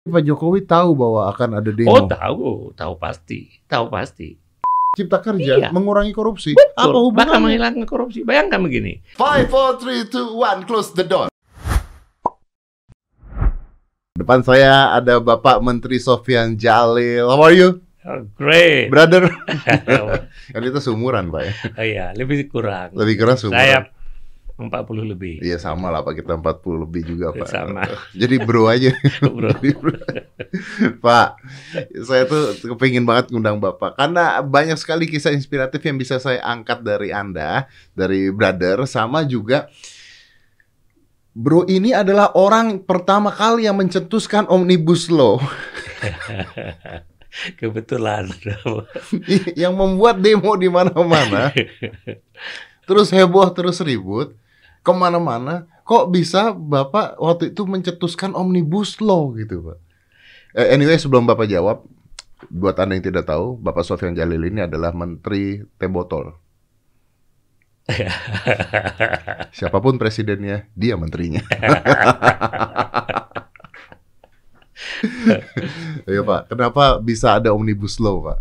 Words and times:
Pak 0.00 0.24
Jokowi 0.24 0.64
tahu 0.64 0.96
bahwa 0.96 1.28
akan 1.28 1.60
ada 1.60 1.68
demo. 1.68 1.92
Oh 1.92 2.08
tahu, 2.08 2.48
tahu 2.72 2.94
pasti, 2.96 3.52
tahu 3.68 3.92
pasti. 3.92 4.32
Cipta 4.96 5.20
kerja, 5.20 5.60
Iya. 5.60 5.68
mengurangi 5.70 6.10
korupsi. 6.10 6.56
Betul. 6.56 6.72
Apa 6.72 6.88
Bahkan 6.88 7.04
hubungannya? 7.04 7.36
menghilangkan 7.38 7.84
korupsi. 7.84 8.24
Bayangkan 8.24 8.58
begini. 8.58 9.04
Five, 9.12 9.46
four, 9.46 9.76
three, 9.76 10.08
two, 10.08 10.34
one. 10.34 10.64
Close 10.64 10.96
the 10.96 11.04
door. 11.04 11.28
Depan 14.16 14.40
saya 14.40 14.90
ada 14.90 15.20
Bapak 15.20 15.60
Menteri 15.60 15.96
Sofyan 15.96 16.56
Jalil. 16.56 17.28
How 17.28 17.38
are 17.38 17.52
you, 17.52 17.84
Oh, 18.00 18.24
great. 18.34 18.88
brother? 18.88 19.28
oh 20.00 20.16
kan 20.48 20.60
itu 20.60 20.80
seumuran, 20.80 21.28
Pak 21.28 21.42
ya. 21.44 21.52
iya, 21.78 22.06
lebih 22.10 22.48
kurang. 22.48 22.96
Lebih 22.96 23.20
keras 23.20 23.44
seumuran. 23.44 23.60
Saya 23.60 23.78
40 24.68 25.12
lebih. 25.16 25.40
Iya 25.40 25.56
sama 25.56 25.88
lah 25.88 26.04
Pak, 26.04 26.20
kita 26.20 26.36
40 26.36 26.84
lebih 26.84 27.02
juga 27.08 27.32
Pak. 27.32 27.48
Sama. 27.48 27.88
Jadi 28.20 28.36
bro 28.42 28.68
aja. 28.68 28.92
Bro. 29.80 29.96
Pak, 31.00 31.28
saya 32.04 32.26
tuh 32.28 32.58
kepingin 32.74 33.06
banget 33.06 33.32
ngundang 33.32 33.62
Bapak 33.62 33.96
karena 33.96 34.42
banyak 34.44 34.76
sekali 34.76 35.08
kisah 35.08 35.32
inspiratif 35.32 35.80
yang 35.80 35.96
bisa 35.96 36.18
saya 36.20 36.42
angkat 36.44 36.84
dari 36.84 37.14
Anda, 37.14 37.70
dari 37.96 38.28
brother 38.28 38.84
sama 38.84 39.24
juga 39.24 39.70
Bro 41.30 41.70
ini 41.70 41.94
adalah 41.94 42.34
orang 42.34 42.82
pertama 42.82 43.30
kali 43.30 43.70
yang 43.70 43.78
mencetuskan 43.78 44.50
Omnibus 44.50 45.06
Law 45.06 45.38
Kebetulan. 47.56 48.26
yang 49.54 49.78
membuat 49.78 50.18
demo 50.18 50.50
di 50.58 50.66
mana-mana, 50.66 51.54
terus 52.84 53.08
heboh, 53.14 53.46
terus 53.54 53.78
ribut, 53.78 54.34
ke 54.94 54.98
mana-mana. 54.98 55.66
Kok 55.86 56.10
bisa 56.14 56.54
Bapak 56.54 57.18
waktu 57.18 57.50
itu 57.50 57.66
mencetuskan 57.66 58.34
Omnibus 58.34 59.02
Law 59.02 59.34
gitu 59.34 59.62
Pak? 59.66 59.78
Eh, 60.54 60.74
Anyway 60.74 60.98
sebelum 60.98 61.26
Bapak 61.26 61.50
jawab, 61.50 61.82
buat 62.46 62.78
Anda 62.78 62.94
yang 62.98 63.06
tidak 63.10 63.26
tahu, 63.26 63.58
Bapak 63.58 63.82
Sofyan 63.86 64.14
Jalil 64.14 64.42
ini 64.46 64.62
adalah 64.64 64.94
Menteri 64.94 65.62
Teh 65.78 65.90
Botol. 65.90 66.30
Siapa 69.58 69.82
pun 69.82 69.98
presidennya, 69.98 70.70
dia 70.78 70.94
menterinya. 70.94 71.42
Ayo 76.08 76.22
Pak, 76.22 76.48
kenapa 76.54 77.02
bisa 77.02 77.34
ada 77.36 77.50
Omnibus 77.50 77.98
Law 77.98 78.22
Pak? 78.30 78.38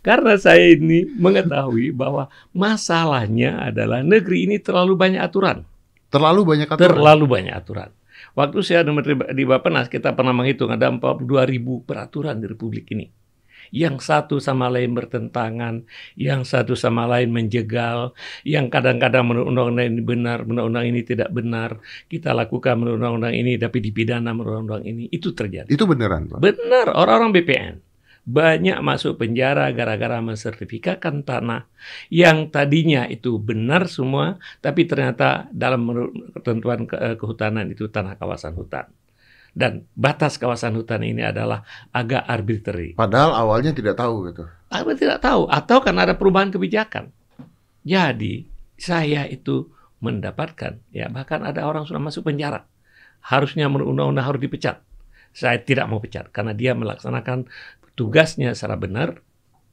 Karena 0.00 0.38
saya 0.38 0.70
ini 0.70 1.02
mengetahui 1.18 1.90
bahwa 1.90 2.30
masalahnya 2.54 3.58
adalah 3.58 4.06
negeri 4.06 4.46
ini 4.46 4.56
terlalu 4.62 4.94
banyak 4.94 5.18
aturan. 5.18 5.66
Terlalu 6.16 6.40
banyak 6.48 6.68
aturan. 6.72 6.88
Terlalu 6.88 7.24
banyak 7.28 7.54
aturan. 7.54 7.90
Waktu 8.36 8.58
saya 8.64 8.84
ada 8.84 8.92
menteri 8.92 9.16
di 9.36 9.44
Bapenas, 9.44 9.88
kita 9.88 10.12
pernah 10.16 10.32
menghitung 10.32 10.72
ada 10.72 10.88
42 10.88 11.44
ribu 11.48 11.84
peraturan 11.84 12.40
di 12.40 12.48
Republik 12.48 12.88
ini. 12.92 13.08
Yang 13.74 14.06
satu 14.06 14.36
sama 14.38 14.70
lain 14.70 14.94
bertentangan, 14.94 15.82
yang 16.14 16.46
satu 16.46 16.78
sama 16.78 17.02
lain 17.10 17.34
menjegal, 17.34 18.14
yang 18.46 18.70
kadang-kadang 18.70 19.26
menurut 19.26 19.50
undang-undang 19.50 19.90
ini 19.90 20.02
benar, 20.06 20.38
menurut 20.46 20.70
undang 20.70 20.86
ini 20.86 21.00
tidak 21.02 21.34
benar. 21.34 21.82
Kita 22.06 22.30
lakukan 22.30 22.78
menurut 22.78 23.02
undang-undang 23.02 23.34
ini, 23.34 23.58
tapi 23.58 23.82
dipidana 23.82 24.30
menurut 24.30 24.70
undang 24.70 24.82
ini. 24.86 25.10
Itu 25.10 25.34
terjadi. 25.34 25.66
Itu 25.66 25.82
beneran 25.88 26.30
Pak? 26.30 26.38
Benar, 26.38 26.94
orang-orang 26.94 27.34
BPN 27.34 27.85
banyak 28.26 28.82
masuk 28.82 29.22
penjara 29.22 29.70
gara-gara 29.70 30.18
mensertifikatkan 30.18 31.22
tanah 31.22 31.70
yang 32.10 32.50
tadinya 32.50 33.06
itu 33.06 33.38
benar 33.38 33.86
semua, 33.86 34.42
tapi 34.58 34.82
ternyata 34.82 35.46
dalam 35.54 35.86
ketentuan 36.34 36.90
ke- 36.90 36.98
eh, 36.98 37.14
kehutanan 37.14 37.70
itu 37.70 37.86
tanah 37.86 38.18
kawasan 38.18 38.58
hutan. 38.58 38.90
Dan 39.56 39.88
batas 39.96 40.36
kawasan 40.36 40.76
hutan 40.76 41.00
ini 41.06 41.24
adalah 41.24 41.64
agak 41.94 42.28
arbitrary. 42.28 42.92
Padahal 42.92 43.32
awalnya 43.32 43.72
tidak 43.72 43.96
tahu 43.96 44.28
gitu. 44.28 44.44
Apa 44.68 44.92
tidak 44.92 45.22
tahu 45.22 45.48
atau 45.48 45.78
karena 45.80 46.04
ada 46.04 46.18
perubahan 46.18 46.52
kebijakan. 46.52 47.08
Jadi 47.86 48.44
saya 48.76 49.24
itu 49.30 49.70
mendapatkan 50.02 50.76
ya 50.92 51.08
bahkan 51.08 51.40
ada 51.40 51.64
orang 51.64 51.88
sudah 51.88 52.02
masuk 52.02 52.28
penjara. 52.28 52.68
Harusnya 53.24 53.70
menurut 53.70 53.96
undang-undang 53.96 54.28
harus 54.28 54.42
dipecat. 54.42 54.82
Saya 55.32 55.56
tidak 55.62 55.88
mau 55.88 56.04
pecat 56.04 56.28
karena 56.28 56.52
dia 56.52 56.76
melaksanakan 56.76 57.48
tugasnya 57.96 58.52
secara 58.52 58.76
benar 58.76 59.24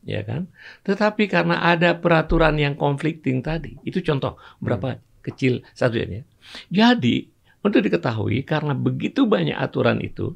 ya 0.04 0.24
kan. 0.24 0.52
Tetapi 0.84 1.28
karena 1.32 1.64
ada 1.64 2.00
peraturan 2.00 2.60
yang 2.60 2.76
conflicting 2.76 3.44
tadi. 3.44 3.80
Itu 3.84 4.04
contoh 4.04 4.40
berapa 4.60 5.00
kecil 5.24 5.64
satu 5.76 5.96
ya. 6.00 6.24
Jadi 6.72 7.28
untuk 7.64 7.80
diketahui 7.80 8.44
karena 8.44 8.76
begitu 8.76 9.24
banyak 9.24 9.56
aturan 9.56 10.04
itu 10.04 10.36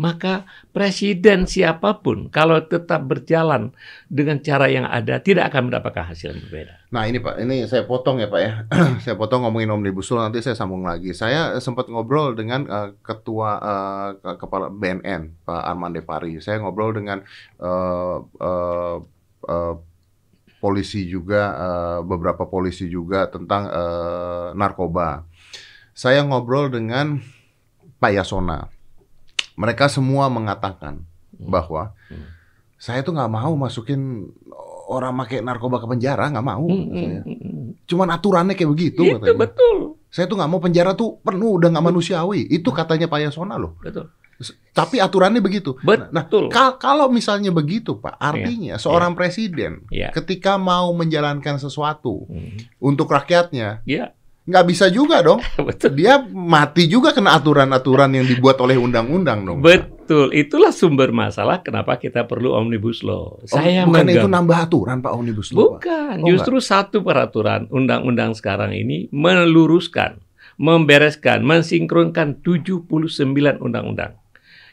maka 0.00 0.48
presiden 0.72 1.44
siapa 1.44 2.00
pun 2.00 2.32
kalau 2.32 2.64
tetap 2.64 3.04
berjalan 3.04 3.76
dengan 4.08 4.40
cara 4.40 4.72
yang 4.72 4.88
ada 4.88 5.20
tidak 5.20 5.52
akan 5.52 5.68
mendapatkan 5.68 6.08
hasil 6.08 6.32
yang 6.32 6.40
berbeda. 6.48 6.74
Nah 6.88 7.04
ini 7.04 7.20
Pak, 7.20 7.36
ini 7.36 7.68
saya 7.68 7.84
potong 7.84 8.16
ya 8.16 8.32
Pak 8.32 8.40
ya. 8.40 8.52
saya 9.04 9.14
potong 9.20 9.44
ngomongin 9.44 9.68
Omnibus 9.68 10.08
Law, 10.08 10.24
nanti 10.24 10.40
saya 10.40 10.56
sambung 10.56 10.88
lagi. 10.88 11.12
Saya 11.12 11.60
sempat 11.60 11.92
ngobrol 11.92 12.32
dengan 12.32 12.64
eh, 12.64 12.96
Ketua 13.04 13.60
ke- 14.24 14.40
Kepala 14.40 14.72
BNN, 14.72 15.44
Pak 15.44 15.62
Arman 15.68 15.92
Devari. 15.92 16.40
Saya 16.40 16.64
ngobrol 16.64 16.96
dengan 16.96 17.20
eh, 17.60 18.18
eh, 18.40 18.96
eh, 19.52 19.74
polisi 20.64 21.04
juga, 21.04 21.42
eh, 21.52 21.98
beberapa 22.08 22.48
polisi 22.48 22.88
juga 22.88 23.28
tentang 23.28 23.68
eh, 23.68 24.48
narkoba. 24.56 25.28
Saya 25.92 26.24
ngobrol 26.24 26.72
dengan 26.72 27.20
Pak 28.00 28.12
Yasona. 28.16 28.79
Mereka 29.60 29.86
semua 29.86 30.26
mengatakan 30.26 31.04
bahwa 31.38 31.92
Hmm. 32.08 32.24
saya 32.76 33.00
tuh 33.00 33.12
nggak 33.12 33.28
mau 33.30 33.52
masukin 33.54 34.32
orang 34.88 35.12
pakai 35.18 35.38
narkoba 35.40 35.76
ke 35.76 35.86
penjara, 35.86 36.26
nggak 36.26 36.42
mau. 36.42 36.64
Hmm, 36.64 36.88
saya. 36.90 37.20
hmm, 37.20 37.36
hmm. 37.36 37.68
Cuman 37.84 38.08
aturannya 38.08 38.54
kayak 38.54 38.70
begitu 38.70 39.00
Itu 39.02 39.14
katanya. 39.16 39.36
betul, 39.38 39.76
Saya 40.08 40.26
tuh 40.26 40.34
nggak 40.34 40.48
mau 40.48 40.58
penjara 40.58 40.90
tuh 40.92 41.20
penuh, 41.20 41.54
udah 41.54 41.70
nggak 41.70 41.86
manusiawi. 41.86 42.42
Itu 42.48 42.72
katanya 42.72 43.06
Pak 43.06 43.20
Yasona 43.22 43.54
loh. 43.54 43.78
betul, 43.78 44.10
Tapi 44.72 44.96
aturannya 44.96 45.38
begitu. 45.38 45.76
Nah, 45.80 46.08
betul. 46.08 46.48
kal- 46.48 46.80
kalau 46.80 47.06
misalnya 47.06 47.52
begitu 47.52 47.94
Pak, 47.94 48.16
artinya 48.16 48.74
seorang 48.74 49.12
presiden 49.12 49.84
Iya. 49.86 50.10
ketika 50.10 50.56
mau 50.56 50.90
menjalankan 50.90 51.58
sesuatu 51.58 52.24
Hmm. 52.24 52.56
untuk 52.80 53.06
rakyatnya, 53.06 53.84
Iya, 53.84 54.16
nggak 54.50 54.66
bisa 54.66 54.90
juga 54.90 55.22
dong. 55.22 55.38
betul. 55.68 55.94
Dia 55.94 56.18
mati 56.26 56.90
juga 56.90 57.14
kena 57.14 57.38
aturan-aturan 57.38 58.10
yang 58.10 58.26
dibuat 58.26 58.58
oleh 58.58 58.74
undang-undang 58.74 59.46
dong. 59.46 59.58
Betul, 59.62 60.34
itulah 60.34 60.74
sumber 60.74 61.14
masalah 61.14 61.62
kenapa 61.62 61.94
kita 61.94 62.26
perlu 62.26 62.58
omnibus 62.58 63.06
law. 63.06 63.38
Oh, 63.38 63.46
Saya 63.46 63.86
bukan 63.86 64.10
itu 64.10 64.26
nambah 64.26 64.58
aturan 64.66 64.98
Pak 64.98 65.12
Omnibus 65.14 65.54
Law. 65.54 65.78
Pak? 65.78 65.86
Bukan, 65.86 66.16
Oh, 66.20 66.26
justru 66.26 66.58
satu 66.58 67.06
peraturan 67.06 67.70
undang-undang 67.70 68.34
sekarang 68.34 68.74
ini 68.74 69.06
meluruskan, 69.14 70.18
membereskan, 70.58 71.46
mensinkronkan 71.46 72.42
79 72.42 72.90
undang-undang. 73.62 74.18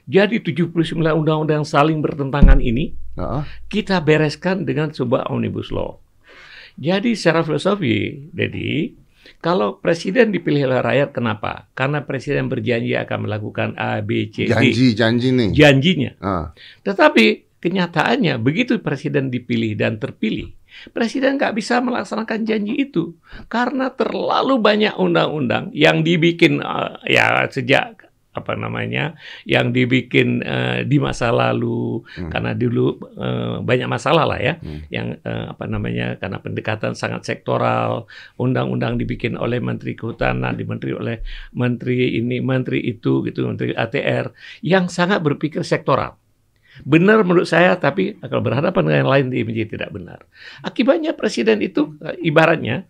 Jadi 0.08 0.40
79 0.40 0.74
undang-undang 1.14 1.68
saling 1.68 2.00
bertentangan 2.00 2.64
ini 2.64 2.96
Heeh. 3.20 3.44
kita 3.68 4.00
bereskan 4.00 4.64
dengan 4.64 4.90
sebuah 4.90 5.28
omnibus 5.30 5.70
law. 5.70 6.00
Jadi 6.78 7.18
secara 7.18 7.42
filosofi, 7.42 8.30
Dedi, 8.32 8.94
kalau 9.40 9.78
presiden 9.78 10.34
dipilih 10.34 10.68
oleh 10.72 10.82
rakyat, 10.82 11.10
kenapa? 11.16 11.70
Karena 11.78 12.04
presiden 12.04 12.48
berjanji 12.48 12.96
akan 12.96 13.30
melakukan 13.30 13.70
A, 13.78 14.02
B, 14.02 14.32
C, 14.32 14.48
D. 14.48 14.54
Janji, 14.54 14.88
janji 14.94 15.28
nih. 15.34 15.50
Janjinya. 15.54 16.12
Ah. 16.24 16.46
Tetapi 16.84 17.60
kenyataannya 17.62 18.38
begitu 18.40 18.80
presiden 18.80 19.34
dipilih 19.34 19.76
dan 19.76 19.98
terpilih, 19.98 20.54
presiden 20.94 21.36
nggak 21.42 21.58
bisa 21.58 21.82
melaksanakan 21.82 22.46
janji 22.46 22.78
itu 22.78 23.18
karena 23.50 23.92
terlalu 23.94 24.62
banyak 24.62 24.94
undang-undang 24.96 25.74
yang 25.74 26.06
dibikin 26.06 26.62
eh, 26.62 27.18
ya 27.18 27.50
sejak 27.50 28.07
apa 28.38 28.54
namanya 28.54 29.18
yang 29.44 29.74
dibikin 29.74 30.46
eh, 30.46 30.86
di 30.86 30.98
masa 31.02 31.34
lalu 31.34 32.06
Hmm. 32.18 32.30
karena 32.30 32.52
dulu 32.54 32.88
eh, 33.18 33.56
banyak 33.62 33.90
masalah 33.90 34.24
lah 34.30 34.40
ya 34.40 34.54
Hmm. 34.62 34.86
yang 34.94 35.08
eh, 35.20 35.46
apa 35.50 35.66
namanya 35.66 36.16
karena 36.22 36.38
pendekatan 36.38 36.94
sangat 36.94 37.26
sektoral 37.26 38.06
undang-undang 38.38 38.96
dibikin 38.96 39.34
oleh 39.36 39.58
menteri 39.58 39.98
kehutanan 39.98 40.54
dimenteri 40.54 40.94
oleh 40.94 41.26
menteri 41.52 42.18
ini 42.18 42.38
menteri 42.40 42.80
itu 42.84 43.26
gitu 43.26 43.50
menteri 43.50 43.74
ATR 43.74 44.32
yang 44.62 44.88
sangat 44.88 45.20
berpikir 45.26 45.66
sektoral 45.66 46.16
benar 46.86 47.26
menurut 47.26 47.50
saya 47.50 47.74
tapi 47.74 48.22
kalau 48.22 48.46
berhadapan 48.46 48.82
dengan 48.86 49.00
yang 49.02 49.12
lain 49.12 49.26
menjadi 49.50 49.70
tidak 49.82 49.90
benar 49.90 50.20
akibatnya 50.62 51.18
presiden 51.18 51.58
itu 51.66 51.98
ibaratnya 52.22 52.86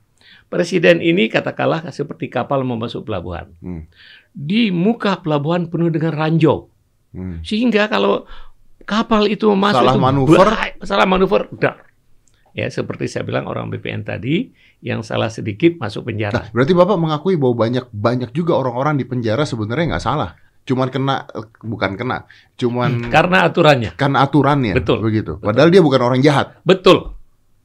presiden 0.48 1.00
ini 1.00 1.28
katakanlah 1.28 1.84
seperti 1.90 2.28
kapal 2.28 2.62
mau 2.62 2.76
masuk 2.76 3.04
pelabuhan 3.04 3.52
Hmm. 3.58 3.84
di 4.30 4.70
muka 4.70 5.18
pelabuhan 5.18 5.68
penuh 5.68 5.88
dengan 5.88 6.14
ranjau 6.14 6.68
Hmm. 7.10 7.40
sehingga 7.42 7.88
kalau 7.88 8.28
kapal 8.84 9.26
itu 9.26 9.48
masuk 9.50 9.80
Salah 9.82 9.94
itu 9.94 10.02
manuver. 10.02 10.38
bah- 10.46 10.76
salah 10.82 11.04
manuver 11.04 11.48
udah 11.50 11.76
ya 12.52 12.68
seperti 12.68 13.06
saya 13.06 13.22
bilang 13.22 13.46
orang 13.46 13.68
BPN 13.68 14.02
tadi 14.02 14.50
yang 14.80 15.02
salah 15.02 15.28
sedikit 15.28 15.76
masuk 15.76 16.02
Nah, 16.02 16.08
penjara 16.08 16.40
berarti 16.50 16.74
Bapak 16.74 16.96
mengakui 16.96 17.36
bahwa 17.36 17.56
banyak 17.60 17.86
banyak 17.90 18.30
juga 18.32 18.56
orang-orang 18.56 18.96
di 18.96 19.04
penjara 19.04 19.44
sebenarnya 19.44 19.96
nggak 19.96 20.06
salah. 20.06 20.32
cuman 20.64 20.92
kena 20.92 21.24
bukan 21.64 21.96
kena, 21.96 22.28
cuman 22.56 23.08
Karena 23.08 23.48
aturannya. 23.48 23.96
karena 23.96 24.20
aturannya 24.20 24.76
Betul. 24.76 25.00
begitu. 25.00 25.40
Padahal 25.40 25.72
dia 25.72 25.80
bukan 25.80 26.02
orang 26.02 26.20
jahat. 26.20 26.60
Betul. 26.62 27.16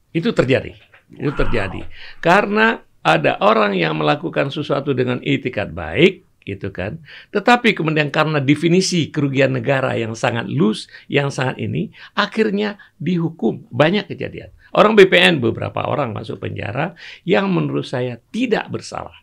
Itu 0.09 0.31
terjadi. 0.31 0.71
Itu 1.17 1.31
terjadi. 1.37 1.85
Karena 2.19 2.81
ada 3.03 3.37
orang 3.43 3.75
yang 3.75 3.99
melakukan 3.99 4.49
sesuatu 4.49 4.95
dengan 4.95 5.19
itikat 5.19 5.75
baik, 5.75 6.23
gitu 6.43 6.69
kan. 6.75 6.99
Tetapi 7.31 7.73
kemudian 7.75 8.11
karena 8.11 8.43
definisi 8.43 9.09
kerugian 9.09 9.55
negara 9.55 9.95
yang 9.95 10.13
sangat 10.13 10.47
loose, 10.51 10.91
yang 11.07 11.31
sangat 11.31 11.59
ini, 11.59 11.89
akhirnya 12.13 12.79
dihukum. 12.99 13.67
Banyak 13.71 14.11
kejadian. 14.11 14.51
Orang 14.75 14.99
BPN 14.99 15.39
beberapa 15.39 15.85
orang 15.87 16.11
masuk 16.11 16.43
penjara 16.43 16.95
yang 17.23 17.49
menurut 17.49 17.87
saya 17.87 18.19
tidak 18.31 18.67
bersalah. 18.69 19.15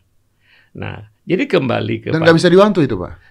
Nah, 0.71 1.11
jadi 1.27 1.45
kembali 1.45 1.95
ke 2.01 2.07
Dan 2.15 2.23
nggak 2.23 2.37
bisa 2.39 2.49
dibantu 2.49 2.79
itu, 2.81 2.95
Pak. 2.97 3.30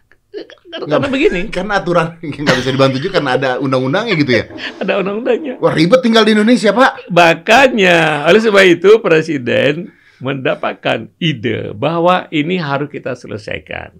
Karena 0.71 1.09
begini, 1.11 1.41
Karena 1.55 1.83
aturan 1.83 2.17
nggak 2.23 2.57
bisa 2.63 2.71
dibantu 2.71 2.97
juga 3.03 3.19
karena 3.19 3.33
ada 3.37 3.51
undang-undangnya 3.59 4.15
gitu 4.15 4.33
ya. 4.33 4.45
ada 4.79 5.03
undang-undangnya. 5.03 5.55
Wah 5.59 5.75
ribet 5.75 6.01
tinggal 6.01 6.23
di 6.23 6.33
Indonesia, 6.39 6.71
Pak. 6.71 7.11
Makanya, 7.11 8.25
oleh 8.31 8.41
sebab 8.41 8.65
itu 8.65 8.91
Presiden 9.03 9.91
mendapatkan 10.21 11.09
ide 11.17 11.73
bahwa 11.73 12.29
ini 12.29 12.61
harus 12.61 12.93
kita 12.93 13.17
selesaikan. 13.17 13.97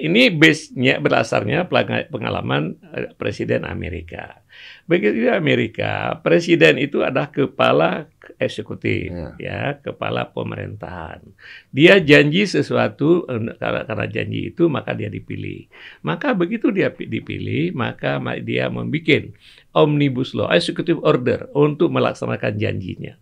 Ini 0.00 0.32
base-nya 0.32 0.96
berdasarnya 0.96 1.68
pengalaman 2.08 2.80
eh, 2.96 3.12
Presiden 3.14 3.68
Amerika. 3.68 4.40
Begitu 4.88 5.28
Amerika, 5.30 6.18
Presiden 6.24 6.80
itu 6.80 7.04
adalah 7.04 7.28
kepala 7.28 8.08
eksekutif, 8.40 9.12
Iya. 9.12 9.28
ya, 9.36 9.62
kepala 9.84 10.32
pemerintahan. 10.32 11.20
Dia 11.68 12.00
janji 12.00 12.48
sesuatu 12.48 13.28
karena, 13.60 13.84
karena 13.84 14.06
janji 14.08 14.50
itu 14.50 14.66
maka 14.72 14.96
dia 14.96 15.12
dipilih. 15.12 15.68
Maka 16.00 16.32
begitu 16.32 16.72
dia 16.72 16.88
pi- 16.88 17.06
dipilih, 17.06 17.76
maka 17.76 18.16
ma- 18.16 18.40
dia 18.40 18.72
membuat 18.72 19.30
omnibus 19.76 20.32
law, 20.32 20.48
executive 20.50 20.98
order 21.04 21.52
untuk 21.52 21.92
melaksanakan 21.92 22.56
janjinya. 22.56 23.14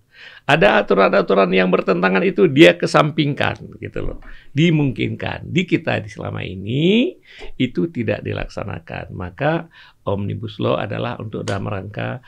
Ada 0.50 0.82
aturan-aturan 0.82 1.46
yang 1.54 1.70
bertentangan 1.70 2.26
itu 2.26 2.50
dia 2.50 2.74
kesampingkan 2.74 3.54
gitu 3.78 4.02
loh. 4.02 4.18
Dimungkinkan 4.50 5.46
di 5.46 5.62
kita 5.62 6.02
di 6.02 6.10
selama 6.10 6.42
ini 6.42 7.14
itu 7.54 7.86
tidak 7.86 8.26
dilaksanakan. 8.26 9.14
Maka 9.14 9.70
omnibus 10.02 10.58
law 10.58 10.74
adalah 10.74 11.14
untuk 11.22 11.46
dalam 11.46 11.70
rangka 11.70 12.18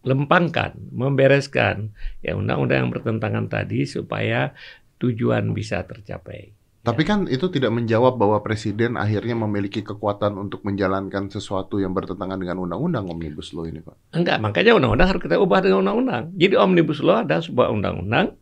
melempangkan, 0.00 0.76
membereskan 0.92 1.92
ya 2.24 2.36
undang-undang 2.36 2.88
yang 2.88 2.90
bertentangan 2.92 3.46
tadi 3.52 3.84
supaya 3.84 4.56
tujuan 5.00 5.52
bisa 5.52 5.84
tercapai. 5.84 6.56
Tapi 6.80 7.04
kan 7.04 7.28
itu 7.28 7.52
tidak 7.52 7.76
menjawab 7.76 8.16
bahwa 8.16 8.40
presiden 8.40 8.96
akhirnya 8.96 9.36
memiliki 9.36 9.84
kekuatan 9.84 10.40
untuk 10.40 10.64
menjalankan 10.64 11.28
sesuatu 11.28 11.76
yang 11.76 11.92
bertentangan 11.92 12.40
dengan 12.40 12.56
undang-undang 12.64 13.04
omnibus 13.04 13.52
law 13.52 13.68
ini, 13.68 13.84
Pak. 13.84 14.16
Enggak, 14.16 14.40
makanya 14.40 14.80
undang-undang 14.80 15.12
harus 15.12 15.20
kita 15.20 15.36
ubah 15.36 15.60
dengan 15.60 15.84
undang-undang. 15.84 16.32
Jadi 16.40 16.56
omnibus 16.56 17.04
law 17.04 17.20
ada 17.20 17.44
sebuah 17.44 17.68
undang-undang 17.68 18.32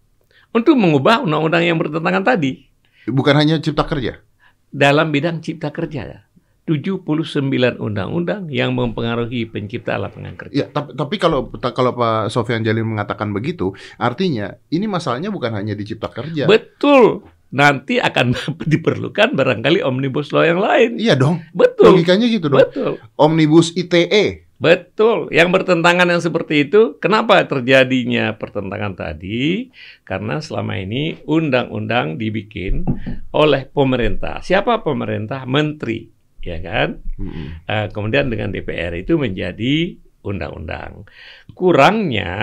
untuk 0.54 0.78
mengubah 0.78 1.26
undang-undang 1.26 1.66
yang 1.66 1.76
bertentangan 1.82 2.22
tadi 2.22 2.68
Bukan 3.08 3.34
hanya 3.36 3.56
cipta 3.58 3.88
kerja. 3.88 4.20
dalam 4.68 5.08
bidang 5.08 5.40
cipta 5.40 5.72
kerja. 5.72 6.27
79 6.68 7.80
undang-undang 7.80 8.52
yang 8.52 8.76
mempengaruhi 8.76 9.48
pencipta 9.48 9.96
lapangan 9.96 10.36
kerja. 10.36 10.52
Ya, 10.52 10.66
tapi, 10.68 10.92
tapi 10.92 11.16
kalau 11.16 11.48
kalau 11.48 11.96
Pak 11.96 12.28
Sofian 12.28 12.60
Jalil 12.60 12.84
mengatakan 12.84 13.32
begitu, 13.32 13.72
artinya 13.96 14.52
ini 14.68 14.84
masalahnya 14.84 15.32
bukan 15.32 15.56
hanya 15.56 15.72
di 15.72 15.88
cipta 15.88 16.12
kerja. 16.12 16.44
Betul. 16.44 17.24
Nanti 17.48 17.96
akan 17.96 18.36
diperlukan 18.72 19.32
barangkali 19.32 19.80
omnibus 19.80 20.28
law 20.36 20.44
yang 20.44 20.60
lain. 20.60 21.00
Iya 21.00 21.16
dong. 21.16 21.40
Betul. 21.56 21.96
Logikanya 21.96 22.28
gitu 22.28 22.52
dong. 22.52 22.60
Betul. 22.60 23.00
Omnibus. 23.16 23.72
ITE. 23.72 24.44
Betul. 24.58 25.30
Yang 25.30 25.48
bertentangan 25.54 26.10
yang 26.10 26.18
seperti 26.18 26.66
itu, 26.66 26.98
kenapa 26.98 27.38
terjadinya 27.46 28.34
pertentangan 28.34 28.98
tadi? 28.98 29.70
Karena 30.02 30.42
selama 30.42 30.76
ini 30.76 31.22
undang-undang 31.24 32.18
dibikin 32.18 32.82
oleh 33.30 33.70
pemerintah. 33.70 34.42
Siapa 34.42 34.82
pemerintah? 34.82 35.46
Menteri, 35.46 36.10
ya 36.42 36.58
kan? 36.62 37.02
Mm-mm. 37.18 37.64
Eh, 37.66 37.86
kemudian 37.90 38.30
dengan 38.30 38.54
DPR 38.54 38.94
itu 38.98 39.18
menjadi 39.18 39.98
undang-undang. 40.22 41.06
Kurangnya 41.54 42.34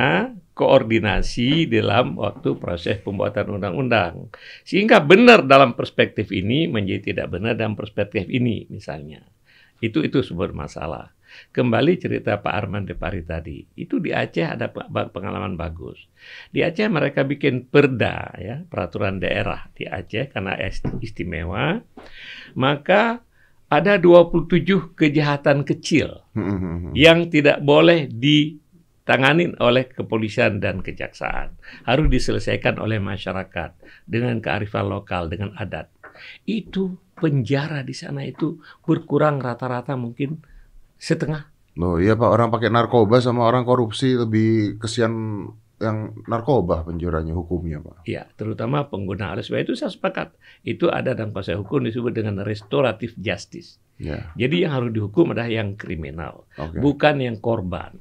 koordinasi 0.56 1.68
dalam 1.68 2.16
waktu 2.16 2.56
proses 2.56 3.04
pembuatan 3.04 3.60
undang-undang. 3.60 4.32
Sehingga 4.64 5.04
benar 5.04 5.44
dalam 5.44 5.76
perspektif 5.76 6.32
ini 6.32 6.72
menjadi 6.72 7.12
tidak 7.12 7.28
benar 7.36 7.60
dalam 7.60 7.76
perspektif 7.76 8.26
ini 8.32 8.66
misalnya. 8.72 9.22
Itu 9.84 10.02
itu 10.02 10.24
sumber 10.24 10.56
masalah. 10.56 11.12
Kembali 11.52 12.00
cerita 12.00 12.40
Pak 12.40 12.54
Arman 12.56 12.88
Depari 12.88 13.20
tadi. 13.28 13.60
Itu 13.76 14.00
di 14.00 14.16
Aceh 14.16 14.56
ada 14.56 14.72
pengalaman 15.12 15.60
bagus. 15.60 16.00
Di 16.48 16.64
Aceh 16.64 16.88
mereka 16.88 17.28
bikin 17.28 17.68
perda 17.68 18.32
ya, 18.40 18.64
peraturan 18.64 19.20
daerah 19.20 19.68
di 19.76 19.84
Aceh 19.84 20.32
karena 20.32 20.56
istimewa. 21.04 21.76
Maka 22.56 23.20
ada 23.70 23.98
27 23.98 24.94
kejahatan 24.94 25.66
kecil 25.66 26.22
Mm-mm. 26.38 26.94
yang 26.94 27.28
tidak 27.34 27.66
boleh 27.66 28.06
ditanganin 28.06 29.58
oleh 29.58 29.90
kepolisian 29.90 30.62
dan 30.62 30.86
kejaksaan. 30.86 31.58
Harus 31.84 32.08
diselesaikan 32.08 32.78
oleh 32.78 33.02
masyarakat 33.02 33.74
dengan 34.06 34.38
kearifan 34.40 34.86
lokal, 34.86 35.28
dengan 35.28 35.58
adat. 35.58 35.90
Itu 36.46 37.02
penjara 37.18 37.82
di 37.82 37.96
sana 37.96 38.24
itu 38.24 38.62
berkurang 38.86 39.42
rata-rata 39.42 39.98
mungkin 39.98 40.40
setengah. 41.00 41.50
Loh, 41.76 42.00
iya 42.00 42.16
Pak, 42.16 42.30
orang 42.32 42.50
pakai 42.56 42.72
narkoba 42.72 43.20
sama 43.20 43.44
orang 43.44 43.68
korupsi 43.68 44.16
lebih 44.16 44.80
kesian 44.80 45.12
yang 45.76 46.16
narkoba 46.30 46.88
penjuranya 46.88 47.36
hukumnya, 47.36 47.84
Pak. 47.84 48.08
Ya, 48.08 48.28
terutama 48.40 48.88
pengguna 48.88 49.36
oleh 49.36 49.44
sebab 49.44 49.68
itu 49.68 49.76
saya 49.76 49.92
sepakat. 49.92 50.32
Itu 50.64 50.88
ada 50.88 51.12
dalam 51.12 51.36
konsep 51.36 51.60
hukum 51.60 51.84
disebut 51.84 52.16
dengan 52.16 52.40
restoratif 52.48 53.12
justice. 53.20 53.76
Ya, 53.96 54.32
Jadi 54.36 54.68
yang 54.68 54.76
harus 54.76 54.92
dihukum 54.92 55.32
adalah 55.32 55.48
yang 55.48 55.80
kriminal, 55.80 56.44
oke. 56.60 56.80
bukan 56.84 57.16
yang 57.24 57.40
korban. 57.40 57.96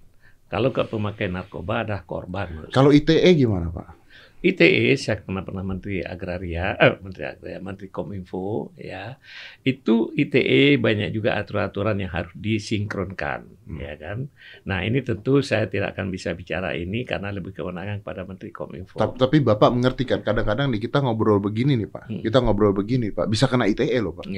Kalau 0.51 0.71
ke 0.71 0.87
pemakai 0.87 1.31
narkoba 1.31 1.83
adalah 1.83 2.03
korban. 2.07 2.71
Kalau 2.71 2.95
ITE 2.95 3.27
gimana, 3.35 3.71
Pak? 3.75 4.04
ITE 4.45 4.93
saya 5.01 5.25
pernah 5.25 5.41
pernah 5.41 5.65
Menteri 5.65 6.05
Agraria, 6.05 6.77
eh, 6.77 7.01
Menteri 7.01 7.25
Agraria, 7.25 7.65
Menteri 7.65 7.89
Kominfo, 7.89 8.77
ya 8.77 9.17
itu 9.65 10.13
ITE 10.13 10.77
banyak 10.77 11.17
juga 11.17 11.41
aturan-aturan 11.41 11.97
yang 11.97 12.13
harus 12.13 12.37
disinkronkan, 12.37 13.49
Hmm. 13.65 13.81
ya 13.81 13.97
kan. 13.97 14.29
Nah 14.69 14.85
ini 14.85 15.01
tentu 15.01 15.41
saya 15.41 15.65
tidak 15.65 15.97
akan 15.97 16.13
bisa 16.13 16.37
bicara 16.37 16.77
ini 16.77 17.09
karena 17.09 17.33
lebih 17.33 17.57
kewenangan 17.57 18.05
pada 18.05 18.29
Menteri 18.29 18.53
Kominfo. 18.53 19.01
Tapi, 19.01 19.17
tapi 19.17 19.37
Bapak 19.41 19.73
mengerti 19.73 20.05
kan, 20.05 20.21
kadang-kadang 20.21 20.69
nih 20.69 20.85
kita 20.85 21.01
ngobrol 21.01 21.41
begini 21.41 21.81
nih, 21.81 21.89
Pak. 21.89 22.05
Hmm. 22.13 22.21
Kita 22.21 22.45
ngobrol 22.45 22.77
begini, 22.77 23.17
Pak. 23.17 23.25
Bisa 23.33 23.49
kena 23.49 23.65
ITE 23.65 23.97
loh, 24.05 24.13
Pak. 24.13 24.29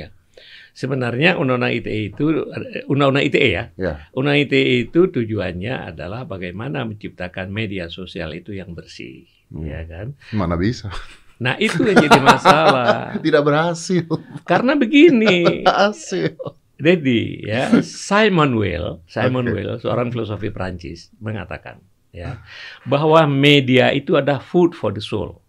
Sebenarnya 0.71 1.35
undang-undang 1.35 1.73
ITE 1.73 2.15
itu 2.15 2.47
eh, 2.47 2.87
undang-undang 2.87 3.27
ITE 3.27 3.49
ya, 3.51 3.65
Ya. 3.75 4.07
undang 4.15 4.39
ITE 4.39 4.87
itu 4.87 5.11
tujuannya 5.11 5.91
adalah 5.91 6.29
bagaimana 6.29 6.87
menciptakan 6.87 7.51
media 7.51 7.91
sosial 7.91 8.31
itu 8.39 8.55
yang 8.55 8.71
bersih. 8.71 9.27
Ya 9.53 9.83
kan. 9.87 10.17
Mana 10.33 10.55
bisa. 10.57 10.89
Nah 11.37 11.61
itu 11.61 11.85
yang 11.85 12.01
jadi 12.01 12.21
masalah 12.23 13.13
Tidak 13.25 13.43
berhasil. 13.45 14.09
karena 14.49 14.73
begini. 14.73 15.45
Berhasil. 15.69 16.33
Jadi 16.77 17.45
ya 17.45 17.81
Simon 17.85 18.57
Weil, 18.57 19.01
Simon 19.09 19.49
Oke. 19.49 19.55
Weil 19.57 19.71
seorang 19.81 20.09
filosofi 20.13 20.53
Prancis 20.53 21.09
mengatakan 21.21 21.81
ya 22.13 22.41
bahwa 22.89 23.25
media 23.29 23.93
itu 23.93 24.17
ada 24.17 24.41
food 24.41 24.73
for 24.73 24.93
the 24.93 25.01
soul. 25.05 25.41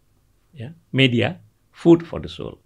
Ya, 0.58 0.74
media 0.90 1.38
food 1.70 2.02
for 2.02 2.18
the 2.18 2.32
soul. 2.32 2.58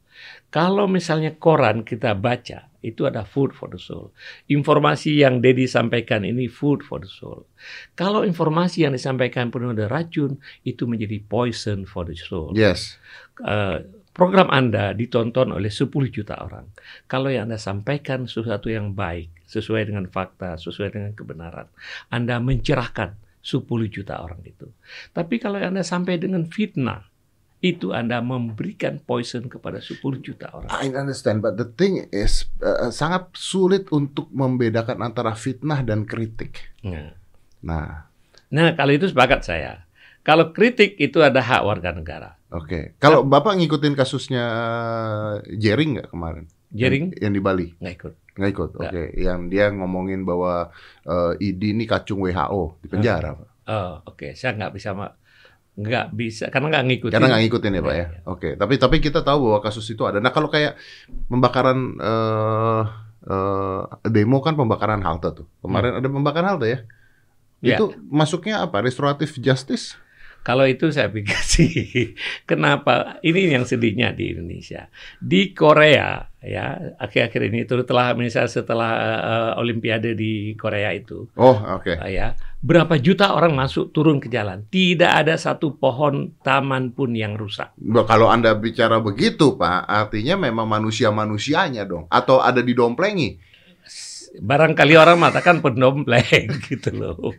Kalau 0.48 0.88
misalnya 0.88 1.36
koran 1.36 1.84
kita 1.84 2.16
baca 2.16 2.71
itu 2.82 3.06
ada 3.06 3.22
food 3.22 3.54
for 3.54 3.70
the 3.70 3.78
soul. 3.78 4.10
Informasi 4.50 5.22
yang 5.22 5.38
Dedi 5.40 5.70
sampaikan 5.70 6.26
ini 6.26 6.50
food 6.50 6.82
for 6.82 6.98
the 6.98 7.10
soul. 7.10 7.46
Kalau 7.94 8.26
informasi 8.26 8.90
yang 8.90 8.94
disampaikan 8.98 9.54
penuh 9.54 9.74
dengan 9.74 9.90
racun 9.90 10.42
itu 10.66 10.90
menjadi 10.90 11.22
poison 11.22 11.86
for 11.86 12.10
the 12.10 12.18
soul 12.18 12.58
Yes. 12.58 12.98
eh, 13.46 13.86
program 14.12 14.50
Anda 14.50 14.98
ditonton 14.98 15.54
oleh 15.54 15.70
10 15.70 15.88
juta 16.10 16.42
orang. 16.42 16.68
Kalau 17.06 17.30
yang 17.30 17.48
Anda 17.48 17.62
sampaikan 17.62 18.26
sesuatu 18.26 18.68
yang 18.68 18.98
baik, 18.98 19.46
sesuai 19.46 19.88
dengan 19.88 20.08
fakta, 20.08 20.58
sesuai 20.58 20.90
dengan 20.96 21.12
kebenaran, 21.14 21.68
Anda 22.10 22.40
mencerahkan 22.42 23.14
10 23.42 23.68
juta 23.90 24.22
orang 24.22 24.42
itu. 24.46 24.70
Tapi 25.12 25.38
kalau 25.38 25.60
yang 25.62 25.76
Anda 25.76 25.86
sampai 25.86 26.18
dengan 26.18 26.48
fitnah, 26.48 27.11
itu 27.62 27.94
Anda 27.94 28.20
memberikan 28.20 28.98
poison 28.98 29.46
kepada 29.46 29.78
10 29.78 30.02
juta 30.20 30.50
orang. 30.50 30.68
I 30.68 30.90
understand, 30.90 31.40
but 31.40 31.56
the 31.56 31.70
thing 31.70 32.10
is 32.10 32.50
uh, 32.60 32.90
sangat 32.90 33.30
sulit 33.32 33.86
untuk 33.90 34.28
membedakan 34.30 35.00
antara 35.00 35.32
fitnah 35.32 35.82
dan 35.82 36.04
kritik. 36.04 36.58
Nah, 36.82 37.14
Nah, 37.62 38.10
nah 38.50 38.74
kalau 38.74 38.90
itu 38.92 39.06
sepakat 39.06 39.46
saya. 39.46 39.86
Kalau 40.22 40.50
kritik 40.50 40.98
itu 40.98 41.22
ada 41.22 41.38
hak 41.38 41.62
warga 41.62 41.94
negara. 41.94 42.34
oke. 42.50 42.98
Kalau 42.98 43.22
Bapak 43.22 43.58
ngikutin 43.58 43.94
kasusnya 43.94 44.44
Jering 45.48 45.98
nggak 45.98 46.10
kemarin? 46.10 46.46
Jering 46.72 47.14
yang, 47.14 47.30
yang 47.30 47.34
di 47.34 47.42
Bali 47.42 47.68
nggak 47.78 47.94
ikut. 47.96 48.14
nggak 48.32 48.52
ikut. 48.52 48.70
Oke, 48.80 48.90
Nggak. 48.90 49.10
yang 49.18 49.40
dia 49.50 49.66
ngomongin 49.70 50.24
bahwa 50.24 50.70
eh, 51.04 51.34
ID 51.38 51.76
ini 51.76 51.86
kacung 51.86 52.22
WHO 52.22 52.82
di 52.82 52.88
penjara, 52.88 53.36
Pak. 53.36 53.50
Oh, 53.68 53.94
oke. 54.08 54.34
Saya 54.34 54.58
nggak 54.58 54.74
bisa 54.74 54.96
nggak 55.72 56.12
bisa 56.12 56.52
karena 56.52 56.68
nggak 56.68 56.86
ngikutin. 56.92 57.14
Karena 57.16 57.28
nggak 57.32 57.44
ngikutin 57.48 57.72
ya, 57.72 57.82
Pak 57.82 57.94
ya. 57.94 57.96
Iya, 57.96 58.08
iya. 58.12 58.20
Oke, 58.28 58.50
tapi 58.60 58.74
tapi 58.76 58.96
kita 59.00 59.24
tahu 59.24 59.40
bahwa 59.48 59.60
kasus 59.64 59.88
itu 59.88 60.04
ada. 60.04 60.20
Nah, 60.20 60.32
kalau 60.36 60.52
kayak 60.52 60.76
pembakaran 61.32 61.78
eh 61.98 62.84
eh, 63.22 63.82
demo 64.10 64.44
kan 64.44 64.60
pembakaran 64.60 65.00
halte 65.02 65.32
tuh. 65.32 65.48
Kemarin 65.64 66.04
ada 66.04 66.08
pembakaran 66.12 66.50
halte 66.58 66.68
ya. 66.68 66.80
Iya. 67.62 67.78
Itu 67.78 67.86
masuknya 68.10 68.66
apa? 68.68 68.82
Restoratif 68.82 69.38
justice? 69.40 69.96
Kalau 70.42 70.66
itu 70.66 70.90
saya 70.90 71.06
pikir 71.14 71.38
sih, 71.54 72.18
kenapa 72.50 73.22
ini 73.22 73.46
yang 73.54 73.62
sedihnya 73.62 74.10
di 74.18 74.34
Indonesia. 74.34 74.90
Di 75.22 75.54
Korea 75.54 76.26
ya 76.42 76.74
akhir-akhir 76.98 77.54
ini 77.54 77.70
terutama 77.70 78.18
misalnya 78.18 78.50
setelah 78.50 78.92
eh, 79.22 79.62
Olimpiade 79.62 80.18
di 80.18 80.58
Korea 80.58 80.90
itu 80.90 81.30
Oh, 81.38 81.54
oke. 81.78 81.94
eh, 81.94 82.12
ya 82.18 82.34
berapa 82.62 82.94
juta 83.02 83.34
orang 83.34 83.58
masuk 83.58 83.90
turun 83.90 84.22
ke 84.22 84.30
jalan, 84.30 84.70
tidak 84.70 85.26
ada 85.26 85.34
satu 85.34 85.82
pohon 85.82 86.38
taman 86.46 86.94
pun 86.94 87.10
yang 87.18 87.34
rusak. 87.34 87.74
Bah, 87.82 88.06
Kalau 88.06 88.30
Anda 88.30 88.54
bicara 88.54 89.02
begitu, 89.02 89.58
Pak, 89.58 89.90
artinya 89.90 90.38
memang 90.38 90.70
manusia-manusianya 90.70 91.90
dong 91.90 92.06
atau 92.08 92.38
ada 92.38 92.62
didomplengi. 92.62 93.50
Barangkali 94.32 94.96
orang 94.96 95.20
mengatakan 95.20 95.60
pendompleng 95.60 96.48
gitu 96.70 96.90
loh. 96.96 97.18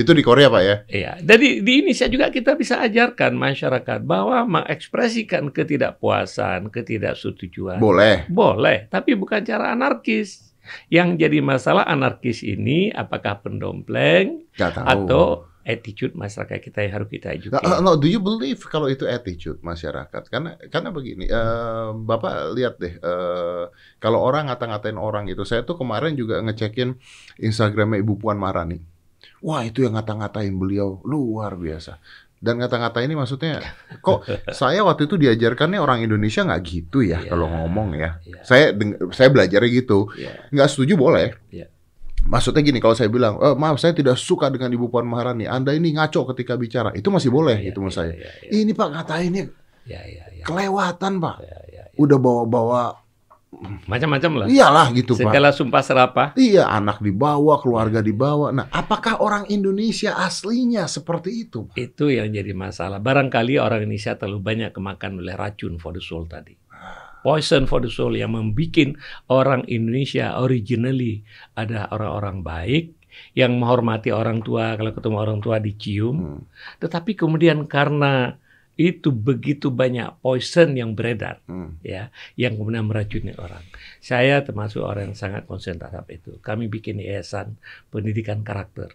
itu 0.00 0.10
di 0.12 0.22
Korea, 0.26 0.52
Pak 0.52 0.62
ya. 0.62 0.76
Iya, 0.90 1.12
jadi 1.24 1.64
di 1.64 1.72
Indonesia 1.80 2.06
juga 2.10 2.28
kita 2.28 2.52
bisa 2.58 2.82
ajarkan 2.84 3.32
masyarakat 3.32 4.04
bahwa 4.04 4.44
mengekspresikan 4.44 5.48
ketidakpuasan, 5.54 6.68
ketidaksetujuan 6.68 7.80
Boleh. 7.80 8.28
boleh, 8.28 8.90
tapi 8.92 9.16
bukan 9.16 9.40
cara 9.40 9.72
anarkis. 9.72 10.45
Yang 10.88 11.08
jadi 11.22 11.38
masalah 11.42 11.84
anarkis 11.84 12.42
ini 12.42 12.90
apakah 12.92 13.42
pendompleng 13.42 14.46
atau 14.82 15.22
attitude 15.66 16.14
masyarakat 16.14 16.58
kita 16.62 16.78
yang 16.86 16.92
harus 16.94 17.08
kita 17.10 17.28
Nah, 17.50 17.60
educate. 17.60 17.80
no, 17.82 17.98
do 17.98 18.06
you 18.06 18.22
believe 18.22 18.60
kalau 18.70 18.86
itu 18.86 19.02
attitude 19.06 19.58
masyarakat? 19.62 20.22
Karena 20.30 20.54
karena 20.70 20.90
begini, 20.94 21.26
eh, 21.26 21.88
Bapak 21.94 22.54
lihat 22.54 22.74
deh, 22.78 22.94
eh, 22.98 23.64
kalau 23.98 24.18
orang 24.22 24.46
ngata-ngatain 24.50 24.98
orang 24.98 25.26
itu, 25.26 25.42
saya 25.42 25.62
tuh 25.66 25.74
kemarin 25.78 26.14
juga 26.14 26.38
ngecekin 26.42 26.94
Instagramnya 27.38 27.98
Ibu 28.02 28.14
Puan 28.20 28.38
Maharani. 28.38 28.78
Wah 29.42 29.62
itu 29.66 29.82
yang 29.84 29.94
ngata-ngatain 29.98 30.54
beliau 30.54 31.00
luar 31.04 31.56
biasa. 31.58 31.98
Dan 32.36 32.60
ngata-ngata 32.60 33.00
ini 33.00 33.16
maksudnya, 33.16 33.64
kok 34.04 34.22
saya 34.52 34.84
waktu 34.84 35.08
itu 35.08 35.16
diajarkannya 35.16 35.80
orang 35.80 36.04
Indonesia 36.04 36.44
nggak 36.44 36.62
gitu 36.62 37.00
ya 37.00 37.24
Iya. 37.24 37.32
kalau 37.32 37.48
ngomong 37.48 37.96
ya. 37.96 38.20
Iya, 38.22 38.40
Saya 38.44 38.66
saya 39.10 39.28
belajarnya 39.32 39.70
gitu, 39.72 40.12
iya. 40.14 40.44
nggak 40.52 40.68
setuju 40.68 40.94
boleh. 40.94 41.32
Iya. 41.48 41.72
Maksudnya 42.26 42.60
gini, 42.60 42.82
kalau 42.82 42.92
saya 42.92 43.06
bilang, 43.06 43.38
eh, 43.38 43.54
maaf 43.54 43.78
saya 43.78 43.94
tidak 43.94 44.18
suka 44.18 44.50
dengan 44.50 44.68
Ibu 44.68 44.90
Puan 44.90 45.06
Maharani, 45.06 45.46
Anda 45.46 45.72
ini 45.72 45.94
ngaco 45.94 46.26
ketika 46.34 46.58
bicara, 46.58 46.90
itu 46.92 47.06
masih 47.08 47.30
boleh 47.30 47.56
Iya, 47.56 47.70
gitu 47.70 47.78
menurut 47.80 47.94
iya, 47.94 48.02
saya. 48.02 48.12
iya, 48.12 48.30
iya. 48.42 48.50
Ini 48.66 48.72
Pak 48.74 48.88
ngatainnya 48.92 49.42
Iya, 49.86 50.00
iya, 50.04 50.24
iya. 50.34 50.44
kelewatan 50.44 51.12
Pak. 51.22 51.36
Iya, 51.40 51.58
iya, 51.70 51.82
iya. 51.88 51.96
Udah 51.96 52.18
bawa-bawa, 52.18 52.82
Macam-macam 53.88 54.44
lah. 54.44 54.46
iyalah 54.46 54.86
gitu 54.92 55.16
Pak. 55.16 55.28
Segala 55.28 55.48
sumpah 55.50 55.82
serapah. 55.82 56.28
Iya, 56.36 56.68
anak 56.68 57.00
dibawa, 57.00 57.58
keluarga 57.60 58.04
dibawa. 58.04 58.52
Nah, 58.52 58.68
apakah 58.68 59.24
orang 59.24 59.48
Indonesia 59.48 60.12
aslinya 60.16 60.84
seperti 60.86 61.48
itu? 61.48 61.66
Itu 61.72 62.12
yang 62.12 62.30
jadi 62.32 62.52
masalah. 62.52 63.00
Barangkali 63.00 63.56
orang 63.56 63.88
Indonesia 63.88 64.14
terlalu 64.14 64.40
banyak 64.44 64.70
kemakan 64.76 65.24
oleh 65.24 65.34
racun 65.34 65.80
for 65.80 65.96
the 65.96 66.02
soul 66.04 66.28
tadi. 66.28 66.52
Poison 67.26 67.66
for 67.66 67.82
the 67.82 67.90
soul 67.90 68.14
yang 68.14 68.38
membuat 68.38 68.94
orang 69.26 69.66
Indonesia 69.66 70.38
originally 70.38 71.26
ada 71.58 71.90
orang-orang 71.90 72.46
baik 72.46 72.84
yang 73.34 73.58
menghormati 73.58 74.14
orang 74.14 74.44
tua 74.44 74.78
kalau 74.78 74.94
ketemu 74.94 75.16
orang 75.18 75.38
tua 75.42 75.56
dicium. 75.58 76.16
Hmm. 76.16 76.40
Tetapi 76.78 77.18
kemudian 77.18 77.66
karena 77.66 78.38
itu 78.76 79.08
begitu 79.08 79.72
banyak 79.72 80.20
poison 80.20 80.76
yang 80.76 80.92
beredar 80.92 81.40
Hmm. 81.48 81.80
ya 81.80 82.12
yang 82.36 82.60
kemudian 82.60 82.84
meracuni 82.84 83.32
orang. 83.40 83.64
Saya 84.04 84.44
termasuk 84.44 84.84
orang 84.84 85.12
yang 85.12 85.18
sangat 85.18 85.48
konsen 85.48 85.80
terhadap 85.80 86.06
itu. 86.12 86.36
Kami 86.44 86.68
bikin 86.68 87.00
yayasan 87.00 87.56
pendidikan 87.88 88.44
karakter. 88.44 88.92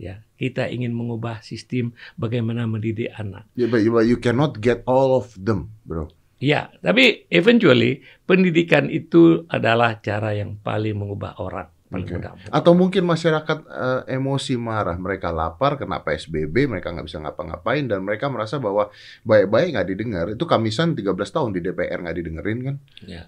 Ya, 0.00 0.24
kita 0.40 0.64
ingin 0.66 0.96
mengubah 0.96 1.44
sistem 1.44 1.92
bagaimana 2.16 2.64
mendidik 2.64 3.12
anak. 3.20 3.44
Yeah, 3.52 3.68
but, 3.68 3.84
but 3.84 4.08
you 4.08 4.16
cannot 4.16 4.56
get 4.58 4.80
all 4.88 5.12
of 5.12 5.36
them, 5.36 5.76
bro. 5.84 6.08
Ya, 6.40 6.72
tapi 6.80 7.28
eventually 7.28 8.00
pendidikan 8.24 8.88
itu 8.88 9.44
adalah 9.52 10.00
cara 10.00 10.32
yang 10.32 10.56
paling 10.56 10.96
mengubah 10.96 11.36
orang. 11.36 11.68
Paling 11.90 12.06
mudah. 12.06 12.32
Atau 12.54 12.72
mungkin 12.78 13.02
masyarakat 13.02 13.58
eh, 13.66 14.14
emosi 14.14 14.54
marah, 14.54 14.94
mereka 14.94 15.34
lapar, 15.34 15.74
kena 15.74 15.98
PSBB, 15.98 16.70
mereka 16.70 16.94
nggak 16.94 17.06
bisa 17.10 17.18
ngapa-ngapain, 17.18 17.90
dan 17.90 18.06
mereka 18.06 18.30
merasa 18.30 18.62
bahwa 18.62 18.94
baik-baik 19.26 19.74
nggak 19.74 19.88
didengar. 19.90 20.26
Itu 20.30 20.46
Kamisan 20.46 20.94
13 20.94 21.10
tahun 21.18 21.50
di 21.50 21.60
DPR 21.66 21.98
nggak 22.06 22.16
didengerin 22.22 22.58
kan? 22.62 22.76
Ya. 23.02 23.26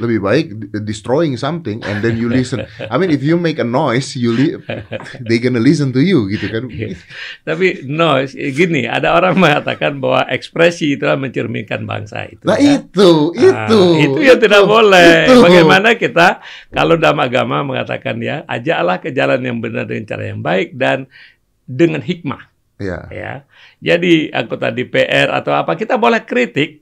Lebih 0.00 0.18
baik 0.18 0.46
destroying 0.82 1.36
something 1.36 1.84
and 1.84 2.00
then 2.00 2.16
you 2.16 2.26
listen. 2.26 2.64
I 2.88 2.96
mean, 2.96 3.12
if 3.12 3.20
you 3.20 3.36
make 3.36 3.60
a 3.60 3.68
noise, 3.68 4.16
you 4.16 4.32
li 4.32 4.56
they 5.28 5.36
gonna 5.36 5.60
listen 5.60 5.92
to 5.92 6.00
you 6.00 6.24
gitu 6.26 6.48
kan? 6.48 6.64
Tapi 7.44 7.84
no, 7.84 8.18
gini, 8.32 8.88
ada 8.88 9.12
orang 9.12 9.36
mengatakan 9.36 10.00
bahwa 10.00 10.24
ekspresi 10.26 10.96
itu 10.96 11.04
mencerminkan 11.04 11.84
bangsa 11.84 12.24
itu. 12.26 12.48
Nah 12.48 12.56
ya. 12.56 12.80
itu, 12.80 13.36
Ah, 13.36 13.68
itu, 13.68 13.80
itu 14.08 14.18
yang 14.24 14.40
tidak 14.40 14.64
boleh. 14.64 15.28
itu. 15.28 15.36
Bagaimana 15.38 15.88
kita 15.94 16.40
kalau 16.72 16.96
dalam 16.96 17.20
agama 17.20 17.60
mengatakan 17.60 18.16
ya, 18.24 18.42
ajaklah 18.48 19.04
ke 19.04 19.12
jalan 19.12 19.44
yang 19.44 19.60
benar 19.60 19.84
dengan 19.84 20.08
cara 20.08 20.24
yang 20.24 20.40
baik 20.40 20.72
dan 20.74 21.04
dengan 21.68 22.00
hikmah 22.00 22.48
Ya. 22.80 23.04
ya. 23.12 23.32
Jadi 23.76 24.32
anggota 24.32 24.72
DPR 24.72 25.28
atau 25.28 25.52
apa 25.52 25.76
kita 25.76 26.00
boleh 26.00 26.24
kritik 26.24 26.80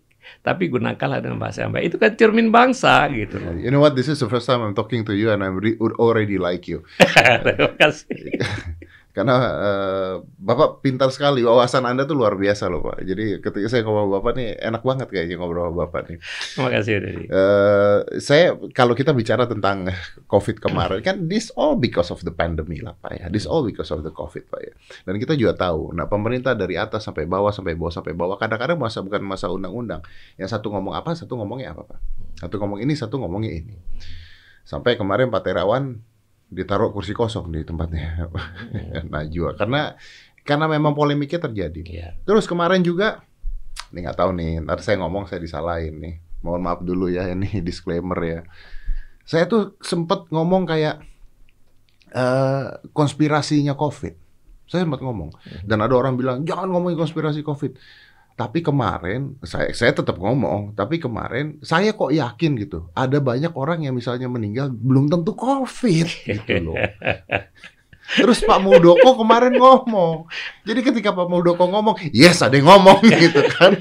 tapi 0.49 0.73
gunakanlah 0.73 1.21
dengan 1.21 1.37
bahasa 1.37 1.69
yang 1.69 1.77
baik. 1.77 1.93
Itu 1.93 1.97
kan 2.01 2.17
cermin 2.17 2.49
bangsa 2.49 3.05
gitu. 3.13 3.37
You 3.61 3.69
know 3.69 3.85
what? 3.85 3.93
This 3.93 4.09
is 4.09 4.17
the 4.25 4.33
first 4.33 4.49
time 4.49 4.65
I'm 4.65 4.73
talking 4.73 5.05
to 5.05 5.13
you 5.13 5.29
and 5.29 5.45
I'm 5.45 5.61
re- 5.61 5.77
already 6.01 6.41
like 6.41 6.65
you. 6.65 6.89
Terima 7.45 7.77
kasih. 7.77 8.17
Karena 9.19 9.37
eh, 9.59 10.15
Bapak 10.23 10.79
pintar 10.79 11.11
sekali, 11.11 11.43
wawasan 11.43 11.83
Anda 11.91 12.07
tuh 12.07 12.15
luar 12.15 12.39
biasa 12.39 12.71
loh 12.71 12.87
Pak. 12.87 13.03
Jadi 13.03 13.43
ketika 13.43 13.67
saya 13.67 13.83
ngobrol 13.83 14.07
sama 14.07 14.15
Bapak 14.23 14.33
nih, 14.39 14.49
enak 14.63 14.83
banget 14.87 15.09
kayaknya 15.11 15.37
ngobrol 15.43 15.67
sama 15.67 15.91
Bapak 15.91 16.01
nih. 16.07 16.19
Terima 16.55 16.71
kasih 16.71 16.93
Dedi. 17.03 17.25
Eh, 17.27 17.99
saya 18.23 18.55
kalau 18.71 18.95
kita 18.95 19.11
bicara 19.11 19.51
tentang 19.51 19.91
COVID 20.33 20.63
kemarin 20.63 21.03
kan 21.03 21.27
this 21.27 21.51
all 21.59 21.75
because 21.75 22.15
of 22.15 22.23
the 22.23 22.31
pandemic 22.31 22.79
lah 22.87 22.95
Pak 22.95 23.19
ya. 23.19 23.27
This 23.27 23.51
all 23.51 23.67
because 23.67 23.91
of 23.91 24.07
the 24.07 24.15
COVID 24.15 24.47
Pak 24.47 24.61
ya. 24.63 24.73
Dan 25.03 25.19
kita 25.19 25.35
juga 25.35 25.59
tahu, 25.59 25.91
nah 25.99 26.07
pemerintah 26.07 26.55
dari 26.55 26.79
atas 26.79 27.03
sampai 27.03 27.27
bawah 27.27 27.51
sampai 27.51 27.75
bawah 27.75 27.91
sampai 27.91 28.15
bawah 28.15 28.39
kadang-kadang 28.39 28.79
masa 28.79 29.03
bukan 29.03 29.19
masa 29.27 29.51
undang-undang. 29.51 29.99
Yang 30.39 30.55
satu 30.55 30.71
ngomong 30.71 30.95
apa, 30.95 31.19
satu 31.19 31.35
ngomongnya 31.35 31.75
apa 31.75 31.83
Pak. 31.83 31.99
Satu 32.47 32.55
ngomong 32.63 32.79
ini, 32.79 32.95
satu 32.95 33.19
ngomongnya 33.19 33.51
ini. 33.51 33.75
Sampai 34.63 34.95
kemarin 34.95 35.27
Pak 35.33 35.43
Terawan 35.43 35.99
ditaruh 36.49 36.91
kursi 36.97 37.13
kosong 37.13 37.53
di 37.53 37.61
tempatnya 37.61 38.33
Najwa 39.13 39.53
karena 39.53 39.97
karena 40.49 40.65
memang 40.65 40.97
polemiknya 40.97 41.45
terjadi. 41.45 41.81
Ya. 41.85 42.09
Terus 42.25 42.49
kemarin 42.49 42.81
juga, 42.81 43.21
nih 43.93 44.09
nggak 44.09 44.17
tahu 44.17 44.33
nih, 44.33 44.65
ntar 44.65 44.81
saya 44.81 44.97
ngomong 45.05 45.29
saya 45.29 45.45
disalahin 45.45 46.01
nih. 46.01 46.15
Mohon 46.41 46.61
maaf 46.65 46.81
dulu 46.81 47.13
ya, 47.13 47.29
ini 47.29 47.61
disclaimer 47.69 48.17
ya. 48.25 48.41
Saya 49.29 49.45
tuh 49.45 49.77
sempet 49.85 50.25
ngomong 50.33 50.65
kayak 50.65 51.05
eh 52.09 52.67
konspirasinya 52.97 53.77
COVID. 53.77 54.17
Saya 54.65 54.89
sempat 54.89 55.05
ngomong. 55.05 55.37
Dan 55.69 55.85
ada 55.85 55.93
orang 55.93 56.17
bilang, 56.17 56.49
jangan 56.49 56.73
ngomongin 56.73 56.97
konspirasi 56.97 57.45
COVID. 57.45 57.77
Tapi 58.39 58.63
kemarin, 58.63 59.35
saya, 59.43 59.75
saya 59.75 59.91
tetap 59.91 60.15
ngomong, 60.15 60.79
tapi 60.79 61.03
kemarin 61.03 61.59
saya 61.59 61.91
kok 61.91 62.15
yakin 62.15 62.55
gitu. 62.55 62.87
Ada 62.95 63.19
banyak 63.19 63.51
orang 63.59 63.83
yang 63.83 63.99
misalnya 63.99 64.31
meninggal 64.31 64.71
belum 64.71 65.11
tentu 65.11 65.35
COVID 65.35 66.07
gitu 66.39 66.55
loh. 66.63 66.79
Terus 68.15 68.41
Pak 68.47 68.63
Muldoko 68.63 69.19
kemarin 69.19 69.59
ngomong. 69.59 70.31
Jadi 70.63 70.81
ketika 70.81 71.11
Pak 71.11 71.27
Muldoko 71.27 71.67
ngomong, 71.67 71.99
yes 72.15 72.39
ada 72.41 72.55
yang 72.55 72.71
ngomong 72.71 73.03
gitu 73.27 73.43
kan. 73.51 73.75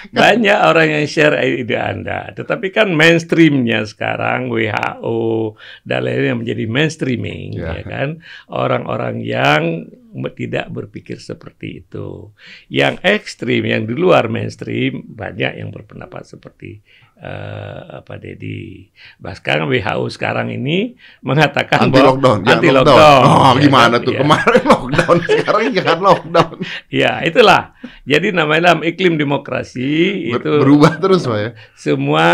Banyak 0.16 0.58
orang 0.64 0.88
yang 0.96 1.06
share 1.06 1.36
ide 1.44 1.76
Anda, 1.76 2.32
tetapi 2.32 2.72
kan 2.72 2.90
mainstreamnya 2.92 3.84
sekarang 3.84 4.48
WHO 4.48 5.54
dan 5.84 6.00
lainnya 6.06 6.34
menjadi 6.36 6.64
mainstreaming, 6.66 7.58
Ya. 7.60 7.80
ya 7.80 7.84
kan? 7.84 8.08
Orang-orang 8.48 9.20
yang 9.20 9.90
tidak 10.34 10.66
berpikir 10.74 11.22
seperti 11.22 11.86
itu. 11.86 12.34
Yang 12.66 12.98
ekstrim, 13.06 13.62
yang 13.62 13.86
di 13.86 13.94
luar 13.94 14.26
mainstream 14.26 15.06
banyak 15.06 15.62
yang 15.62 15.70
berpendapat 15.70 16.26
seperti 16.26 16.82
uh, 17.20 18.00
apa 18.00 18.16
Dedi. 18.16 18.88
Bahkan 19.16 19.64
WHO 19.64 20.04
sekarang 20.08 20.48
ini 20.48 20.96
mengatakan 21.20 21.86
Anti 21.86 22.00
lockdown, 22.00 22.38
anti 22.42 22.68
lockdown. 22.68 22.96
lockdown. 22.96 23.22
Oh, 23.22 23.52
Ya 23.52 23.60
gimana 23.60 23.94
kan? 23.94 24.04
tuh? 24.04 24.12
Ya. 24.12 24.20
Kemarin 24.20 24.62
lockdown, 24.72 25.16
sekarang 25.22 25.62
jangan 25.70 25.98
lockdown. 26.00 26.54
Ya, 26.88 27.12
itulah. 27.22 27.62
Jadi 28.02 28.32
namanya 28.32 28.72
dalam 28.72 28.82
iklim 28.82 29.14
demokrasi 29.14 29.88
Ber- 30.28 30.40
itu 30.40 30.50
berubah 30.58 30.96
terus, 30.96 31.22
Pak 31.22 31.38
ya. 31.38 31.50
semua 31.74 32.26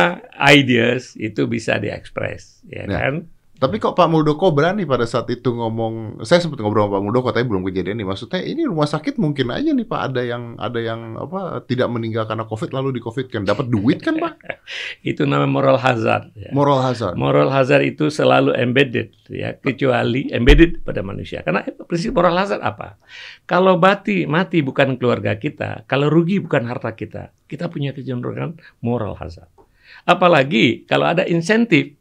ideas 0.48 1.12
itu 1.14 1.44
bisa 1.44 1.76
diekspres, 1.76 2.62
ya 2.64 2.82
Ya. 2.82 2.88
kan? 2.88 3.14
Tapi 3.56 3.80
kok 3.80 3.96
Pak 3.96 4.12
Muldoko 4.12 4.52
berani 4.52 4.84
pada 4.84 5.08
saat 5.08 5.32
itu 5.32 5.48
ngomong, 5.48 6.20
saya 6.28 6.44
sempat 6.44 6.60
ngobrol 6.60 6.92
sama 6.92 7.00
Pak 7.00 7.02
Muldoko, 7.08 7.28
tapi 7.32 7.48
belum 7.48 7.64
kejadian 7.64 7.96
nih. 8.04 8.08
Maksudnya 8.08 8.44
ini 8.44 8.68
rumah 8.68 8.84
sakit 8.84 9.16
mungkin 9.16 9.48
aja 9.48 9.72
nih 9.72 9.88
Pak 9.88 10.00
ada 10.12 10.20
yang 10.20 10.60
ada 10.60 10.76
yang 10.76 11.16
apa 11.16 11.64
tidak 11.64 11.88
meninggal 11.88 12.28
karena 12.28 12.44
COVID 12.44 12.76
lalu 12.76 13.00
di 13.00 13.00
COVID 13.00 13.32
kan 13.32 13.48
dapat 13.48 13.72
duit 13.72 14.04
kan 14.04 14.20
Pak? 14.20 14.34
Itu 15.10 15.24
namanya 15.24 15.48
moral 15.48 15.78
hazard. 15.80 16.36
Ya. 16.36 16.52
Moral 16.52 16.84
hazard. 16.84 17.16
Moral 17.16 17.48
hazard 17.48 17.88
itu 17.88 18.12
selalu 18.12 18.52
embedded, 18.58 19.14
ya, 19.30 19.56
kecuali 19.56 20.28
embedded 20.28 20.84
pada 20.84 21.00
manusia. 21.00 21.40
Karena 21.40 21.64
prinsip 21.64 22.12
moral 22.12 22.36
hazard 22.36 22.60
apa? 22.60 23.00
Kalau 23.48 23.80
mati, 23.80 24.28
mati 24.28 24.60
bukan 24.60 25.00
keluarga 25.00 25.38
kita, 25.38 25.88
kalau 25.88 26.12
rugi 26.12 26.42
bukan 26.42 26.68
harta 26.68 26.92
kita, 26.92 27.32
kita 27.48 27.72
punya 27.72 27.94
kecenderungan 27.96 28.58
moral 28.84 29.16
hazard. 29.16 29.48
Apalagi 30.04 30.84
kalau 30.84 31.08
ada 31.08 31.24
insentif, 31.24 31.95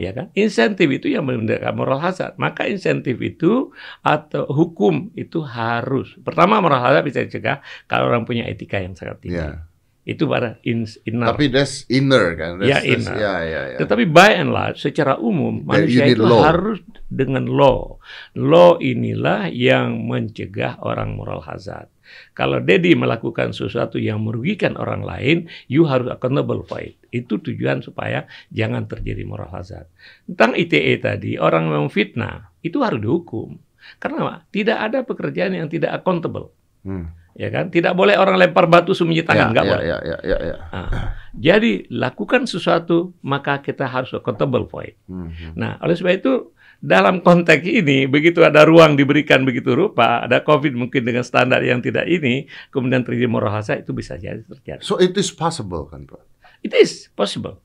ya 0.00 0.16
kan? 0.16 0.32
Insentif 0.32 0.88
itu 0.88 1.12
yang 1.12 1.28
mendekatkan 1.28 1.76
moral 1.76 2.00
hazard. 2.00 2.40
Maka 2.40 2.64
insentif 2.64 3.20
itu 3.20 3.68
atau 4.00 4.48
hukum 4.48 5.12
itu 5.12 5.44
harus. 5.44 6.16
Pertama 6.24 6.58
moral 6.58 6.80
hazard 6.80 7.04
bisa 7.04 7.20
dicegah 7.20 7.60
kalau 7.84 8.08
orang 8.08 8.24
punya 8.24 8.48
etika 8.48 8.80
yang 8.80 8.96
sangat 8.96 9.20
tinggi. 9.20 9.36
Ya. 9.36 9.68
Itu 10.00 10.24
pada 10.24 10.56
in, 10.64 10.88
inner. 11.04 11.28
Tapi 11.28 11.52
that's 11.52 11.84
inner 11.92 12.32
kan. 12.32 12.56
That's, 12.56 12.72
Ya, 12.72 12.78
that's- 12.80 12.88
inner. 13.04 13.14
Ya, 13.20 13.34
ya, 13.44 13.62
ya. 13.76 13.78
Tetapi 13.84 14.08
by 14.08 14.32
and 14.32 14.50
large 14.50 14.80
secara 14.80 15.20
umum 15.20 15.60
you 15.60 15.68
manusia 15.68 16.08
itu 16.08 16.24
law. 16.24 16.40
harus 16.40 16.80
dengan 17.12 17.44
law. 17.44 18.00
Law 18.32 18.80
inilah 18.80 19.52
yang 19.52 20.08
mencegah 20.08 20.80
orang 20.80 21.20
moral 21.20 21.44
hazard. 21.44 21.92
Kalau 22.32 22.62
Dedi 22.62 22.94
melakukan 22.94 23.52
sesuatu 23.52 23.98
yang 24.00 24.22
merugikan 24.24 24.78
orang 24.78 25.02
lain, 25.02 25.36
you 25.66 25.84
harus 25.84 26.08
accountable 26.08 26.62
for 26.64 26.80
it. 26.80 26.96
Itu 27.10 27.42
tujuan 27.42 27.82
supaya 27.82 28.26
jangan 28.54 28.86
terjadi 28.86 29.26
moral 29.26 29.50
hazard. 29.50 29.90
Tentang 30.26 30.54
ITE 30.54 31.00
tadi, 31.02 31.36
orang 31.36 31.70
yang 31.70 31.86
memfitnah 31.88 32.54
itu 32.62 32.80
harus 32.80 33.00
dihukum. 33.02 33.58
Karena 33.96 34.18
apa? 34.22 34.34
tidak 34.52 34.78
ada 34.78 34.98
pekerjaan 35.02 35.56
yang 35.56 35.66
tidak 35.66 36.00
accountable. 36.00 36.52
Hmm. 36.84 37.12
Ya 37.38 37.48
kan? 37.48 37.70
Tidak 37.70 37.94
boleh 37.94 38.18
orang 38.18 38.36
lempar 38.36 38.66
batu 38.66 38.92
sembunyi 38.92 39.22
ya, 39.22 39.26
tangan, 39.26 39.48
nggak 39.54 39.64
ya, 39.64 39.70
boleh. 39.70 39.86
ya, 39.86 39.98
ya, 40.02 40.18
ya, 40.26 40.38
ya. 40.44 40.56
Ah. 40.74 40.88
Jadi 41.32 41.86
lakukan 41.88 42.44
sesuatu 42.44 43.14
maka 43.22 43.62
kita 43.62 43.86
harus 43.86 44.10
accountable 44.12 44.66
for 44.66 44.82
it. 44.84 44.98
Hmm, 45.06 45.30
hmm. 45.30 45.54
Nah, 45.54 45.78
oleh 45.80 45.94
sebab 45.94 46.12
itu 46.20 46.52
dalam 46.80 47.20
konteks 47.20 47.60
ini 47.62 48.08
begitu 48.08 48.40
ada 48.40 48.64
ruang 48.64 48.96
diberikan 48.96 49.44
begitu 49.44 49.76
rupa, 49.76 50.24
ada 50.24 50.40
COVID 50.40 50.72
mungkin 50.72 51.04
dengan 51.04 51.20
standar 51.20 51.60
yang 51.60 51.84
tidak 51.84 52.08
ini, 52.08 52.48
kemudian 52.72 53.04
terjadi 53.04 53.28
moral 53.28 53.52
hazard 53.52 53.84
itu 53.84 53.92
bisa 53.92 54.16
jadi 54.16 54.40
terjadi. 54.48 54.80
So 54.80 54.96
it 54.96 55.12
is 55.20 55.28
possible 55.28 55.84
kan 55.86 56.08
Pak? 56.08 56.24
It 56.64 56.72
is 56.72 57.12
possible. 57.12 57.60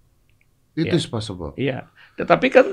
It 0.75 0.91
Ya. 0.91 0.99
is 0.99 1.07
possible. 1.07 1.55
Iya. 1.55 1.87
Tetapi 2.19 2.47
kan 2.51 2.67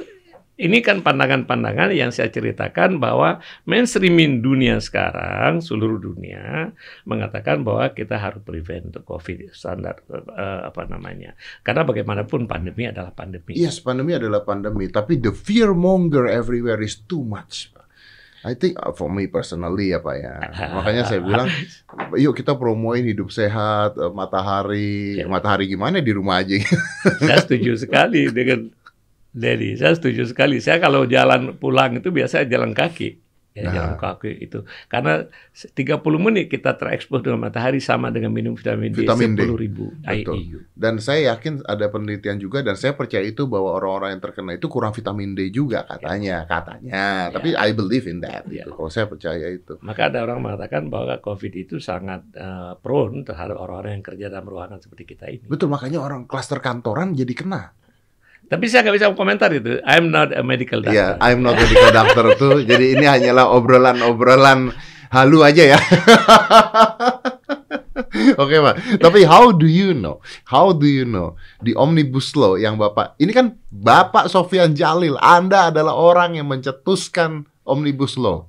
ini 0.62 0.78
kan 0.78 1.02
pandangan-pandangan 1.02 1.90
yang 1.90 2.14
saya 2.14 2.30
ceritakan 2.30 3.02
bahwa 3.02 3.42
mainstreamin 3.66 4.38
dunia 4.38 4.78
sekarang, 4.78 5.58
seluruh 5.58 5.98
dunia 5.98 6.70
mengatakan 7.02 7.66
bahwa 7.66 7.90
kita 7.90 8.14
harus 8.14 8.38
prevent 8.46 8.94
untuk 8.94 9.02
COVID 9.02 9.50
standar 9.50 9.98
eh, 10.14 10.60
apa 10.70 10.86
namanya. 10.86 11.34
Karena 11.66 11.82
bagaimanapun 11.82 12.46
pandemi 12.46 12.86
adalah 12.86 13.10
pandemi. 13.10 13.58
Yes, 13.58 13.82
pandemi 13.82 14.14
adalah 14.14 14.46
pandemi, 14.46 14.86
tapi 14.86 15.18
the 15.18 15.34
fear 15.34 15.74
monger 15.74 16.30
everywhere 16.30 16.78
is 16.78 16.94
too 16.94 17.26
much. 17.26 17.74
I 18.42 18.58
think 18.58 18.74
uh, 18.82 18.90
for 18.90 19.06
me 19.06 19.30
personally 19.30 19.94
ya 19.94 20.02
Pak 20.02 20.16
ya. 20.18 20.34
Makanya 20.78 21.06
saya 21.06 21.22
bilang, 21.22 21.46
yuk 22.18 22.34
kita 22.34 22.58
promoin 22.58 23.06
hidup 23.06 23.30
sehat, 23.30 23.94
uh, 23.94 24.10
matahari, 24.10 25.22
Ya. 25.22 25.30
matahari 25.30 25.70
gimana 25.70 26.02
di 26.02 26.10
rumah 26.10 26.42
aja. 26.42 26.58
Saya 27.22 27.38
setuju 27.38 27.78
sekali 27.78 28.26
dengan 28.34 28.66
Dedi. 29.32 29.80
Saya 29.80 29.96
setuju 29.96 30.28
sekali. 30.28 30.60
Saya 30.60 30.76
kalau 30.78 31.08
jalan 31.08 31.56
pulang 31.56 31.96
itu 31.96 32.12
biasa 32.12 32.44
jalan 32.44 32.76
kaki. 32.76 33.18
Ya, 33.52 33.68
Nah. 33.68 33.72
jalan 33.76 33.94
kaki 34.00 34.48
itu. 34.48 34.64
Karena 34.88 35.28
30 35.52 36.16
menit 36.16 36.48
kita 36.48 36.72
terekspos 36.72 37.20
dengan 37.20 37.36
matahari 37.36 37.84
sama 37.84 38.08
dengan 38.08 38.32
minum 38.32 38.56
vitamin 38.56 38.96
D 38.96 39.04
Vitamin 39.04 39.36
D. 39.36 39.44
10 39.44 39.60
ribu 39.60 39.92
Betul. 40.00 40.36
IEU. 40.40 40.58
Dan 40.72 40.96
saya 40.96 41.36
yakin 41.36 41.60
ada 41.68 41.92
penelitian 41.92 42.40
juga 42.40 42.64
dan 42.64 42.80
saya 42.80 42.96
percaya 42.96 43.20
itu 43.20 43.44
bahwa 43.44 43.76
orang-orang 43.76 44.16
yang 44.16 44.22
terkena 44.24 44.56
itu 44.56 44.72
kurang 44.72 44.96
vitamin 44.96 45.36
D 45.36 45.52
juga 45.52 45.84
katanya, 45.84 46.48
katanya. 46.48 47.28
Tapi 47.28 47.52
I 47.52 47.76
believe 47.76 48.08
in 48.08 48.24
that. 48.24 48.48
Ya. 48.48 48.64
gitu. 48.64 48.72
Kalau 48.72 48.88
saya 48.88 49.04
percaya 49.04 49.44
itu. 49.52 49.76
Maka 49.84 50.08
ada 50.08 50.24
orang 50.24 50.40
mengatakan 50.40 50.88
bahwa 50.88 51.20
COVID 51.20 51.52
itu 51.52 51.76
sangat 51.76 52.24
eh, 52.32 52.72
prone 52.80 53.20
terhadap 53.20 53.60
orang-orang 53.60 54.00
yang 54.00 54.04
kerja 54.04 54.26
dalam 54.32 54.48
ruangan 54.48 54.80
seperti 54.80 55.04
kita 55.04 55.28
ini. 55.28 55.44
Betul 55.44 55.68
makanya 55.68 56.00
orang 56.00 56.24
klaster 56.24 56.56
kantoran 56.64 57.12
jadi 57.12 57.36
kena. 57.36 57.76
Tapi 58.52 58.68
saya 58.68 58.84
nggak 58.84 58.96
bisa 59.00 59.06
komentar 59.16 59.48
itu. 59.48 59.80
I'm 59.88 60.12
not 60.12 60.28
a 60.36 60.44
medical 60.44 60.84
doctor. 60.84 60.92
Iya, 60.92 61.16
I'm 61.24 61.40
not 61.40 61.56
a 61.56 61.64
medical 61.64 61.88
doctor 61.88 62.24
tuh. 62.36 62.56
Jadi 62.68 63.00
ini 63.00 63.08
hanyalah 63.08 63.48
obrolan-obrolan 63.48 64.76
halu 65.08 65.40
aja 65.40 65.72
ya. 65.72 65.78
Oke 68.36 68.56
pak, 68.60 69.00
tapi 69.00 69.24
how 69.24 69.52
do 69.52 69.64
you 69.64 69.92
know? 69.92 70.20
How 70.44 70.72
do 70.72 70.84
you 70.84 71.04
know 71.04 71.36
di 71.60 71.72
omnibus 71.72 72.32
law 72.32 72.56
yang 72.56 72.76
bapak 72.76 73.16
ini 73.16 73.32
kan 73.32 73.56
bapak 73.68 74.28
Sofian 74.28 74.72
Jalil, 74.72 75.16
anda 75.20 75.72
adalah 75.72 75.96
orang 75.96 76.36
yang 76.36 76.48
mencetuskan 76.48 77.44
omnibus 77.64 78.16
law. 78.16 78.48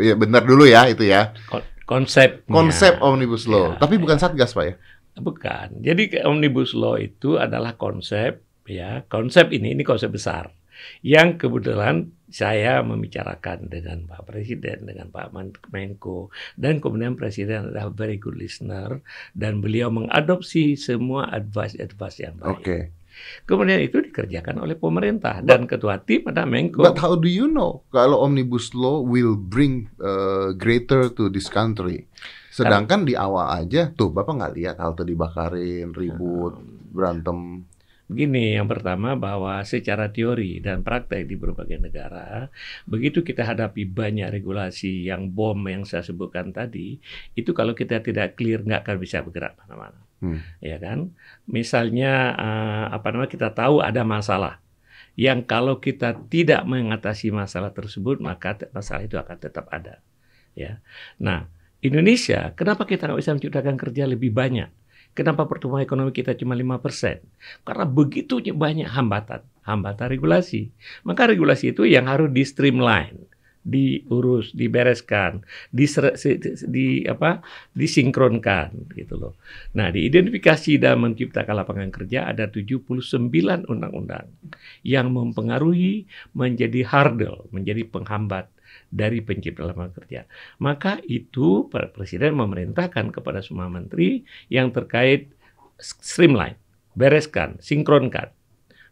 Ya, 0.00 0.16
benar 0.16 0.48
dulu 0.48 0.64
ya 0.64 0.88
itu 0.88 1.04
ya 1.04 1.36
Kon- 1.44 1.64
Konsep. 1.84 2.48
konsep 2.48 2.96
omnibus 3.04 3.44
law, 3.44 3.76
Ya, 3.76 3.80
tapi 3.80 4.00
bukan 4.00 4.16
satgas 4.16 4.56
pak 4.56 4.64
ya. 4.64 4.74
Bukan. 5.20 5.84
Jadi 5.84 6.24
omnibus 6.24 6.72
law 6.72 6.96
itu 6.96 7.36
adalah 7.36 7.76
konsep 7.76 8.40
ya, 8.66 9.04
konsep 9.08 9.52
ini 9.52 9.72
ini 9.76 9.82
konsep 9.82 10.12
besar 10.12 10.52
yang 11.00 11.38
kebetulan 11.38 12.10
saya 12.28 12.82
membicarakan 12.82 13.70
dengan 13.70 14.10
Pak 14.10 14.26
Presiden, 14.26 14.90
dengan 14.90 15.06
Pak 15.14 15.30
Men- 15.30 15.54
Menko, 15.70 16.34
dan 16.58 16.82
kemudian 16.82 17.14
Presiden 17.14 17.70
adalah 17.70 17.94
very 17.94 18.18
good 18.18 18.34
listener 18.34 18.98
dan 19.38 19.62
beliau 19.62 19.94
mengadopsi 19.94 20.74
semua 20.74 21.30
advice-advice 21.30 22.18
yang 22.18 22.34
baik. 22.42 22.50
Oke. 22.50 22.78
Kemudian 23.46 23.78
itu 23.78 24.02
dikerjakan 24.02 24.58
oleh 24.66 24.74
pemerintah 24.74 25.38
dan 25.38 25.70
ketua 25.70 26.02
tim 26.02 26.26
ada 26.26 26.42
Menko. 26.42 26.82
But 26.82 26.98
how 26.98 27.14
do 27.14 27.30
you 27.30 27.46
know 27.46 27.86
kalau 27.94 28.26
omnibus 28.26 28.74
law 28.74 28.98
will 29.06 29.38
bring 29.38 29.86
uh, 30.02 30.50
greater 30.58 31.06
to 31.14 31.30
this 31.30 31.46
country? 31.46 32.10
Sedangkan 32.50 33.06
di 33.06 33.14
awal 33.14 33.62
aja 33.62 33.94
tuh 33.94 34.10
bapak 34.10 34.34
nggak 34.34 34.54
lihat 34.58 34.76
halte 34.82 35.06
dibakarin, 35.06 35.94
ribut, 35.94 36.58
berantem. 36.90 37.70
Begini, 38.04 38.52
yang 38.52 38.68
pertama 38.68 39.16
bahwa 39.16 39.64
secara 39.64 40.12
teori 40.12 40.60
dan 40.60 40.84
praktek 40.84 41.24
di 41.24 41.40
berbagai 41.40 41.80
negara, 41.80 42.52
begitu 42.84 43.24
kita 43.24 43.48
hadapi 43.48 43.88
banyak 43.88 44.28
regulasi 44.28 45.08
yang 45.08 45.32
bom 45.32 45.56
yang 45.64 45.88
saya 45.88 46.04
sebutkan 46.04 46.52
tadi, 46.52 47.00
itu 47.32 47.50
kalau 47.56 47.72
kita 47.72 48.04
tidak 48.04 48.36
clear 48.36 48.60
nggak 48.60 48.84
akan 48.84 48.96
bisa 49.00 49.24
bergerak 49.24 49.56
mana-mana, 49.56 50.04
Hmm. 50.20 50.40
ya 50.60 50.76
kan? 50.76 51.16
Misalnya 51.48 52.36
eh, 52.36 52.84
apa 52.92 53.06
namanya 53.08 53.32
kita 53.32 53.48
tahu 53.56 53.80
ada 53.80 54.04
masalah, 54.04 54.60
yang 55.16 55.40
kalau 55.40 55.80
kita 55.80 56.12
tidak 56.28 56.60
mengatasi 56.68 57.32
masalah 57.32 57.72
tersebut 57.72 58.20
maka 58.20 58.68
masalah 58.76 59.00
itu 59.08 59.16
akan 59.16 59.36
tetap 59.40 59.64
ada, 59.72 60.04
ya. 60.52 60.84
Nah, 61.16 61.48
Indonesia, 61.80 62.52
kenapa 62.52 62.84
kita 62.84 63.08
nggak 63.08 63.20
bisa 63.20 63.32
menciptakan 63.32 63.76
kerja 63.80 64.04
lebih 64.04 64.28
banyak? 64.32 64.83
Kenapa 65.14 65.46
pertumbuhan 65.46 65.86
ekonomi 65.86 66.10
kita 66.10 66.34
cuma 66.34 66.58
5%? 66.58 67.62
Karena 67.62 67.86
begitu 67.86 68.42
banyak 68.42 68.90
hambatan, 68.90 69.46
hambatan 69.62 70.06
regulasi. 70.10 70.74
Maka 71.06 71.30
regulasi 71.30 71.70
itu 71.70 71.86
yang 71.86 72.10
harus 72.10 72.34
di 72.34 72.42
streamline, 72.42 73.30
diurus, 73.64 74.52
dibereskan, 74.52 75.40
di 75.72 77.06
apa? 77.08 77.40
disinkronkan 77.72 78.92
gitu 78.92 79.14
loh. 79.16 79.38
Nah, 79.78 79.88
diidentifikasi 79.94 80.82
dan 80.82 81.00
menciptakan 81.00 81.64
lapangan 81.64 81.90
kerja 81.94 82.28
ada 82.28 82.50
79 82.50 83.64
undang-undang 83.70 84.28
yang 84.84 85.14
mempengaruhi 85.14 86.04
menjadi 86.36 86.84
hurdle, 86.84 87.48
menjadi 87.54 87.86
penghambat 87.88 88.50
dari 88.94 89.18
penciptaan 89.18 89.74
lapangan 89.74 89.92
kerja. 89.98 90.30
Maka 90.62 91.02
itu 91.02 91.66
Pak 91.66 91.98
Presiden 91.98 92.38
memerintahkan 92.38 93.10
kepada 93.10 93.42
semua 93.42 93.66
menteri 93.66 94.22
yang 94.46 94.70
terkait 94.70 95.34
streamline, 95.82 96.54
bereskan, 96.94 97.58
sinkronkan. 97.58 98.30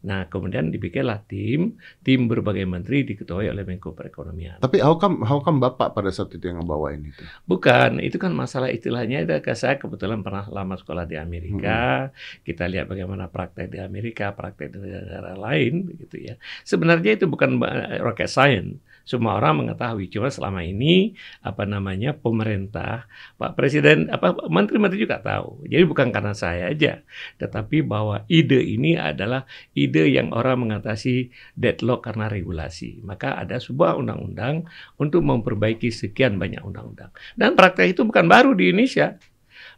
Nah, 0.02 0.26
kemudian 0.26 0.74
dibikinlah 0.74 1.22
tim, 1.30 1.78
tim 2.02 2.26
berbagai 2.26 2.66
menteri 2.66 3.06
diketuai 3.06 3.46
oleh 3.54 3.62
Menko 3.62 3.94
Perekonomian. 3.94 4.58
Tapi 4.58 4.82
how 4.82 4.98
come, 4.98 5.22
how 5.22 5.38
come 5.38 5.62
Bapak 5.62 5.94
pada 5.94 6.10
saat 6.10 6.34
itu 6.34 6.42
yang 6.42 6.58
ngebawain 6.58 7.06
itu? 7.06 7.22
Bukan, 7.46 8.02
itu 8.02 8.18
kan 8.18 8.34
masalah 8.34 8.74
istilahnya 8.74 9.22
itu 9.22 9.30
saya 9.54 9.78
kebetulan 9.78 10.26
pernah 10.26 10.42
lama 10.50 10.74
sekolah 10.74 11.06
di 11.06 11.14
Amerika. 11.14 12.10
Kita 12.42 12.66
lihat 12.66 12.90
bagaimana 12.90 13.30
praktek 13.30 13.70
di 13.70 13.78
Amerika, 13.78 14.34
praktek 14.34 14.74
di 14.74 14.78
negara 14.82 15.38
lain 15.38 15.94
gitu 15.94 16.18
ya. 16.18 16.34
Sebenarnya 16.66 17.22
itu 17.22 17.30
bukan 17.30 17.62
eh, 17.62 18.02
rocket 18.02 18.26
science. 18.26 18.82
Semua 19.02 19.38
orang 19.38 19.64
mengetahui. 19.64 20.08
Cuma 20.10 20.30
selama 20.30 20.62
ini 20.62 21.14
apa 21.42 21.66
namanya 21.66 22.14
pemerintah, 22.16 23.06
Pak 23.38 23.58
Presiden, 23.58 24.08
apa 24.10 24.34
menteri-menteri 24.48 25.02
juga 25.02 25.20
tahu. 25.20 25.66
Jadi 25.66 25.84
bukan 25.86 26.08
karena 26.10 26.32
saya 26.32 26.70
aja, 26.70 27.02
tetapi 27.38 27.84
bahwa 27.84 28.24
ide 28.26 28.62
ini 28.62 28.96
adalah 28.96 29.46
ide 29.76 30.08
yang 30.10 30.30
orang 30.34 30.66
mengatasi 30.68 31.30
deadlock 31.54 32.06
karena 32.06 32.26
regulasi. 32.30 33.02
Maka 33.04 33.38
ada 33.38 33.58
sebuah 33.58 33.98
undang-undang 33.98 34.66
untuk 34.96 35.22
memperbaiki 35.22 35.92
sekian 35.92 36.40
banyak 36.40 36.62
undang-undang. 36.64 37.12
Dan 37.36 37.54
praktek 37.54 37.94
itu 37.94 38.02
bukan 38.02 38.26
baru 38.26 38.56
di 38.56 38.72
Indonesia. 38.72 39.18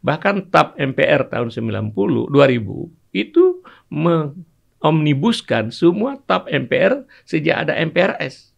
Bahkan 0.05 0.53
TAP 0.53 0.77
MPR 0.77 1.33
tahun 1.33 1.49
90, 1.49 2.29
2000 2.29 3.17
itu 3.17 3.65
mengomnibuskan 3.89 5.73
semua 5.73 6.21
TAP 6.21 6.49
MPR 6.49 7.09
sejak 7.25 7.69
ada 7.69 7.77
MPRS. 7.81 8.54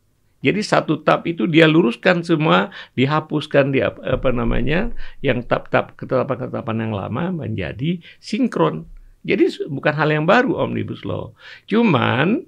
Jadi 0.46 0.62
satu 0.62 1.02
tab 1.02 1.26
itu 1.26 1.50
dia 1.50 1.66
luruskan 1.66 2.22
semua, 2.22 2.70
dihapuskan 2.94 3.74
dia 3.74 3.90
apa 3.90 4.30
namanya 4.30 4.94
yang 5.18 5.42
tab-tab 5.42 5.98
ketetapan-ketetapan 5.98 6.86
yang 6.86 6.92
lama 6.94 7.34
menjadi 7.34 7.98
sinkron. 8.22 8.86
Jadi 9.26 9.66
bukan 9.66 9.94
hal 9.98 10.14
yang 10.14 10.22
baru 10.22 10.54
omnibus 10.62 11.02
law. 11.02 11.34
Cuman 11.66 12.46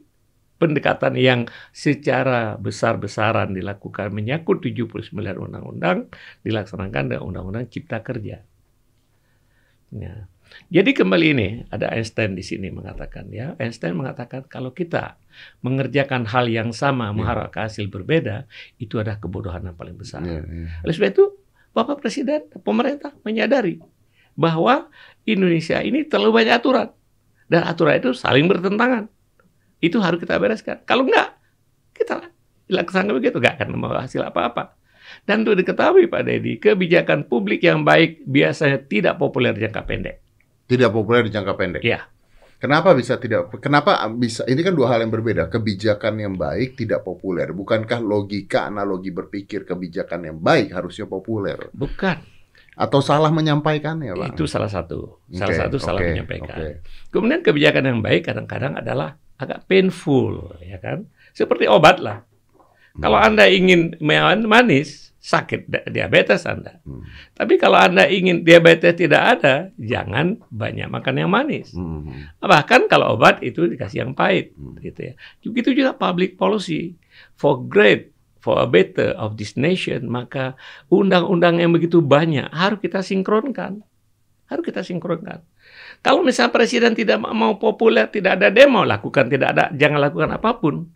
pendekatan 0.62 1.18
yang 1.18 1.50
secara 1.74 2.54
besar-besaran 2.54 3.50
dilakukan 3.50 4.14
menyangkut 4.14 4.62
79 4.62 5.10
undang-undang 5.14 6.06
dilaksanakan 6.46 7.14
dengan 7.14 7.22
undang-undang 7.26 7.66
cipta 7.66 8.02
kerja. 8.06 8.46
Ya. 9.90 10.30
Jadi 10.68 10.90
kembali 10.92 11.26
ini 11.32 11.48
ada 11.72 11.88
Einstein 11.92 12.36
di 12.36 12.44
sini 12.44 12.68
mengatakan 12.68 13.32
ya 13.32 13.56
Einstein 13.56 13.96
mengatakan 13.96 14.44
kalau 14.48 14.76
kita 14.76 15.16
mengerjakan 15.64 16.28
hal 16.28 16.44
yang 16.48 16.76
sama 16.76 17.08
yeah. 17.08 17.16
mengharapkan 17.16 17.68
hasil 17.72 17.88
berbeda 17.88 18.44
itu 18.76 19.00
adalah 19.00 19.16
kebodohan 19.16 19.64
yang 19.64 19.76
paling 19.76 19.96
besar. 19.96 20.20
Yeah, 20.24 20.44
yeah. 20.44 20.84
Oleh 20.84 20.94
sebab 20.94 21.10
itu 21.12 21.24
Bapak 21.72 22.04
Presiden 22.04 22.48
pemerintah 22.60 23.16
menyadari 23.24 23.80
bahwa 24.36 24.92
Indonesia 25.24 25.80
ini 25.80 26.04
terlalu 26.04 26.44
banyak 26.44 26.54
aturan 26.60 26.88
dan 27.48 27.64
aturan 27.64 27.96
itu 27.96 28.12
saling 28.12 28.44
bertentangan. 28.44 29.08
Itu 29.80 30.04
harus 30.04 30.20
kita 30.20 30.36
bereskan. 30.36 30.84
Kalau 30.84 31.08
enggak 31.08 31.38
kita 31.96 32.28
laksanakan 32.68 33.14
begitu 33.16 33.40
enggak 33.40 33.56
akan 33.62 33.68
membawa 33.72 34.04
hasil 34.04 34.20
apa-apa. 34.20 34.76
Dan 35.24 35.44
untuk 35.44 35.56
diketahui 35.64 36.04
Pak 36.12 36.22
Dedi, 36.28 36.60
kebijakan 36.60 37.24
publik 37.24 37.64
yang 37.64 37.80
baik 37.80 38.28
biasanya 38.28 38.84
tidak 38.84 39.16
populer 39.16 39.56
jangka 39.56 39.88
pendek. 39.88 40.27
Tidak 40.68 40.90
populer 40.92 41.24
di 41.24 41.32
jangka 41.32 41.52
pendek. 41.56 41.82
Iya. 41.82 42.04
Kenapa 42.58 42.90
bisa 42.92 43.16
tidak? 43.16 43.54
Kenapa 43.62 44.02
bisa? 44.10 44.42
Ini 44.42 44.58
kan 44.66 44.74
dua 44.74 44.90
hal 44.92 45.06
yang 45.06 45.14
berbeda. 45.14 45.46
Kebijakan 45.46 46.18
yang 46.18 46.34
baik 46.34 46.74
tidak 46.74 47.06
populer. 47.06 47.54
Bukankah 47.54 48.02
logika 48.02 48.66
analogi 48.66 49.14
berpikir 49.14 49.62
kebijakan 49.62 50.26
yang 50.26 50.38
baik 50.42 50.74
harusnya 50.74 51.06
populer? 51.06 51.70
Bukan. 51.70 52.18
Atau 52.78 52.98
salah 53.02 53.30
menyampaikannya, 53.30 54.14
Pak? 54.14 54.34
Itu 54.34 54.50
salah 54.50 54.70
satu. 54.70 55.22
Salah 55.34 55.50
okay, 55.50 55.58
satu 55.58 55.76
salah 55.78 56.02
okay, 56.02 56.10
menyampaikan. 56.14 56.56
Okay. 56.58 56.72
Kemudian 57.10 57.40
kebijakan 57.42 57.84
yang 57.90 57.98
baik 58.02 58.26
kadang-kadang 58.26 58.78
adalah 58.78 59.18
agak 59.38 59.66
painful, 59.70 60.58
ya 60.62 60.82
kan? 60.82 61.06
Seperti 61.34 61.70
obat 61.70 62.02
lah. 62.02 62.26
Hmm. 62.94 63.02
Kalau 63.06 63.18
Anda 63.22 63.46
ingin 63.46 63.98
manis, 64.02 65.07
sakit 65.18 65.90
diabetes 65.90 66.46
Anda. 66.46 66.78
Hmm. 66.86 67.02
Tapi 67.34 67.58
kalau 67.58 67.76
Anda 67.76 68.06
ingin 68.06 68.46
diabetes 68.46 68.94
tidak 68.94 69.38
ada, 69.38 69.54
jangan 69.74 70.38
banyak 70.48 70.86
makan 70.86 71.14
yang 71.18 71.30
manis. 71.30 71.74
Hmm. 71.74 72.30
Bahkan 72.38 72.86
kalau 72.86 73.18
obat 73.18 73.42
itu 73.42 73.66
dikasih 73.66 74.06
yang 74.06 74.12
pahit, 74.14 74.54
hmm. 74.54 74.78
gitu 74.80 75.00
ya. 75.10 75.12
Begitu 75.42 75.74
juga 75.74 75.98
public 75.98 76.38
policy 76.38 76.94
for 77.34 77.58
great 77.66 78.14
for 78.38 78.62
a 78.62 78.68
better 78.70 79.12
of 79.18 79.34
this 79.34 79.58
nation, 79.58 80.06
maka 80.06 80.54
undang-undang 80.88 81.58
yang 81.58 81.74
begitu 81.74 81.98
banyak 81.98 82.46
harus 82.54 82.78
kita 82.78 83.02
sinkronkan. 83.02 83.82
Harus 84.48 84.64
kita 84.64 84.80
sinkronkan. 84.80 85.44
Kalau 86.00 86.24
misalnya 86.24 86.54
presiden 86.54 86.96
tidak 86.96 87.20
mau 87.20 87.58
populer, 87.60 88.08
tidak 88.08 88.40
ada 88.40 88.48
demo, 88.48 88.86
lakukan 88.86 89.28
tidak 89.28 89.48
ada, 89.52 89.64
jangan 89.74 89.98
lakukan 90.00 90.30
apa 90.32 90.56
pun. 90.56 90.88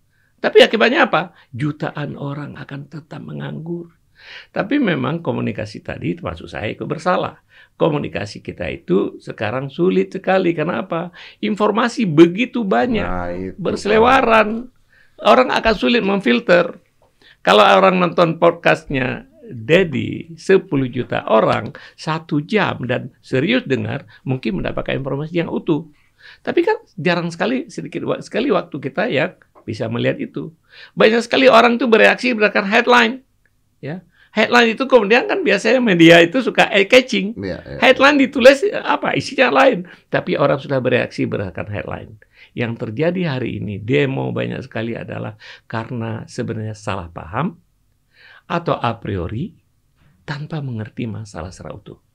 Tapi 0.43 0.59
akibatnya 0.65 1.07
apa? 1.07 1.37
Jutaan 1.55 2.19
orang 2.19 2.59
akan 2.59 2.91
tetap 2.91 3.21
menganggur. 3.23 4.02
Tapi 4.51 4.79
memang 4.79 5.21
komunikasi 5.25 5.81
tadi 5.81 6.19
termasuk 6.19 6.49
saya 6.51 6.71
ikut 6.73 6.85
bersalah. 6.85 7.41
Komunikasi 7.77 8.45
kita 8.45 8.69
itu 8.69 9.19
sekarang 9.19 9.73
sulit 9.73 10.13
sekali. 10.13 10.53
Kenapa? 10.53 11.11
Informasi 11.41 12.05
begitu 12.05 12.63
banyak. 12.63 13.07
Nah, 13.07 13.33
berselewaran. 13.57 14.69
Orang 15.23 15.55
akan 15.55 15.75
sulit 15.75 16.03
memfilter. 16.03 16.83
Kalau 17.43 17.63
orang 17.63 17.99
nonton 17.99 18.39
podcastnya 18.39 19.27
Dedi 19.53 20.33
10 20.39 20.71
juta 20.89 21.27
orang 21.29 21.75
satu 21.99 22.41
jam 22.41 22.87
dan 22.87 23.13
serius 23.21 23.67
dengar 23.67 24.07
mungkin 24.23 24.63
mendapatkan 24.63 24.97
informasi 24.97 25.43
yang 25.43 25.51
utuh. 25.51 25.91
Tapi 26.41 26.63
kan 26.63 26.79
jarang 26.95 27.29
sekali 27.35 27.67
sedikit 27.67 28.07
sekali 28.23 28.49
waktu 28.55 28.77
kita 28.79 29.11
yang 29.11 29.35
bisa 29.67 29.87
melihat 29.91 30.19
itu. 30.23 30.55
Banyak 30.95 31.27
sekali 31.27 31.47
orang 31.51 31.77
tuh 31.77 31.91
bereaksi 31.91 32.35
berdasarkan 32.35 32.67
headline, 32.67 33.15
ya 33.83 34.03
headline 34.33 34.75
itu 34.75 34.85
kemudian 34.89 35.29
kan 35.29 35.45
biasanya 35.45 35.79
media 35.79 36.19
itu 36.25 36.41
suka 36.41 36.67
eye 36.73 36.89
catching. 36.89 37.37
Ya, 37.39 37.61
ya. 37.63 37.79
Headline 37.79 38.19
ditulis 38.19 38.65
apa 38.73 39.13
isinya 39.15 39.53
lain, 39.53 39.87
tapi 40.09 40.35
orang 40.35 40.59
sudah 40.59 40.81
bereaksi 40.81 41.29
berdasarkan 41.29 41.69
headline. 41.69 42.11
Yang 42.53 42.89
terjadi 42.89 43.39
hari 43.39 43.61
ini 43.61 43.79
demo 43.79 44.33
banyak 44.33 44.65
sekali 44.65 44.97
adalah 44.97 45.37
karena 45.69 46.25
sebenarnya 46.29 46.77
salah 46.77 47.09
paham 47.09 47.61
atau 48.49 48.77
a 48.77 48.99
priori 48.99 49.57
tanpa 50.27 50.61
mengerti 50.61 51.09
masalah 51.09 51.53
secara 51.53 51.77
utuh. 51.77 52.12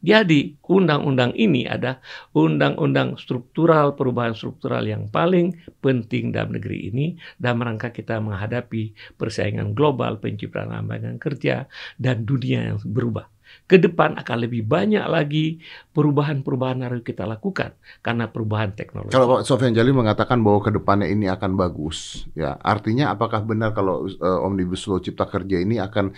Jadi 0.00 0.56
undang-undang 0.64 1.36
ini 1.36 1.68
ada 1.68 2.00
undang-undang 2.32 3.20
struktural, 3.20 3.92
perubahan 3.92 4.32
struktural 4.32 4.80
yang 4.88 5.12
paling 5.12 5.52
penting 5.84 6.32
dalam 6.32 6.56
negeri 6.56 6.88
ini 6.88 7.06
dalam 7.36 7.60
rangka 7.60 7.92
kita 7.92 8.16
menghadapi 8.16 8.96
persaingan 9.20 9.76
global, 9.76 10.16
penciptaan 10.16 10.72
lapangan 10.72 11.20
kerja, 11.20 11.68
dan 12.00 12.24
dunia 12.24 12.72
yang 12.72 12.78
berubah 12.80 13.28
ke 13.70 13.78
depan 13.78 14.18
akan 14.18 14.36
lebih 14.42 14.66
banyak 14.66 15.06
lagi 15.06 15.62
perubahan-perubahan 15.94 16.82
harus 16.82 17.06
kita 17.06 17.22
lakukan 17.22 17.78
karena 18.02 18.26
perubahan 18.26 18.74
teknologi. 18.74 19.14
Kalau 19.14 19.38
Pak 19.38 19.46
Sofian 19.46 19.70
Jalil 19.70 19.94
mengatakan 19.94 20.42
bahwa 20.42 20.58
ke 20.58 20.74
depannya 20.74 21.06
ini 21.06 21.30
akan 21.30 21.54
bagus, 21.54 22.26
ya 22.34 22.58
artinya 22.58 23.14
apakah 23.14 23.46
benar 23.46 23.70
kalau 23.70 24.10
uh, 24.10 24.42
omnibus 24.42 24.90
law 24.90 24.98
cipta 24.98 25.30
kerja 25.30 25.62
ini 25.62 25.78
akan 25.78 26.10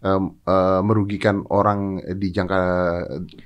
um, 0.00 0.40
uh, 0.48 0.80
merugikan 0.80 1.44
orang 1.52 2.00
di 2.16 2.32
jangka 2.32 2.60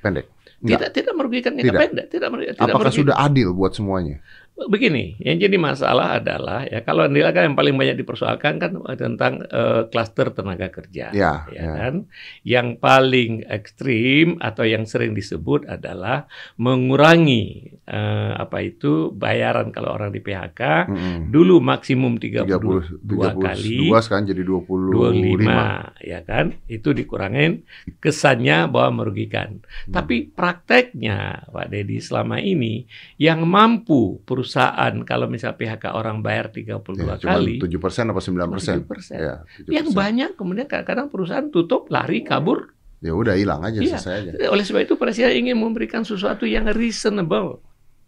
pendek? 0.07 0.31
Enggak. 0.63 0.79
Tidak, 0.79 0.91
tidak 0.95 1.15
merugikan 1.19 1.53
jangka 1.59 1.67
tidak. 1.67 1.83
pendek. 1.83 2.07
Tidak, 2.15 2.31
tidak 2.31 2.63
apakah 2.63 2.91
merugikan. 2.95 3.03
sudah 3.11 3.17
adil 3.19 3.49
buat 3.59 3.73
semuanya? 3.75 4.23
Begini, 4.67 5.15
yang 5.23 5.39
jadi 5.39 5.55
masalah 5.55 6.19
adalah 6.19 6.67
ya 6.67 6.83
kalau 6.83 7.07
kan 7.07 7.43
yang 7.47 7.55
paling 7.55 7.79
banyak 7.79 8.03
dipersoalkan 8.03 8.59
kan 8.59 8.75
tentang 8.99 9.47
uh, 9.55 9.87
klaster 9.87 10.35
tenaga 10.35 10.67
kerja, 10.75 11.15
ya, 11.15 11.47
ya, 11.47 11.55
ya 11.55 11.71
kan. 11.79 11.95
Yang 12.43 12.69
paling 12.83 13.33
ekstrim 13.47 14.43
atau 14.43 14.67
yang 14.67 14.83
sering 14.83 15.15
disebut 15.15 15.71
adalah 15.71 16.27
mengurangi 16.59 17.79
uh, 17.87 18.35
apa 18.35 18.67
itu 18.67 19.15
bayaran 19.15 19.71
kalau 19.71 19.95
orang 19.95 20.11
di 20.11 20.19
PHK 20.19 20.91
hmm. 20.91 21.21
dulu 21.31 21.63
maksimum 21.63 22.19
32 22.19 22.51
30, 22.51 23.07
30, 23.07 23.39
kali, 23.39 23.79
sekarang 24.03 24.25
jadi 24.27 24.43
25, 24.43 26.03
25 26.03 26.03
ya 26.03 26.21
kan. 26.27 26.47
Itu 26.67 26.91
dikurangin 26.91 27.63
kesannya 28.03 28.67
bahwa 28.67 29.05
merugikan. 29.05 29.63
Hmm. 29.87 29.95
Tapi 29.95 30.35
prakteknya 30.35 31.47
Pak 31.47 31.69
Dedi 31.71 32.03
selama 32.03 32.43
ini 32.43 32.89
yang 33.21 33.47
mampu 33.47 34.19
perusahaan 34.25 34.48
perusahaan. 34.49 34.95
Kalau 35.05 35.29
misal 35.29 35.53
PHK 35.53 35.93
orang 35.93 36.25
bayar 36.25 36.49
32 36.49 37.05
ya, 37.05 37.21
kali 37.21 37.61
7 37.61 37.69
persen 37.77 38.09
apa 38.09 38.21
9 38.25 38.49
persen? 38.49 38.77
ya, 39.13 39.45
yang 39.69 39.93
banyak 39.93 40.33
kemudian 40.41 40.65
kadang-kadang 40.65 41.13
perusahaan 41.13 41.45
tutup 41.53 41.93
lari 41.93 42.25
kabur. 42.25 42.73
Ya 43.05 43.13
udah 43.13 43.37
hilang 43.37 43.61
aja 43.63 43.79
ya. 43.79 44.01
selesai 44.01 44.15
aja. 44.25 44.31
Oleh 44.49 44.65
sebab 44.65 44.89
itu 44.89 44.97
presiden 44.97 45.37
ingin 45.37 45.61
memberikan 45.61 46.03
sesuatu 46.03 46.49
yang 46.49 46.65
reasonable 46.73 47.61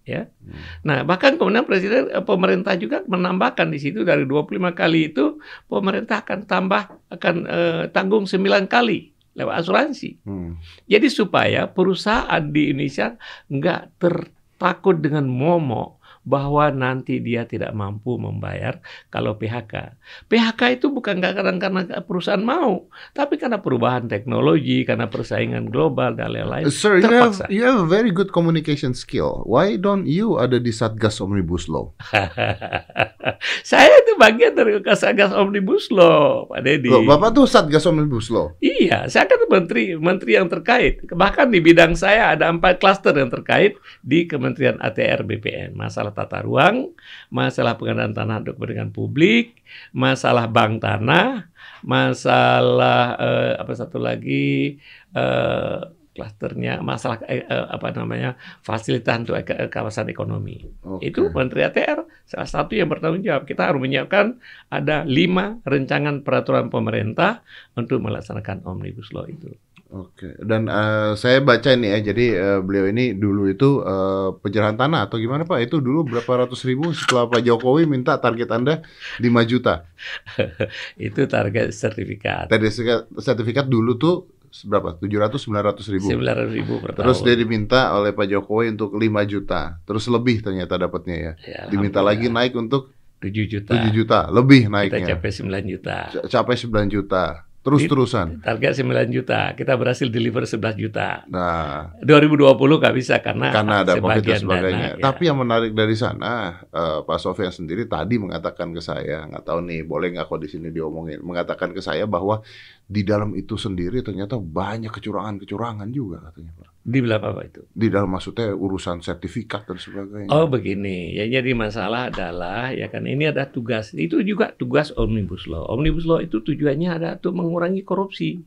ya. 0.09 0.27
Hmm. 0.27 0.57
nah 0.81 0.99
bahkan 1.05 1.37
kemudian 1.37 1.63
presiden 1.69 2.09
eh, 2.09 2.25
pemerintah 2.25 2.75
juga 2.75 3.05
menambahkan 3.05 3.69
di 3.69 3.79
situ 3.79 4.03
dari 4.03 4.25
25 4.25 4.73
kali 4.73 5.13
itu 5.13 5.39
pemerintah 5.69 6.25
akan 6.25 6.49
tambah 6.49 6.89
akan 7.13 7.35
eh, 7.47 7.83
tanggung 7.93 8.25
9 8.25 8.41
kali 8.67 9.13
lewat 9.37 9.55
asuransi. 9.63 10.19
Hmm. 10.27 10.59
jadi 10.89 11.07
supaya 11.07 11.71
perusahaan 11.71 12.43
di 12.51 12.75
Indonesia 12.75 13.15
nggak 13.47 14.03
tertakut 14.03 14.99
dengan 14.99 15.29
momok 15.31 16.00
bahwa 16.21 16.69
nanti 16.69 17.17
dia 17.19 17.49
tidak 17.49 17.73
mampu 17.73 18.21
membayar 18.21 18.79
kalau 19.09 19.41
PHK. 19.41 19.97
PHK 20.29 20.61
itu 20.81 20.93
bukan 20.93 21.19
kadang 21.19 21.57
karena 21.57 22.05
perusahaan 22.05 22.43
mau, 22.43 22.93
tapi 23.17 23.41
karena 23.41 23.59
perubahan 23.59 24.05
teknologi, 24.05 24.85
karena 24.85 25.09
persaingan 25.09 25.73
global 25.73 26.13
dan 26.13 26.37
lain-lain. 26.37 26.69
Sir, 26.69 27.01
you 27.01 27.09
have, 27.09 27.41
you 27.49 27.63
have 27.65 27.81
a 27.81 27.89
very 27.89 28.13
good 28.13 28.31
communication 28.31 28.93
skill. 28.93 29.43
Why 29.49 29.81
don't 29.81 30.05
you 30.05 30.37
ada 30.37 30.61
di 30.61 30.71
Satgas 30.71 31.19
Omnibus 31.25 31.67
Law? 31.73 31.97
Saya 33.71 33.89
itu 34.05 34.13
bagian 34.21 34.53
dari 34.53 34.77
Kasatgas 34.85 35.33
Omnibus 35.33 35.89
Law, 35.89 36.45
Pak 36.53 36.61
Deddy. 36.61 36.93
Loh, 36.93 37.03
Bapak 37.09 37.33
tuh 37.33 37.49
Satgas 37.49 37.89
Omnibus 37.89 38.29
Law. 38.29 38.53
Iya, 38.61 39.09
saya 39.09 39.25
kan 39.25 39.41
menteri 39.49 39.97
menteri 39.97 40.37
yang 40.37 40.53
terkait. 40.53 41.01
Bahkan 41.09 41.49
di 41.49 41.59
bidang 41.65 41.97
saya 41.97 42.37
ada 42.37 42.53
empat 42.53 42.83
klaster 42.83 43.17
yang 43.17 43.33
terkait 43.33 43.81
di 44.05 44.29
Kementerian 44.29 44.77
ATR 44.81 45.25
BPN. 45.25 45.73
Masalah 45.73 46.10
tata 46.17 46.43
ruang, 46.45 46.93
masalah 47.33 47.75
pengadaan 47.79 48.13
tanah 48.15 48.37
untuk 48.43 48.55
kepentingan 48.59 48.91
publik, 48.95 49.63
masalah 49.95 50.47
bank 50.51 50.83
tanah, 50.83 51.49
masalah 51.85 53.17
eh, 53.19 53.53
apa 53.63 53.73
satu 53.77 53.99
lagi 53.99 54.77
eh, 55.15 55.79
klasternya 56.11 56.83
masalah 56.83 57.23
eh, 57.25 57.47
eh, 57.47 57.67
apa 57.71 57.95
namanya 57.95 58.35
fasilitas 58.67 59.25
untuk 59.25 59.41
ek- 59.41 59.71
kawasan 59.71 60.11
ekonomi. 60.11 60.67
Oke. 60.83 61.09
Itu 61.09 61.31
Menteri 61.31 61.65
ATR 61.65 62.05
salah 62.27 62.51
satu 62.51 62.75
yang 62.75 62.91
bertanggung 62.91 63.23
jawab. 63.23 63.47
Kita 63.47 63.71
harus 63.71 63.81
menyiapkan 63.81 64.37
ada 64.69 65.07
lima 65.07 65.63
rancangan 65.63 66.27
peraturan 66.27 66.69
pemerintah 66.69 67.41
untuk 67.79 68.03
melaksanakan 68.03 68.67
omnibus 68.67 69.15
law 69.15 69.25
itu. 69.25 69.55
Oke, 69.91 70.39
dan 70.39 70.65
eh, 70.65 71.13
saya 71.13 71.39
baca 71.41 71.67
ini 71.69 71.91
ya, 71.91 71.99
jadi 72.01 72.27
eh, 72.33 72.59
beliau 72.61 72.87
ini 72.87 73.11
dulu 73.13 73.47
itu 73.47 73.83
eh, 73.83 74.29
penyerahan 74.37 74.75
tanah 74.75 75.05
atau 75.05 75.19
gimana 75.19 75.43
Pak? 75.43 75.59
Itu 75.61 75.79
dulu 75.79 76.07
berapa 76.07 76.47
ratus 76.47 76.63
ribu 76.63 76.95
setelah 76.95 77.27
Pak 77.27 77.43
Jokowi 77.43 77.85
minta 77.85 78.15
target 78.17 78.47
Anda 78.49 78.87
5 79.19 79.27
juta. 79.45 79.91
Itu 80.97 81.27
target 81.27 81.71
sertifikat. 81.71 82.47
Tadi 82.47 82.67
sertifikat- 82.67 83.11
sertifikat 83.17 83.67
dulu 83.67 83.97
tuh 83.97 84.15
berapa? 84.63 84.95
700 84.95 85.43
900 85.43 85.83
ribu. 85.91 86.07
900 86.09 86.51
ribu 86.53 86.73
per 86.79 86.95
Terus 86.95 87.19
tahun. 87.19 87.27
dia 87.27 87.37
diminta 87.37 87.81
oleh 87.93 88.11
Pak 88.11 88.27
Jokowi 88.27 88.71
untuk 88.71 88.95
5 88.95 89.03
juta. 89.27 89.83
Terus 89.83 90.07
lebih 90.07 90.39
ternyata 90.41 90.75
dapatnya 90.77 91.17
ya. 91.17 91.33
Ya, 91.41 91.61
Diminta 91.67 91.99
lagi 91.99 92.27
naik 92.27 92.55
untuk 92.55 92.95
7 93.19 93.27
juta. 93.45 93.75
7 93.75 93.91
juta, 93.91 94.31
lebih 94.31 94.67
Kita 94.67 94.73
naiknya. 94.73 95.07
capai 95.13 95.31
9 95.31 95.67
juta. 95.67 95.97
C- 96.09 96.23
Capai 96.27 96.55
9 96.57 96.87
juta. 96.89 97.25
Terus-terusan. 97.61 98.41
Target 98.41 98.81
9 98.81 99.13
juta. 99.13 99.53
Kita 99.53 99.77
berhasil 99.77 100.09
deliver 100.09 100.49
11 100.49 100.81
juta. 100.81 101.29
Nah, 101.29 101.93
2020 102.01 102.57
nggak 102.57 102.97
bisa 102.97 103.21
karena, 103.21 103.53
karena 103.53 103.85
ada 103.85 104.01
COVID 104.01 104.25
dan 104.25 104.41
sebagainya. 104.41 104.89
dana, 104.97 104.97
ya. 104.97 105.05
Tapi 105.05 105.23
yang 105.29 105.39
menarik 105.45 105.73
dari 105.77 105.93
sana, 105.93 106.65
eh, 106.73 106.99
Pak 107.05 107.19
Sofian 107.21 107.53
sendiri 107.53 107.85
tadi 107.85 108.17
mengatakan 108.17 108.73
ke 108.73 108.81
saya, 108.81 109.29
nggak 109.29 109.45
tahu 109.45 109.61
nih, 109.69 109.85
boleh 109.85 110.09
nggak 110.17 110.25
kok 110.25 110.41
di 110.41 110.49
sini 110.49 110.73
diomongin, 110.73 111.21
mengatakan 111.21 111.77
ke 111.77 111.85
saya 111.85 112.09
bahwa 112.09 112.41
di 112.89 113.05
dalam 113.05 113.37
itu 113.37 113.61
sendiri 113.61 114.01
ternyata 114.01 114.41
banyak 114.41 114.89
kecurangan-kecurangan 114.89 115.89
juga 115.93 116.33
katanya, 116.33 116.57
Pak. 116.57 116.70
Dibilang 116.81 117.21
apa 117.21 117.45
itu? 117.45 117.61
Di 117.77 117.93
dalam 117.93 118.09
maksudnya 118.09 118.57
urusan 118.57 119.05
sertifikat 119.05 119.69
dan 119.69 119.77
sebagainya. 119.77 120.33
Oh 120.33 120.49
begini, 120.49 121.13
ya 121.13 121.29
jadi 121.29 121.53
masalah 121.53 122.09
adalah 122.09 122.73
ya 122.73 122.89
kan 122.89 123.05
ini 123.05 123.29
ada 123.29 123.45
tugas 123.45 123.93
itu 123.93 124.25
juga 124.25 124.57
tugas 124.57 124.89
omnibus 124.97 125.45
law. 125.45 125.69
Omnibus 125.69 126.09
law 126.09 126.25
itu 126.25 126.41
tujuannya 126.41 126.89
ada 126.89 127.09
untuk 127.21 127.37
mengurangi 127.37 127.85
korupsi. 127.85 128.41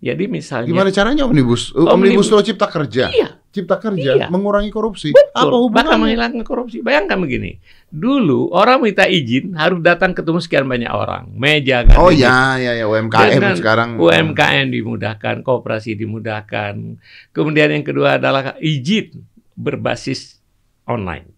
Jadi 0.00 0.24
misalnya 0.26 0.64
Gimana 0.66 0.88
caranya 0.88 1.28
omnibus? 1.28 1.76
Omnibus- 1.76 1.92
Omnibus 1.92 2.28
law 2.28 2.40
cipta 2.40 2.64
kerja. 2.66 3.12
Iya, 3.12 3.36
Cipta 3.52 3.76
kerja 3.76 4.10
Iya. 4.16 4.26
mengurangi 4.32 4.72
korupsi. 4.72 5.12
betul. 5.12 5.28
Apa 5.28 5.44
Bahkan 5.44 5.60
hubungannya? 5.60 6.00
menghilangkan 6.00 6.42
korupsi. 6.42 6.80
Bayangkan 6.80 7.20
begini, 7.20 7.60
dulu 7.86 8.48
orang 8.48 8.80
minta 8.80 9.04
izin 9.04 9.52
harus 9.52 9.76
datang 9.80 10.16
ketemu 10.16 10.40
sekian 10.40 10.64
banyak 10.64 10.88
orang, 10.88 11.28
meja 11.34 11.84
kan. 11.84 12.00
Oh 12.00 12.08
ya, 12.08 12.56
ya, 12.56 12.72
ya 12.74 12.86
UMKM 12.86 13.28
Dengan 13.36 13.54
sekarang. 13.54 13.88
UMKM 13.98 14.72
dimudahkan, 14.72 15.44
kooperasi 15.44 15.92
dimudahkan. 15.94 16.96
Kemudian 17.30 17.68
yang 17.68 17.84
kedua 17.84 18.16
adalah 18.16 18.56
izin 18.56 19.20
berbasis 19.52 20.40
online. 20.84 21.28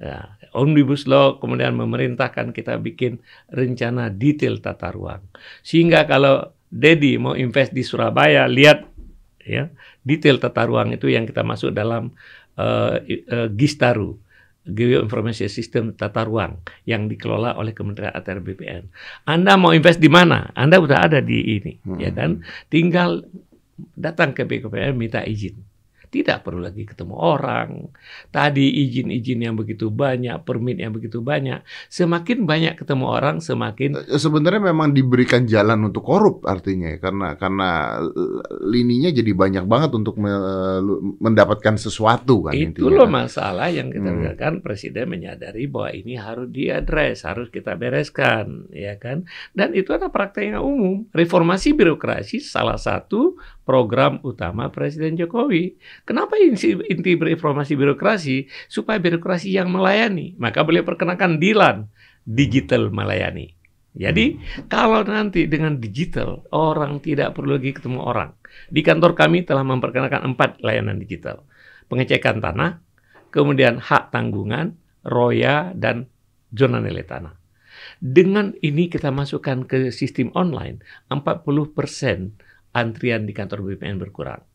Ya, 0.00 0.40
Omnibus 0.50 1.04
Law 1.04 1.36
kemudian 1.36 1.76
memerintahkan 1.76 2.56
kita 2.56 2.80
bikin 2.80 3.20
rencana 3.46 4.08
detail 4.08 4.56
tata 4.56 4.88
ruang. 4.88 5.20
Sehingga 5.60 6.08
kalau 6.08 6.48
Dedi 6.70 7.18
mau 7.18 7.34
invest 7.34 7.74
di 7.74 7.82
Surabaya, 7.82 8.46
lihat 8.46 8.86
ya 9.42 9.66
detail 10.06 10.38
tata 10.38 10.62
ruang 10.64 10.94
itu 10.94 11.10
yang 11.10 11.26
kita 11.26 11.42
masuk 11.42 11.74
dalam 11.74 12.14
eh, 12.54 12.96
i- 13.10 13.24
eh, 13.26 13.48
Gistaru. 13.50 14.16
Geoinformation 14.60 15.48
System 15.48 15.96
Tata 15.96 16.20
Ruang 16.20 16.60
yang 16.84 17.08
dikelola 17.08 17.56
oleh 17.56 17.72
Kementerian 17.72 18.12
ATR 18.12 18.44
BPN. 18.44 18.92
Anda 19.24 19.56
mau 19.56 19.72
invest 19.72 19.96
di 19.98 20.12
mana? 20.12 20.52
Anda 20.52 20.76
udah 20.76 21.08
ada 21.08 21.18
di 21.24 21.56
ini, 21.58 21.80
Hmm. 21.80 21.96
ya 21.96 22.12
kan? 22.12 22.44
Tinggal 22.68 23.24
datang 23.96 24.36
ke 24.36 24.44
BKPM 24.44 24.92
minta 24.94 25.24
izin. 25.24 25.56
Tidak 26.10 26.42
perlu 26.42 26.58
lagi 26.60 26.82
ketemu 26.82 27.14
orang. 27.14 27.86
Tadi 28.28 28.82
izin-izin 28.82 29.46
yang 29.46 29.54
begitu 29.54 29.88
banyak, 29.88 30.42
permit 30.42 30.76
yang 30.76 30.90
begitu 30.90 31.22
banyak. 31.22 31.62
Semakin 31.86 32.42
banyak 32.44 32.74
ketemu 32.74 33.06
orang, 33.06 33.38
semakin 33.38 33.94
Eh, 33.94 34.18
Sebenarnya 34.18 34.70
memang 34.70 34.90
diberikan 34.90 35.46
jalan 35.46 35.86
untuk 35.86 36.02
korup 36.02 36.42
artinya 36.44 36.90
ya. 36.90 36.98
karena 36.98 37.34
karena 37.34 37.68
eh, 38.02 38.42
lininya 38.66 39.10
jadi 39.10 39.30
banyak 39.32 39.64
banget 39.64 39.90
untuk 39.94 40.18
me- 40.18 40.82
mendapatkan 41.18 41.76
sesuatu 41.76 42.44
kan 42.44 42.54
itu 42.54 42.90
loh 42.90 43.06
masalah 43.06 43.70
yang 43.70 43.88
kita 43.88 44.10
Hmm. 44.10 44.20
lihatkan 44.20 44.54
presiden 44.60 45.06
menyadari 45.06 45.70
bahwa 45.70 45.90
ini 45.92 46.18
harus 46.18 46.50
diadres, 46.50 47.22
harus 47.22 47.46
kita 47.48 47.78
bereskan, 47.78 48.66
ya 48.70 48.98
kan? 48.98 49.24
Dan 49.54 49.72
itu 49.72 49.94
adalah 49.94 50.10
praktek 50.10 50.50
yang 50.50 50.64
umum. 50.64 51.06
Reformasi 51.10 51.72
birokrasi 51.72 52.42
salah 52.42 52.74
satu 52.74 53.38
program 53.62 54.18
utama 54.22 54.66
Presiden 54.68 55.14
Jokowi. 55.14 55.78
Kenapa 56.08 56.36
inti, 56.40 56.76
reformasi 57.14 57.76
birokrasi? 57.76 58.48
Supaya 58.66 58.98
birokrasi 58.98 59.54
yang 59.54 59.70
melayani. 59.70 60.34
Maka 60.40 60.64
beliau 60.66 60.82
perkenakan 60.82 61.38
DILAN, 61.38 61.86
digital 62.26 62.90
melayani. 62.90 63.54
Jadi 63.90 64.38
kalau 64.70 65.02
nanti 65.02 65.50
dengan 65.50 65.82
digital 65.82 66.46
orang 66.54 67.02
tidak 67.02 67.34
perlu 67.34 67.58
lagi 67.58 67.74
ketemu 67.74 67.98
orang. 68.06 68.30
Di 68.70 68.86
kantor 68.86 69.18
kami 69.18 69.42
telah 69.42 69.66
memperkenalkan 69.66 70.22
empat 70.30 70.62
layanan 70.62 71.02
digital. 71.02 71.42
Pengecekan 71.90 72.38
tanah, 72.38 72.78
kemudian 73.34 73.82
hak 73.82 74.14
tanggungan, 74.14 74.78
roya, 75.02 75.74
dan 75.74 76.06
zona 76.54 76.78
nilai 76.78 77.02
tanah. 77.02 77.34
Dengan 77.98 78.54
ini 78.62 78.86
kita 78.86 79.10
masukkan 79.10 79.66
ke 79.66 79.90
sistem 79.90 80.30
online, 80.38 80.86
40% 81.10 81.50
antrian 82.70 83.26
di 83.26 83.32
kantor 83.34 83.66
BPN 83.66 83.98
berkurang. 83.98 84.46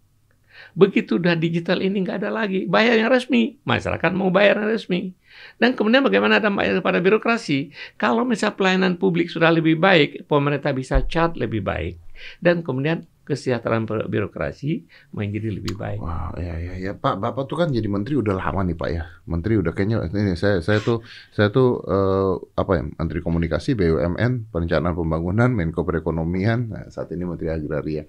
Begitu 0.75 1.19
udah 1.19 1.35
digital 1.39 1.79
ini 1.79 2.03
nggak 2.03 2.23
ada 2.23 2.31
lagi 2.31 2.67
bayar 2.67 2.99
yang 2.99 3.11
resmi, 3.11 3.59
masyarakat 3.63 4.11
mau 4.11 4.29
bayar 4.29 4.59
yang 4.63 4.71
resmi. 4.71 5.15
Dan 5.59 5.75
kemudian 5.75 6.03
bagaimana 6.03 6.39
dampaknya 6.39 6.79
kepada 6.79 6.99
birokrasi? 7.03 7.71
Kalau 7.99 8.23
misal 8.23 8.55
pelayanan 8.55 8.95
publik 8.95 9.27
sudah 9.27 9.51
lebih 9.51 9.75
baik, 9.75 10.27
pemerintah 10.27 10.71
bisa 10.71 11.03
chart 11.07 11.35
lebih 11.35 11.59
baik, 11.63 11.99
dan 12.39 12.63
kemudian 12.63 13.03
kesejahteraan 13.25 13.89
bir- 13.89 14.05
birokrasi 14.05 14.85
menjadi 15.09 15.49
lebih 15.49 15.73
baik. 15.75 15.97
Wah, 15.97 16.29
ya 16.37 16.61
ya 16.61 16.73
ya 16.77 16.91
Pak, 16.93 17.17
Bapak 17.17 17.49
tuh 17.49 17.57
kan 17.57 17.73
jadi 17.73 17.89
menteri 17.89 18.21
udah 18.21 18.37
lama 18.37 18.61
nih 18.61 18.77
Pak 18.77 18.89
ya. 18.93 19.03
Menteri 19.25 19.57
udah 19.57 19.73
kayaknya 19.73 20.05
ini 20.13 20.37
saya 20.37 20.61
saya 20.61 20.77
tuh 20.77 21.01
saya 21.33 21.49
tuh 21.49 21.81
eh, 21.89 22.33
apa 22.53 22.71
ya? 22.77 22.83
Menteri 22.85 23.19
Komunikasi 23.25 23.73
BUMN, 23.73 24.53
Perencanaan 24.53 24.93
Pembangunan, 24.93 25.49
Menko 25.49 25.81
Perekonomian, 25.81 26.69
nah, 26.69 26.85
saat 26.93 27.09
ini 27.17 27.25
Menteri 27.25 27.49
Agraria. 27.49 28.05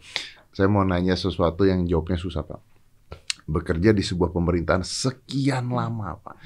Saya 0.57 0.73
mau 0.73 0.89
nanya 0.89 1.13
sesuatu 1.13 1.69
yang 1.69 1.85
jawabnya 1.85 2.17
susah 2.17 2.41
Pak. 2.41 2.61
Bekerja 3.45 3.93
di 3.93 4.01
sebuah 4.01 4.33
pemerintahan 4.33 4.81
sekian 4.81 5.69
lama 5.69 6.17
Pak. 6.17 6.37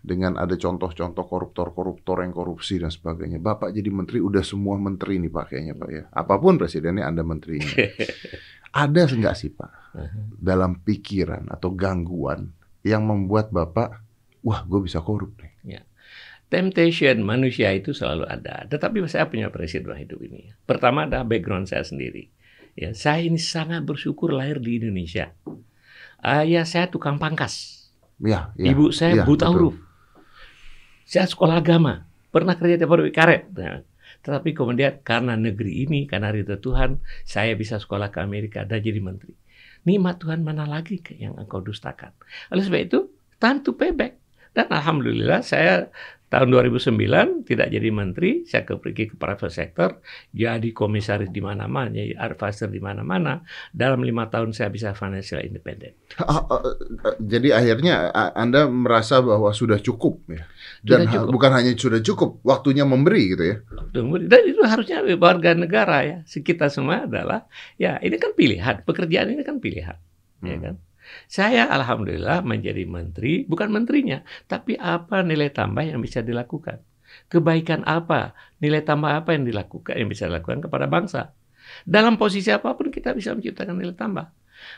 Dengan 0.00 0.40
ada 0.40 0.56
contoh-contoh 0.56 1.28
koruptor-koruptor 1.28 2.24
yang 2.24 2.32
korupsi 2.32 2.80
dan 2.80 2.88
sebagainya. 2.88 3.36
Bapak 3.36 3.76
jadi 3.76 3.92
menteri 3.92 4.24
udah 4.24 4.40
semua 4.40 4.80
menteri 4.80 5.20
nih 5.20 5.28
Pak 5.28 5.44
kayaknya 5.52 5.74
Pak 5.76 5.90
ya. 5.92 6.02
Apa 6.08 6.40
pun 6.40 6.56
presidennya 6.56 7.04
Anda 7.04 7.20
menterinya. 7.20 7.68
Ada 8.88 9.12
nggak 9.12 9.36
sih 9.36 9.52
Pak 9.52 9.72
dalam 10.38 10.80
pikiran 10.80 11.50
atau 11.50 11.74
gangguan 11.74 12.54
yang 12.86 13.02
membuat 13.02 13.50
Bapak, 13.50 13.98
wah 14.46 14.62
gue 14.62 14.86
bisa 14.86 15.02
korup 15.02 15.34
nih. 15.36 15.82
Temptation 16.50 17.22
manusia 17.22 17.70
itu 17.70 17.94
selalu 17.94 18.26
ada. 18.26 18.66
Tetapi 18.66 19.06
saya 19.06 19.30
punya 19.30 19.54
prinsip 19.54 19.86
dalam 19.86 20.02
hidup 20.02 20.18
ini. 20.18 20.50
Pertama 20.66 21.06
adalah 21.06 21.22
background 21.22 21.70
saya 21.70 21.86
sendiri. 21.86 22.26
Ya, 22.78 22.94
saya 22.94 23.26
ini 23.26 23.38
sangat 23.38 23.82
bersyukur 23.82 24.30
lahir 24.30 24.62
di 24.62 24.78
Indonesia. 24.78 25.34
Ayah 26.20 26.68
saya 26.68 26.86
tukang 26.88 27.16
pangkas. 27.16 27.86
Ya, 28.20 28.52
ya, 28.54 28.76
Ibu 28.76 28.92
saya 28.92 29.20
ya, 29.20 29.24
buta 29.24 29.48
betul. 29.48 29.54
huruf. 29.56 29.76
Saya 31.08 31.26
sekolah 31.26 31.58
agama. 31.58 32.04
Pernah 32.30 32.54
kerja 32.54 32.78
di 32.78 32.86
pabrik 32.86 33.16
karet. 33.16 33.50
Nah, 33.56 33.82
tetapi 34.20 34.52
kemudian 34.52 35.00
karena 35.00 35.34
negeri 35.34 35.88
ini, 35.88 36.04
karena 36.04 36.30
ridho 36.30 36.60
Tuhan, 36.60 37.00
saya 37.24 37.56
bisa 37.56 37.80
sekolah 37.80 38.12
ke 38.12 38.20
Amerika 38.20 38.62
dan 38.68 38.84
jadi 38.84 39.00
menteri. 39.00 39.34
Nikmat 39.88 40.20
Tuhan 40.20 40.44
mana 40.44 40.68
lagi 40.68 41.00
yang 41.16 41.40
engkau 41.40 41.64
dustakan? 41.64 42.12
Oleh 42.52 42.62
sebab 42.62 42.80
itu, 42.84 42.98
time 43.40 43.64
to 43.64 43.72
pay 43.72 43.96
back. 43.96 44.20
Dan 44.52 44.68
alhamdulillah 44.68 45.40
saya 45.40 45.88
tahun 46.30 46.48
2009 46.48 47.42
tidak 47.42 47.68
jadi 47.68 47.88
menteri, 47.90 48.46
saya 48.46 48.62
ke 48.62 48.78
pergi 48.78 49.10
ke 49.10 49.14
private 49.18 49.50
sector, 49.50 49.98
jadi 50.30 50.70
komisaris 50.70 51.28
di 51.28 51.42
mana-mana, 51.42 51.90
jadi 51.90 52.14
advisor 52.14 52.70
di 52.70 52.78
mana-mana. 52.78 53.42
Dalam 53.68 54.00
lima 54.00 54.30
tahun 54.30 54.54
saya 54.54 54.70
bisa 54.70 54.94
financial 54.94 55.42
independent. 55.42 55.98
Ah, 56.16 56.46
ah, 56.46 56.62
ah, 57.02 57.16
Jadi 57.18 57.50
akhirnya 57.50 58.08
Anda 58.32 58.70
merasa 58.70 59.18
bahwa 59.18 59.50
sudah 59.50 59.82
cukup 59.82 60.22
ya. 60.30 60.46
Dan 60.80 61.04
Sudah 61.04 61.12
cukup. 61.18 61.30
bukan 61.34 61.50
hanya 61.50 61.70
sudah 61.74 62.00
cukup, 62.00 62.38
waktunya 62.40 62.86
memberi 62.86 63.34
gitu 63.34 63.44
ya. 63.44 63.56
Dan 63.90 64.42
itu 64.46 64.62
harusnya 64.62 65.02
warga 65.18 65.50
negara 65.52 66.06
ya. 66.06 66.18
Kita 66.22 66.70
semua 66.70 67.10
adalah 67.10 67.50
ya 67.74 67.98
ini 67.98 68.14
kan 68.16 68.32
pilihan. 68.32 68.86
Pekerjaan 68.86 69.34
ini 69.34 69.42
kan 69.42 69.58
pilihan, 69.58 69.98
ya 70.40 70.54
Hmm. 70.56 70.62
kan? 70.62 70.74
Saya 71.30 71.66
alhamdulillah 71.70 72.42
menjadi 72.42 72.84
menteri, 72.86 73.46
bukan 73.46 73.70
menterinya, 73.70 74.22
tapi 74.46 74.74
apa 74.76 75.22
nilai 75.22 75.50
tambah 75.50 75.82
yang 75.86 76.02
bisa 76.02 76.20
dilakukan? 76.20 76.82
Kebaikan 77.26 77.82
apa, 77.86 78.34
nilai 78.62 78.82
tambah 78.86 79.10
apa 79.10 79.34
yang 79.34 79.46
dilakukan 79.46 79.98
yang 79.98 80.08
bisa 80.10 80.30
dilakukan 80.30 80.62
kepada 80.66 80.86
bangsa? 80.86 81.34
Dalam 81.86 82.18
posisi 82.18 82.50
apa 82.50 82.74
pun 82.74 82.90
kita 82.90 83.14
bisa 83.14 83.34
menciptakan 83.34 83.74
nilai 83.78 83.94
tambah. 83.94 84.30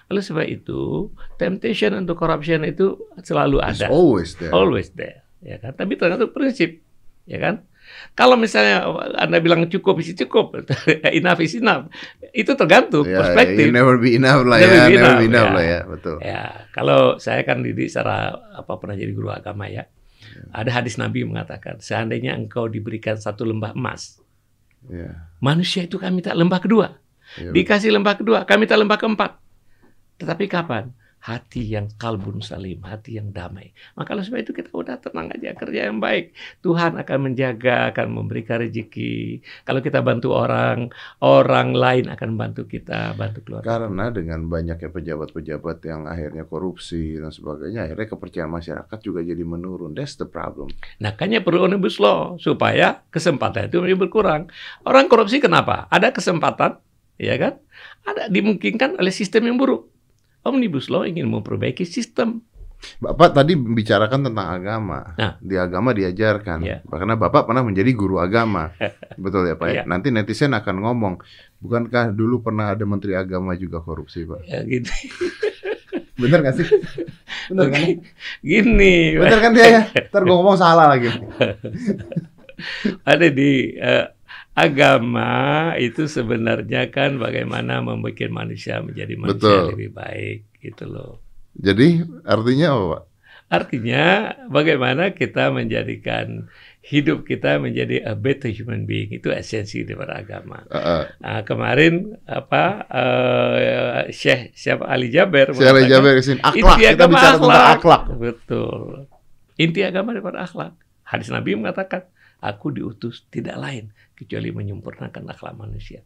Oleh 0.08 0.22
sebab 0.22 0.46
itu, 0.46 1.10
temptation 1.40 1.92
untuk 1.98 2.14
corruption 2.20 2.62
itu 2.62 2.96
selalu 3.20 3.58
It's 3.66 3.82
ada 3.82 3.86
always 3.90 4.30
there. 4.38 4.52
always 4.54 4.88
there 4.94 5.22
ya 5.42 5.58
kan 5.58 5.74
tapi 5.74 5.98
tergantung 5.98 6.30
prinsip 6.30 6.78
ya 7.26 7.38
kan 7.42 7.66
kalau 8.12 8.36
misalnya 8.36 8.84
anda 9.16 9.40
bilang 9.40 9.64
cukup 9.66 10.00
isi 10.00 10.12
cukup. 10.14 10.52
Enough 11.18 11.40
is 11.40 11.56
enough. 11.56 11.88
Itu 12.32 12.52
tergantung 12.54 13.04
Ya, 13.04 13.20
perspektif. 13.20 13.68
you 13.68 13.72
never 13.72 13.96
be 13.96 14.16
enough 14.16 14.44
lah 14.44 14.60
Never 14.60 14.76
ya, 14.76 14.84
be 14.84 14.94
never 14.94 15.00
enough, 15.00 15.20
be 15.20 15.26
enough 15.28 15.48
ya. 15.48 15.54
lah 15.56 15.64
ya, 15.64 15.80
betul. 15.86 16.16
ya 16.20 16.42
kalau 16.70 17.00
saya 17.16 17.40
kan 17.42 17.60
didik 17.60 17.88
secara 17.88 18.32
apa 18.52 18.72
pernah 18.76 18.96
jadi 18.96 19.12
guru 19.12 19.32
agama 19.32 19.68
ya. 19.68 19.84
Ada 20.52 20.80
hadis 20.80 20.96
Nabi 20.96 21.24
mengatakan 21.24 21.76
seandainya 21.78 22.32
engkau 22.32 22.64
diberikan 22.66 23.16
satu 23.16 23.44
lembah 23.44 23.72
emas 23.74 24.16
Ya, 24.82 25.30
manusia 25.38 25.86
itu 25.86 25.94
kami 25.94 26.26
tak 26.26 26.34
lembah 26.34 26.58
kedua. 26.58 26.98
Ya, 27.38 27.54
dikasih 27.54 27.94
lembah 27.94 28.18
kedua 28.18 28.42
kami 28.42 28.66
tak 28.66 28.82
lembah 28.82 28.98
keempat. 28.98 29.38
Tetapi 30.18 30.50
kapan 30.50 30.90
hati 31.22 31.72
yang 31.72 31.88
kalbun 31.96 32.44
salim, 32.44 32.84
hati 32.84 33.16
yang 33.16 33.32
damai. 33.32 33.72
Maka 33.96 34.12
oleh 34.12 34.28
sebab 34.28 34.44
itu 34.44 34.52
kita 34.52 34.68
udah 34.68 35.00
tenang 35.00 35.32
aja 35.32 35.56
kerja 35.56 35.88
yang 35.88 36.02
baik. 36.02 36.36
Tuhan 36.60 37.00
akan 37.00 37.18
menjaga, 37.32 37.94
akan 37.94 38.06
memberikan 38.12 38.60
rezeki. 38.60 39.40
Kalau 39.64 39.80
kita 39.80 40.04
bantu 40.04 40.36
orang, 40.36 40.92
orang 41.24 41.72
lain 41.72 42.12
akan 42.12 42.36
bantu 42.36 42.68
kita, 42.68 43.16
bantu 43.16 43.40
keluarga. 43.46 43.80
Karena 43.80 44.12
dengan 44.12 44.44
banyaknya 44.44 44.90
pejabat-pejabat 44.92 45.78
yang 45.88 46.04
akhirnya 46.10 46.44
korupsi 46.44 47.16
dan 47.16 47.32
sebagainya, 47.32 47.88
akhirnya 47.88 48.08
kepercayaan 48.12 48.52
masyarakat 48.52 48.98
juga 49.00 49.24
jadi 49.24 49.40
menurun. 49.46 49.94
That's 49.94 50.18
the 50.18 50.26
problem. 50.26 50.74
Nah, 50.98 51.12
makanya 51.12 51.44
perlu 51.44 51.68
omnibus 51.68 52.00
law 52.00 52.40
supaya 52.40 53.04
kesempatan 53.12 53.68
itu 53.68 53.78
menjadi 53.78 54.00
berkurang. 54.00 54.42
Orang 54.82 55.06
korupsi 55.06 55.38
kenapa? 55.38 55.86
Ada 55.86 56.10
kesempatan, 56.10 56.80
ya 57.20 57.36
kan? 57.38 57.60
Ada 58.02 58.26
dimungkinkan 58.32 58.98
oleh 58.98 59.12
sistem 59.12 59.46
yang 59.46 59.60
buruk. 59.60 59.91
Omnibus 60.42 60.90
law 60.90 61.06
ingin 61.06 61.30
memperbaiki 61.30 61.86
sistem. 61.86 62.42
Bapak 62.98 63.38
tadi 63.38 63.54
membicarakan 63.54 64.26
tentang 64.26 64.58
agama. 64.58 65.14
Nah. 65.14 65.38
Di 65.38 65.54
agama 65.54 65.94
diajarkan. 65.94 66.58
Iya. 66.66 66.82
Karena 66.82 67.14
Bapak 67.14 67.46
pernah 67.46 67.62
menjadi 67.62 67.94
guru 67.94 68.18
agama. 68.18 68.74
Betul 69.22 69.46
ya 69.46 69.54
Pak? 69.54 69.66
ya? 69.70 69.72
Iya. 69.72 69.82
Nanti 69.86 70.10
netizen 70.10 70.50
akan 70.50 70.82
ngomong, 70.82 71.14
bukankah 71.62 72.10
dulu 72.10 72.42
pernah 72.42 72.74
ada 72.74 72.82
menteri 72.82 73.14
agama 73.14 73.54
juga 73.54 73.78
korupsi 73.78 74.26
Pak? 74.26 74.42
Ya, 74.50 74.66
gitu. 74.66 74.90
Bener 76.22 76.42
nggak 76.42 76.54
sih? 76.58 76.66
Bener 77.50 77.66
kan? 77.70 77.82
Oke. 77.82 78.02
Gini, 78.42 78.94
Bener 79.14 79.38
kan 79.38 79.50
dia 79.54 79.66
ya? 79.70 79.82
Ntar 80.10 80.22
gue 80.26 80.34
ngomong 80.34 80.58
salah 80.58 80.90
lagi. 80.90 81.06
ada 83.12 83.26
di 83.26 83.74
eh, 83.74 84.06
agama 84.52 85.72
itu 85.80 86.04
sebenarnya 86.04 86.92
kan 86.92 87.16
bagaimana 87.16 87.80
membuat 87.80 88.28
manusia 88.28 88.84
menjadi 88.84 89.14
manusia 89.16 89.40
Betul. 89.40 89.68
lebih 89.72 89.90
baik 89.96 90.38
gitu 90.60 90.84
loh. 90.88 91.12
Jadi 91.56 92.04
artinya 92.24 92.66
apa 92.76 92.84
Pak? 92.84 93.02
Artinya 93.52 94.32
bagaimana 94.48 95.12
kita 95.12 95.52
menjadikan 95.52 96.48
hidup 96.80 97.28
kita 97.28 97.60
menjadi 97.60 98.00
a 98.00 98.16
better 98.16 98.48
human 98.48 98.88
being 98.88 99.12
itu 99.12 99.28
esensi 99.28 99.84
dari 99.84 100.00
agama. 100.00 100.64
Uh, 100.72 100.76
uh, 100.76 101.02
Nah, 101.20 101.40
kemarin 101.44 102.16
apa 102.24 102.64
eh, 102.88 104.00
Syekh 104.08 104.56
siapa 104.56 104.88
Ali 104.88 105.12
Jaber 105.12 105.52
Syekh 105.52 105.68
Ali 105.68 105.84
Jaber 105.84 106.12
ke 106.16 106.22
sini. 106.24 106.40
Akhlak, 106.40 106.56
Inti 106.56 106.80
kita 106.80 106.92
agama 106.96 107.12
bicara 107.12 107.36
tentang 107.36 107.68
akhlak. 107.76 108.02
Betul. 108.16 108.84
Inti 109.60 109.80
agama 109.84 110.08
daripada 110.16 110.38
akhlak. 110.48 110.72
Hadis 111.04 111.28
Nabi 111.28 111.52
mengatakan, 111.52 112.08
aku 112.40 112.72
diutus 112.72 113.28
tidak 113.28 113.60
lain 113.60 113.92
kecuali 114.22 114.54
menyempurnakan 114.54 115.26
akhlak 115.26 115.58
manusia. 115.58 116.00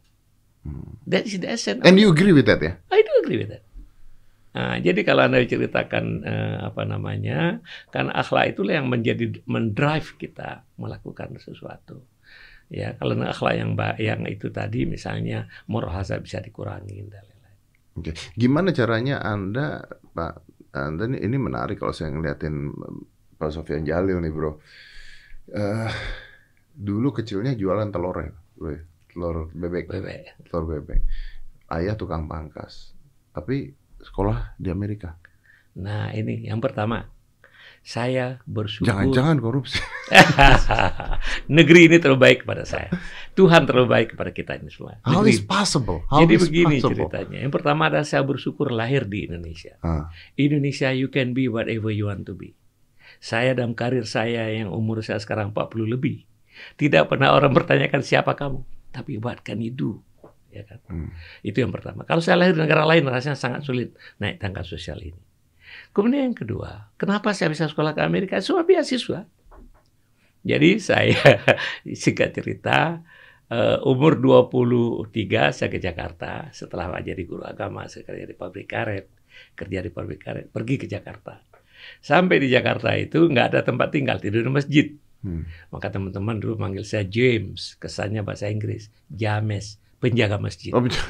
Hmm. 0.65 0.97
That 1.05 1.29
is 1.29 1.37
the 1.37 1.53
essence. 1.53 1.85
And 1.85 2.01
you 2.01 2.09
agree 2.09 2.33
with 2.33 2.49
that 2.49 2.59
ya? 2.59 2.75
I 2.89 2.99
do 3.05 3.13
agree 3.21 3.39
with 3.39 3.53
that. 3.53 3.63
Nah, 4.57 4.81
jadi 4.81 5.05
kalau 5.05 5.29
Anda 5.29 5.45
ceritakan 5.45 6.25
eh, 6.25 6.57
apa 6.65 6.81
namanya, 6.81 7.61
kan 7.93 8.09
akhlak 8.09 8.57
itulah 8.57 8.81
yang 8.81 8.89
menjadi 8.89 9.29
mendrive 9.45 10.17
kita 10.17 10.65
melakukan 10.81 11.37
sesuatu. 11.37 12.01
Ya, 12.67 12.97
kalau 12.97 13.15
akhlak 13.21 13.53
yang 13.53 13.77
yang 14.01 14.25
itu 14.25 14.49
tadi 14.49 14.89
misalnya 14.89 15.45
moral 15.69 15.93
hazard 15.93 16.25
bisa 16.25 16.41
dikurangi 16.41 17.05
dan 17.05 17.23
lain-lain. 17.23 17.57
Oke. 18.01 18.11
Gimana 18.33 18.73
caranya 18.73 19.21
Anda, 19.21 19.85
Pak? 20.17 20.33
Anda 20.73 21.05
ini, 21.05 21.37
menarik 21.37 21.77
kalau 21.77 21.93
saya 21.93 22.11
ngeliatin 22.11 22.73
Pak 23.37 23.49
Sofian 23.53 23.85
Jalil 23.85 24.19
nih, 24.19 24.33
bro. 24.33 24.57
Eh, 25.53 25.91
dulu 26.77 27.09
kecilnya 27.09 27.57
jualan 27.57 27.89
telur 27.89 28.13
ya? 28.21 28.31
Telur 29.09 29.49
bebek, 29.49 29.89
Bebek. 29.89 30.45
telur 30.45 30.65
bebek. 30.69 31.01
Ayah 31.73 31.97
tukang 31.97 32.29
pangkas. 32.29 32.93
Tapi 33.33 33.73
sekolah 33.97 34.53
di 34.55 34.69
Amerika. 34.69 35.17
Nah, 35.77 36.13
ini 36.13 36.45
yang 36.45 36.61
pertama. 36.61 37.09
Saya 37.87 38.43
bersyukur. 38.43 38.91
Jangan-jangan 38.91 39.39
korupsi. 39.39 39.79
Negeri 41.47 41.87
ini 41.87 41.97
terbaik 42.03 42.43
kepada 42.43 42.67
saya. 42.67 42.91
Tuhan 43.31 43.63
terbaik 43.63 44.11
kepada 44.11 44.31
kita 44.35 44.59
ini 44.59 44.67
semua. 44.67 44.99
How 45.07 45.23
Negeri. 45.23 45.31
is 45.31 45.39
possible? 45.39 46.03
How 46.11 46.19
Jadi 46.25 46.33
is 46.35 46.43
begini 46.47 46.77
possible? 46.83 47.07
ceritanya. 47.07 47.37
Yang 47.47 47.53
pertama 47.55 47.87
adalah 47.87 48.03
saya 48.03 48.27
bersyukur 48.27 48.75
lahir 48.75 49.07
di 49.07 49.31
Indonesia. 49.31 49.79
Ah, 49.79 50.11
Indonesia 50.35 50.91
you 50.91 51.07
can 51.07 51.31
be 51.31 51.47
whatever 51.47 51.87
you 51.87 52.11
want 52.11 52.27
to 52.27 52.35
be. 52.35 52.59
Saya 53.23 53.55
dalam 53.55 53.71
karir 53.71 54.03
saya 54.03 54.51
yang 54.51 54.67
umur 54.69 54.99
saya 54.99 55.17
sekarang 55.17 55.55
40 55.55 55.87
lebih. 55.87 56.27
Tidak 56.75 57.03
pernah 57.09 57.33
orang 57.33 57.53
bertanyakan 57.53 58.01
siapa 58.01 58.33
kamu. 58.33 58.61
Tapi 58.93 59.21
what 59.21 59.41
can 59.45 59.61
you 59.61 59.73
do? 59.73 60.01
Ya 60.49 60.63
kan? 60.65 60.79
hmm. 60.89 61.09
Itu 61.45 61.61
yang 61.61 61.69
pertama. 61.69 62.07
Kalau 62.07 62.23
saya 62.23 62.39
lahir 62.39 62.57
di 62.57 62.61
negara 62.63 62.87
lain 62.87 63.05
rasanya 63.05 63.37
sangat 63.37 63.61
sulit 63.67 63.93
naik 64.17 64.41
tangga 64.41 64.65
sosial 64.65 64.97
ini. 65.03 65.21
Kemudian 65.91 66.31
yang 66.31 66.37
kedua, 66.37 66.95
kenapa 66.95 67.35
saya 67.35 67.51
bisa 67.51 67.67
sekolah 67.67 67.91
ke 67.91 68.01
Amerika? 68.01 68.39
Semua 68.39 68.63
beasiswa. 68.63 69.27
Jadi 70.47 70.69
saya 70.79 71.43
singkat 71.91 72.31
cerita 72.31 73.03
eh, 73.51 73.77
umur 73.83 74.19
23 74.19 75.11
saya 75.55 75.69
ke 75.71 75.79
Jakarta 75.79 76.51
setelah 76.51 76.91
jadi 76.99 77.19
guru 77.23 77.43
agama 77.43 77.87
saya 77.87 78.07
kerja 78.07 78.25
di 78.27 78.35
pabrik 78.35 78.67
karet 78.67 79.05
kerja 79.55 79.79
di 79.83 79.91
pabrik 79.91 80.21
karet 80.23 80.45
pergi 80.51 80.75
ke 80.79 80.87
Jakarta 80.87 81.39
sampai 82.03 82.41
di 82.41 82.47
Jakarta 82.51 82.95
itu 82.95 83.27
nggak 83.27 83.47
ada 83.53 83.59
tempat 83.63 83.91
tinggal 83.93 84.17
tidur 84.19 84.43
di 84.43 84.51
masjid 84.51 84.87
Hmm. 85.19 85.49
maka 85.67 85.89
teman-teman 85.89 86.37
dulu 86.37 86.55
manggil 86.57 86.81
saya 86.81 87.01
James 87.03 87.73
kesannya 87.75 88.21
bahasa 88.21 88.47
Inggris 88.47 88.87
James 89.07 89.75
penjaga 89.97 90.37
masjid 90.37 90.69
Oh, 90.69 90.79
betul. 90.79 91.01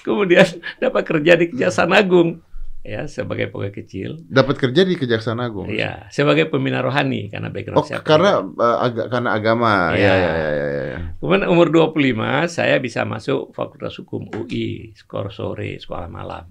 kemudian 0.00 0.46
dapat 0.78 1.02
kerja 1.04 1.34
di 1.34 1.50
Kejaksaan 1.50 1.92
Agung 1.92 2.40
ya 2.80 3.04
sebagai 3.04 3.50
pegawai 3.50 3.74
kecil 3.74 4.22
Dapat 4.24 4.56
kerja 4.56 4.80
di 4.82 4.94
Kejaksaan 4.94 5.36
Agung. 5.38 5.68
ya 5.68 6.06
sebagai 6.08 6.46
pembina 6.46 6.80
rohani 6.80 7.28
karena 7.28 7.50
background 7.50 7.76
Oh, 7.76 7.84
saya 7.84 8.00
karena 8.00 8.40
uh, 8.40 8.78
aga- 8.80 9.08
karena 9.10 9.30
agama. 9.34 9.92
Iya. 9.92 10.06
Ya, 10.06 10.14
ya, 10.14 10.32
ya, 10.32 10.66
ya. 10.86 10.98
Kemudian 11.18 11.50
umur 11.50 11.68
25 11.68 12.14
saya 12.48 12.78
bisa 12.78 13.02
masuk 13.04 13.52
Fakultas 13.52 13.98
Hukum 13.98 14.30
UI, 14.32 14.94
sekolah 14.94 15.28
sore, 15.28 15.76
sekolah 15.76 16.06
malam. 16.08 16.46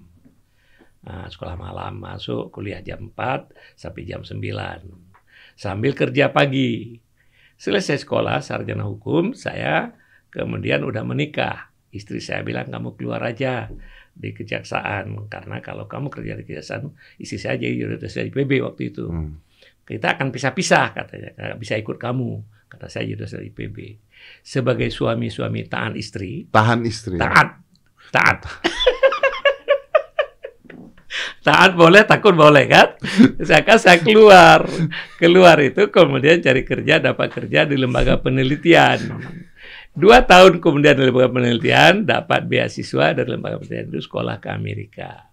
Nah, 0.98 1.24
sekolah 1.26 1.56
malam 1.56 1.96
masuk 1.96 2.52
kuliah 2.52 2.78
jam 2.78 3.08
4 3.08 3.48
sampai 3.74 4.04
jam 4.04 4.20
9. 4.20 5.07
Sambil 5.58 5.90
kerja 5.92 6.30
pagi. 6.30 7.02
Selesai 7.58 8.06
sekolah 8.06 8.38
sarjana 8.38 8.86
hukum, 8.86 9.34
saya 9.34 9.90
kemudian 10.30 10.86
udah 10.86 11.02
menikah. 11.02 11.74
Istri 11.90 12.22
saya 12.22 12.46
bilang 12.46 12.70
kamu 12.70 12.94
keluar 12.94 13.18
aja 13.26 13.66
di 14.12 14.30
kejaksaan 14.30 15.26
karena 15.26 15.58
kalau 15.58 15.86
kamu 15.86 16.06
kerja 16.08 16.36
di 16.36 16.44
kejaksaan 16.44 16.90
istri 17.16 17.38
saya 17.38 17.54
jadi 17.56 17.74
jurusan 17.74 18.26
di 18.26 18.32
PB 18.32 18.50
waktu 18.60 18.82
itu 18.90 19.06
Hmm. 19.06 19.38
kita 19.82 20.18
akan 20.18 20.28
pisah-pisah 20.28 20.86
katanya 20.92 21.30
nggak 21.32 21.58
bisa 21.58 21.78
ikut 21.78 21.96
kamu 21.96 22.42
kata 22.66 22.90
saya 22.90 23.06
jurusan 23.06 23.46
IPB 23.46 23.94
sebagai 24.42 24.90
suami-suami 24.90 25.64
taat 25.64 25.94
istri 25.94 26.50
Tahan 26.50 26.82
istri. 26.82 27.14
taat 27.16 27.62
taat 28.10 28.42
taat 31.42 31.74
boleh, 31.74 32.02
takut 32.04 32.34
boleh 32.34 32.64
kan? 32.66 32.88
Saya 33.48 33.62
kan 33.62 33.78
saya 33.78 33.98
keluar, 34.02 34.66
keluar 35.16 35.56
itu 35.62 35.88
kemudian 35.88 36.42
cari 36.42 36.62
kerja, 36.66 36.98
dapat 36.98 37.28
kerja 37.30 37.64
di 37.64 37.78
lembaga 37.78 38.18
penelitian. 38.18 38.98
Dua 39.94 40.22
tahun 40.22 40.62
kemudian 40.62 40.94
di 40.94 41.04
lembaga 41.10 41.30
penelitian 41.32 42.06
dapat 42.06 42.46
beasiswa 42.46 43.14
dari 43.14 43.28
lembaga 43.34 43.62
penelitian 43.62 43.86
itu 43.90 44.00
sekolah 44.04 44.36
ke 44.38 44.48
Amerika. 44.50 45.30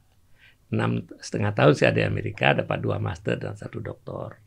Enam 0.73 1.05
setengah 1.21 1.53
tahun 1.53 1.73
saya 1.77 1.91
di 1.93 2.03
Amerika 2.05 2.57
dapat 2.57 2.81
dua 2.81 2.97
master 2.97 3.37
dan 3.37 3.53
satu 3.53 3.77
doktor. 3.77 4.41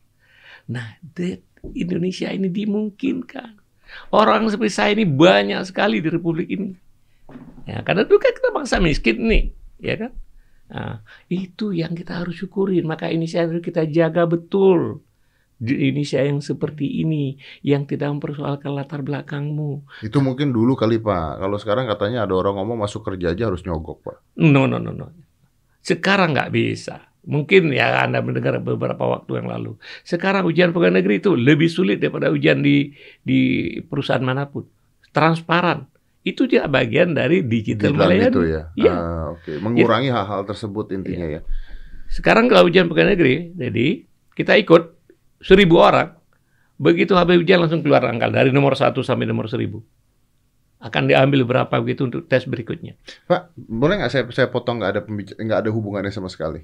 Nah, 0.68 0.98
di 1.00 1.38
Indonesia 1.78 2.28
ini 2.28 2.50
dimungkinkan. 2.50 3.56
Orang 4.12 4.52
seperti 4.52 4.72
saya 4.72 4.90
ini 4.92 5.08
banyak 5.08 5.64
sekali 5.64 6.04
di 6.04 6.08
Republik 6.12 6.48
ini. 6.52 6.76
Ya, 7.64 7.80
karena 7.84 8.04
itu 8.04 8.16
kan 8.20 8.32
kita 8.32 8.48
bangsa 8.52 8.76
miskin 8.80 9.28
nih, 9.28 9.44
ya 9.80 9.94
kan? 9.96 10.12
Nah, 10.68 11.00
itu 11.32 11.72
yang 11.72 11.96
kita 11.96 12.20
harus 12.24 12.36
syukurin. 12.36 12.84
Maka 12.84 13.08
ini 13.08 13.24
harus 13.28 13.60
kita 13.64 13.88
jaga 13.88 14.28
betul. 14.28 15.00
Di 15.58 15.90
Indonesia 15.90 16.22
yang 16.22 16.38
seperti 16.38 17.02
ini, 17.02 17.34
yang 17.66 17.82
tidak 17.82 18.14
mempersoalkan 18.14 18.78
latar 18.78 19.02
belakangmu. 19.02 19.82
Itu 20.06 20.22
mungkin 20.22 20.54
dulu 20.54 20.78
kali 20.78 21.02
Pak. 21.02 21.42
Kalau 21.42 21.58
sekarang 21.58 21.90
katanya 21.90 22.30
ada 22.30 22.38
orang 22.38 22.62
ngomong 22.62 22.86
masuk 22.86 23.02
kerja 23.02 23.34
aja 23.34 23.50
harus 23.50 23.66
nyogok 23.66 23.98
Pak. 24.06 24.38
No, 24.38 24.70
no, 24.70 24.78
no, 24.78 24.94
no. 24.94 25.10
Sekarang 25.82 26.30
nggak 26.30 26.54
bisa. 26.54 27.10
Mungkin 27.26 27.74
ya 27.74 28.06
Anda 28.06 28.22
mendengar 28.22 28.62
beberapa 28.62 29.02
waktu 29.02 29.42
yang 29.42 29.50
lalu. 29.50 29.74
Sekarang 30.06 30.46
ujian 30.46 30.70
pegawai 30.70 31.02
negeri 31.02 31.18
itu 31.18 31.34
lebih 31.34 31.66
sulit 31.66 31.98
daripada 31.98 32.30
ujian 32.30 32.62
di 32.62 32.94
di 33.20 33.74
perusahaan 33.82 34.22
mana 34.22 34.46
pun. 34.46 34.62
Transparan. 35.10 35.90
Itu 36.28 36.44
juga 36.44 36.68
bagian 36.68 37.12
dari 37.12 37.40
digital, 37.42 37.92
Digital 37.92 38.08
melayani. 38.10 38.28
itu 38.30 38.40
ya. 38.44 38.62
Iya. 38.74 38.92
Ah, 38.92 39.24
Oke, 39.32 39.52
mengurangi 39.56 40.08
hal-hal 40.08 40.44
tersebut 40.44 40.92
intinya 40.92 41.26
ya. 41.26 41.40
Sekarang 42.08 42.48
kalau 42.48 42.68
ujian 42.68 42.88
pegawai 42.88 43.12
negeri, 43.12 43.52
jadi 43.52 43.86
kita 44.32 44.56
ikut 44.56 44.82
seribu 45.40 45.76
orang, 45.78 46.16
begitu 46.76 47.12
habis 47.14 47.36
ujian 47.36 47.58
langsung 47.58 47.80
keluar 47.80 48.04
angka 48.04 48.28
dari 48.28 48.48
nomor 48.48 48.74
satu 48.74 49.00
sampai 49.00 49.24
nomor 49.24 49.48
seribu. 49.48 49.80
Akan 50.78 51.10
diambil 51.10 51.42
berapa 51.42 51.74
begitu 51.82 52.06
untuk 52.06 52.24
tes 52.26 52.46
berikutnya. 52.46 52.94
Pak, 53.26 53.50
boleh 53.58 53.98
nggak 53.98 54.10
saya 54.10 54.24
saya 54.30 54.46
potong 54.46 54.78
nggak 54.78 54.90
ada 54.94 55.00
nggak 55.36 55.58
ada 55.66 55.70
hubungannya 55.74 56.14
sama 56.14 56.30
sekali? 56.30 56.62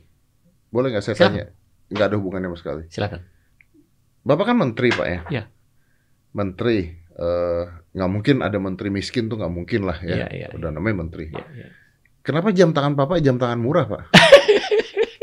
Boleh 0.70 0.94
nggak 0.94 1.02
saya 1.02 1.16
Silakan. 1.18 1.32
tanya? 1.34 1.46
Nggak 1.90 2.06
ada 2.06 2.16
hubungannya 2.16 2.48
sama 2.48 2.58
sekali. 2.62 2.82
Silakan. 2.88 3.20
Bapak 4.22 4.44
kan 4.48 4.56
menteri 4.56 4.88
Pak 4.88 5.06
ya? 5.06 5.20
Ya. 5.28 5.42
Menteri, 6.30 6.94
eh, 7.18 7.64
nggak 7.94 8.10
mungkin 8.10 8.36
ada 8.42 8.58
menteri 8.58 8.88
miskin 8.90 9.30
tuh 9.30 9.38
nggak 9.38 9.54
mungkin 9.54 9.86
lah 9.86 9.98
ya. 10.02 10.26
Iya, 10.26 10.28
iya, 10.34 10.46
Udah 10.54 10.70
namanya 10.74 11.06
menteri. 11.06 11.30
Ya, 11.30 11.44
ya. 11.54 11.68
Kenapa 12.24 12.50
jam 12.56 12.72
tangan 12.72 12.96
Bapak 12.96 13.20
jam 13.20 13.36
tangan 13.36 13.60
murah 13.60 13.84
Pak? 13.84 14.02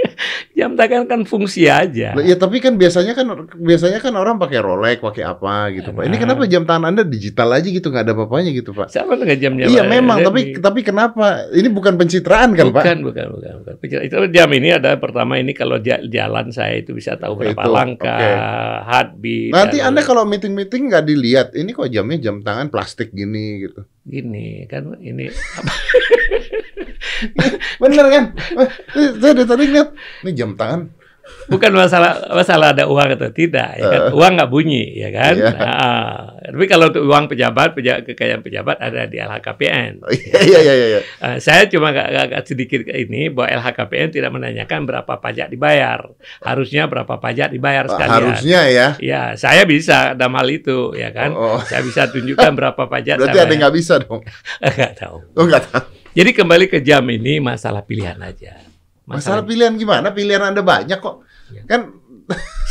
Jam 0.61 0.77
tangan 0.77 1.03
kan 1.03 1.25
fungsi 1.25 1.65
aja. 1.65 2.13
Lah, 2.13 2.21
Ya 2.21 2.37
tapi 2.37 2.61
kan 2.61 2.77
biasanya 2.77 3.11
kan 3.11 3.25
biasanya 3.51 3.97
kan 3.97 4.13
orang 4.13 4.37
pakai 4.37 4.61
Rolex, 4.61 5.01
pakai 5.01 5.25
apa 5.25 5.73
gitu 5.73 5.89
Pak. 5.89 6.05
Ini 6.05 6.13
Nah. 6.13 6.21
kenapa 6.21 6.45
jam 6.45 6.63
tangan 6.63 6.85
Anda 6.87 7.01
digital 7.01 7.49
aja 7.51 7.65
gitu 7.65 7.89
nggak 7.89 8.03
ada 8.03 8.13
apa-apanya 8.13 8.51
gitu 8.51 8.69
Pak? 8.69 8.87
Siapa 8.87 9.17
dengan 9.17 9.33
jamnya? 9.35 9.65
Iya 9.65 9.81
Pak? 9.81 9.89
memang, 9.89 10.17
Jadi- 10.19 10.27
tapi 10.27 10.41
tapi 10.61 10.79
kenapa? 10.83 11.25
Ini 11.49 11.65
bukan 11.67 11.97
pencitraan 11.97 12.53
kan 12.53 12.69
Pak? 12.69 12.77
bukan, 12.77 12.97
bukan, 13.01 13.27
bukan, 13.31 13.53
bukan. 13.57 13.73
Pikir- 13.79 14.03
Itu 14.03 14.21
jam 14.29 14.49
ini 14.51 14.69
ada 14.69 14.93
pertama 14.95 15.35
ini 15.35 15.51
kalau 15.51 15.79
ja- 15.79 16.03
jalan 16.03 16.49
saya 16.49 16.77
itu 16.77 16.93
bisa 16.93 17.15
tahu 17.15 17.33
berapa 17.35 17.57
Itu, 17.57 17.71
langkah, 17.71 18.21
oke. 18.21 18.85
heartbeat. 18.85 19.51
Nanti 19.51 19.77
Anda 19.79 20.01
kalau 20.01 20.23
meeting-meeting 20.23 20.81
nggak 20.87 21.03
dilihat, 21.03 21.47
ini 21.53 21.71
kok 21.71 21.87
jamnya 21.87 22.21
jam 22.21 22.39
tangan 22.39 22.69
plastik 22.69 23.09
gini 23.09 23.31
gitu. 23.61 23.81
gini 24.01 24.65
kan 24.65 24.97
ini 24.97 25.29
Bener 27.81 28.05
kan? 28.07 28.23
Eh, 28.55 28.69
Saya 29.13 29.31
dari 29.33 29.45
tadi 29.45 29.63
lihat, 29.67 29.89
ini 30.21 30.31
jam 30.31 30.53
tangan. 30.53 30.99
bukan 31.47 31.71
masalah 31.71 32.27
masalah 32.29 32.71
ada 32.71 32.85
uang 32.85 33.13
atau 33.13 33.29
tidak 33.29 33.71
ya 33.73 33.85
kan 33.85 34.01
uang 34.11 34.31
nggak 34.35 34.51
bunyi 34.51 34.83
ya 34.95 35.09
kan 35.11 35.33
Iya. 35.33 35.51
Nah, 35.53 36.15
tapi 36.43 36.65
kalau 36.65 36.89
untuk 36.89 37.03
uang 37.03 37.25
pejabat 37.25 37.71
peja- 37.71 38.01
kekayaan 38.01 38.41
pejabat 38.41 38.75
ada 38.75 39.05
di 39.05 39.15
LHKPN 39.15 40.01
Oh, 40.01 40.11
Iya 40.11 40.41
iya 40.41 40.59
iya 40.59 40.87
iya. 40.89 40.99
Eh, 40.99 41.37
saya 41.37 41.67
cuma 41.67 41.93
agak, 41.93 42.41
sedikit 42.43 42.83
ke 42.83 42.93
ini 42.97 43.29
bahwa 43.29 43.53
LHKPN 43.53 44.09
tidak 44.11 44.27
menanyakan 44.29 44.83
berapa 44.83 45.13
pajak 45.15 45.47
dibayar 45.47 46.03
harusnya 46.41 46.83
berapa 46.85 47.15
pajak 47.15 47.47
dibayar 47.49 47.85
sekalian 47.85 48.11
Harusnya 48.27 48.61
ya. 48.67 48.87
ya 48.97 49.21
saya 49.33 49.63
bisa 49.63 50.11
dalam 50.13 50.35
hal 50.35 50.49
itu 50.49 50.91
ya 50.93 51.09
kan 51.09 51.31
Oh, 51.31 51.61
saya 51.61 51.79
bisa 51.81 52.07
tunjukkan 52.07 52.51
berapa 52.51 52.83
pajak 52.83 53.15
berarti 53.17 53.39
ada 53.39 53.47
yang 53.47 53.61
nggak 53.61 53.75
bisa 53.77 53.93
dong. 53.99 54.19
nggak 54.67 54.93
tahu 54.97 55.17
Oh 55.31 55.45
nggak 55.45 55.63
tahu. 55.65 55.85
Jadi 56.17 56.29
kembali 56.35 56.65
ke 56.67 56.79
jam 56.83 57.03
ini 57.09 57.39
masalah 57.39 57.83
pilihan 57.83 58.19
aja 58.19 58.67
Masalah 59.01 59.43
pilihan 59.43 59.75
gimana? 59.75 60.15
Pilihan 60.15 60.39
Anda 60.39 60.63
banyak 60.63 61.03
kok. 61.03 61.25
Iya. 61.51 61.67
Kan 61.67 61.99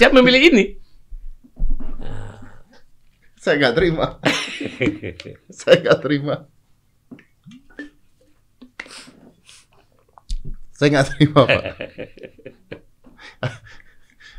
siapa 0.00 0.16
memilih 0.16 0.40
ini 0.48 0.80
saya 3.40 3.56
nggak 3.56 3.76
terima. 3.80 4.06
saya 5.64 5.76
nggak 5.80 6.00
terima. 6.04 6.34
Saya 10.76 10.88
nggak 10.92 11.08
terima, 11.08 11.40
Pak. 11.48 11.64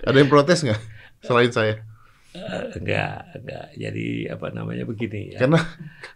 Ada 0.06 0.18
yang 0.22 0.30
protes 0.30 0.62
nggak? 0.62 0.82
Selain 1.26 1.50
saya. 1.50 1.82
Eh, 2.38 2.78
enggak, 2.78 3.42
enggak. 3.42 3.68
Jadi 3.74 4.30
apa 4.30 4.48
namanya 4.54 4.86
begini 4.86 5.34
ya. 5.34 5.50
Karena 5.50 5.66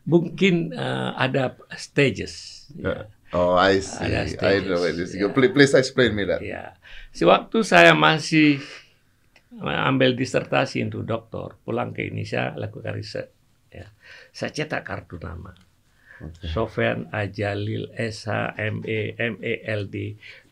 Mungkin 0.05 0.69
eh, 0.77 1.09
ada 1.17 1.57
stages. 1.73 2.54
Ya. 2.73 3.05
Oh, 3.35 3.53
I 3.53 3.83
see. 3.83 4.05
Ada 4.09 4.25
I 4.25 4.31
stages, 4.31 4.69
know 4.69 4.81
it 4.87 4.95
is. 4.97 5.11
ya. 5.13 5.27
Please, 5.29 5.53
please 5.53 5.73
explain 5.75 6.15
me 6.15 6.23
that. 6.25 6.39
ya. 6.41 6.73
Sewaktu 7.11 7.61
saya 7.61 7.93
masih 7.93 8.63
ambil 9.61 10.15
disertasi 10.17 10.83
untuk 10.83 11.07
doktor, 11.07 11.59
pulang 11.63 11.95
ke 11.95 12.07
Indonesia 12.07 12.55
lakukan 12.57 12.95
riset. 12.95 13.31
Ya. 13.71 13.91
Saya 14.31 14.51
cetak 14.55 14.83
kartu 14.87 15.19
nama. 15.19 15.51
Sofian 16.47 17.11
Ajalil 17.11 17.91
SH 17.91 18.55
ME 18.79 19.19
MELD 19.19 19.95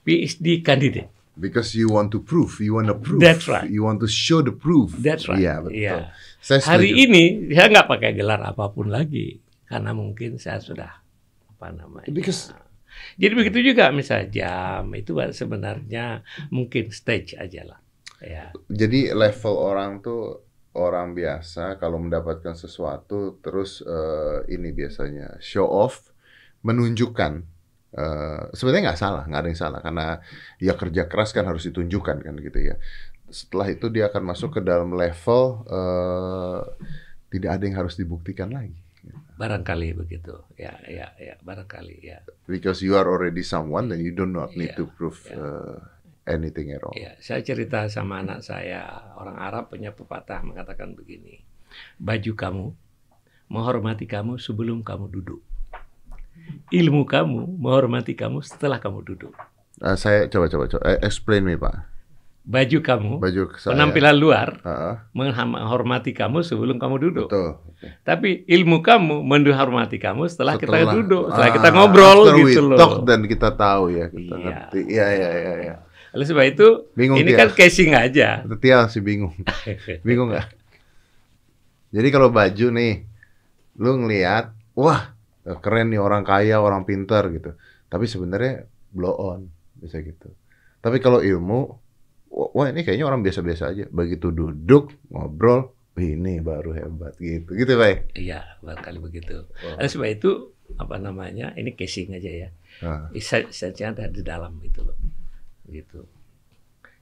PhD 0.03 0.59
candidate. 0.59 1.07
Because 1.33 1.73
you 1.73 1.89
want 1.89 2.11
to 2.13 2.19
prove, 2.21 2.59
you 2.59 2.77
want 2.77 2.91
to 2.91 2.99
prove. 2.99 3.17
That's 3.23 3.47
right. 3.49 3.65
You 3.65 3.87
want 3.87 4.03
to 4.03 4.09
show 4.11 4.43
the 4.45 4.53
proof. 4.53 4.93
That's 4.99 5.25
right. 5.25 5.39
Iya, 5.41 5.65
betul. 5.65 5.79
Iya. 5.81 6.13
Saya 6.43 6.59
Hari 6.77 6.91
ini 6.93 7.49
saya 7.55 7.71
nggak 7.71 7.87
pakai 7.89 8.11
gelar 8.13 8.43
apa 8.43 8.69
pun 8.69 8.91
lagi 8.91 9.39
karena 9.65 9.95
mungkin 9.95 10.37
saya 10.37 10.59
sudah 10.61 11.02
apa 11.63 11.71
namanya. 11.71 12.11
Because- 12.11 12.51
Jadi 13.17 13.33
begitu 13.33 13.73
juga 13.73 13.89
misalnya 13.89 14.27
jam 14.29 14.91
itu 14.93 15.15
sebenarnya 15.31 16.21
mungkin 16.53 16.91
stage 16.91 17.33
aja 17.39 17.65
lah. 17.65 17.79
Ya. 18.21 18.51
Jadi 18.69 19.09
level 19.15 19.55
orang 19.55 20.03
tuh 20.03 20.43
orang 20.77 21.17
biasa 21.17 21.81
kalau 21.81 21.97
mendapatkan 21.97 22.53
sesuatu 22.53 23.39
terus 23.41 23.81
eh, 23.81 24.45
ini 24.51 24.75
biasanya 24.75 25.39
show 25.39 25.65
off, 25.65 26.11
menunjukkan. 26.61 27.55
eh, 27.93 28.41
sebenarnya 28.57 28.89
nggak 28.93 29.01
salah, 29.01 29.23
nggak 29.25 29.41
ada 29.41 29.49
yang 29.53 29.61
salah 29.61 29.79
karena 29.81 30.07
ya 30.57 30.73
kerja 30.73 31.05
keras 31.05 31.29
kan 31.29 31.45
harus 31.45 31.65
ditunjukkan 31.69 32.17
kan 32.25 32.35
gitu 32.41 32.59
ya. 32.61 32.75
Setelah 33.29 33.73
itu 33.73 33.89
dia 33.89 34.09
akan 34.11 34.21
masuk 34.33 34.49
ke 34.57 34.61
dalam 34.61 34.93
level 34.93 35.65
eh, 35.65 36.61
tidak 37.33 37.49
ada 37.57 37.63
yang 37.65 37.77
harus 37.81 37.97
dibuktikan 37.97 38.53
lagi. 38.53 38.82
Barangkali 39.43 39.91
begitu. 39.91 40.39
Ya, 40.55 40.79
ya, 40.87 41.11
ya, 41.19 41.35
barangkali 41.43 41.99
ya. 41.99 42.23
Because 42.47 42.79
you 42.79 42.95
are 42.95 43.03
already 43.03 43.43
someone 43.43 43.91
and 43.91 43.99
you 43.99 44.15
do 44.15 44.23
not 44.23 44.55
need 44.55 44.71
Iya, 44.71 44.79
to 44.79 44.87
prove 44.95 45.19
iya. 45.27 45.35
eh, 45.35 45.75
anything 46.31 46.71
at 46.71 46.79
all. 46.79 46.95
Ya, 46.95 47.19
saya 47.19 47.43
cerita 47.43 47.83
sama 47.91 48.23
anak 48.23 48.39
saya, 48.39 48.87
orang 49.19 49.35
Arab 49.35 49.67
punya 49.67 49.91
pepatah 49.91 50.39
mengatakan 50.47 50.95
begini. 50.95 51.43
Baju 51.99 52.31
kamu 52.39 52.65
menghormati 53.51 54.07
kamu 54.07 54.39
sebelum 54.39 54.79
kamu 54.79 55.11
duduk. 55.11 55.43
Ilmu 56.71 57.03
kamu 57.03 57.59
menghormati 57.59 58.15
kamu 58.15 58.39
setelah 58.41 58.79
kamu 58.79 59.03
duduk. 59.03 59.35
Eh, 59.83 59.97
saya 59.99 60.31
coba 60.31 60.47
coba 60.47 60.65
coba 60.71 60.83
eh, 60.87 60.99
explain 61.03 61.43
me 61.43 61.59
pak. 61.59 61.92
Baju 62.43 62.77
kamu, 62.79 63.13
Baju 63.23 63.41
saya. 63.55 63.71
penampilan 63.71 64.15
luar 64.19 64.59
Heeh, 64.59 64.95
menghormati 65.15 66.11
kamu 66.11 66.43
sebelum 66.43 66.75
kamu 66.75 66.95
duduk. 66.99 67.31
betul. 67.31 67.55
Tapi 68.03 68.43
ilmu 68.45 68.83
kamu 68.83 69.23
menghormati 69.23 69.95
kamu 69.95 70.27
setelah, 70.27 70.59
kita 70.59 70.75
Setelah- 70.75 70.91
duduk, 70.93 71.23
setelah 71.31 71.47
Ah, 71.47 71.55
kita 71.55 71.69
ngobrol 71.71 72.19
gitu 72.35 72.61
loh. 72.61 72.75
talk 72.75 72.93
dan 73.03 73.23
kita 73.23 73.47
tahu 73.47 73.95
ya, 73.95 74.11
kita 74.11 74.35
Iya. 74.35 74.43
ngerti. 74.43 74.79
Iya, 74.85 75.05
iya, 75.09 75.29
iya, 75.31 75.53
iya. 75.57 75.75
Oleh 76.11 76.25
sebab 76.27 76.43
itu, 76.43 76.67
Bingung 76.93 77.17
ini 77.17 77.31
kan 77.31 77.47
casing 77.49 77.95
aja. 77.95 78.43
Itu 78.43 78.55
Tia 78.59 78.85
sih 78.85 78.99
bingung. 78.99 79.33
Bingung 80.03 80.27
nggak? 80.29 80.47
Jadi 81.89 82.07
kalau 82.09 82.27
baju 82.27 82.67
nih, 82.69 82.93
lu 83.77 83.91
ngelihat, 83.97 84.51
wah 84.73 85.15
keren 85.57 85.89
nih 85.89 85.97
orang 85.97 86.21
kaya, 86.21 86.59
orang 86.59 86.83
pintar 86.83 87.23
gitu. 87.29 87.55
Tapi 87.87 88.03
sebenarnya 88.03 88.67
blow 88.89 89.15
on, 89.15 89.47
bisa 89.73 89.97
gitu. 89.99 90.27
Tapi 90.79 90.99
kalau 90.99 91.23
ilmu, 91.23 91.79
wah 92.33 92.67
ini 92.69 92.81
kayaknya 92.81 93.05
orang 93.05 93.21
biasa-biasa 93.21 93.63
aja. 93.69 93.85
Begitu 93.93 94.33
duduk, 94.33 94.89
ngobrol, 95.13 95.77
"Wih, 95.93 96.17
ini 96.17 96.41
baru 96.41 96.73
hebat 96.73 97.13
gitu. 97.21 97.53
Gitu, 97.53 97.77
Pak. 97.77 98.17
Iya, 98.17 98.57
barangkali 98.65 98.97
begitu. 98.97 99.45
Oleh 99.77 99.89
sebab 99.89 100.09
itu, 100.09 100.31
apa 100.81 100.97
namanya, 100.97 101.53
ini 101.53 101.77
casing 101.77 102.17
aja 102.17 102.31
ya. 102.33 102.49
Nah, 102.81 103.13
Esensinya 103.13 103.93
ada 103.93 104.09
di 104.09 104.25
dalam 104.25 104.57
itu 104.65 104.81
loh. 104.81 104.97
gitu. 105.69 106.09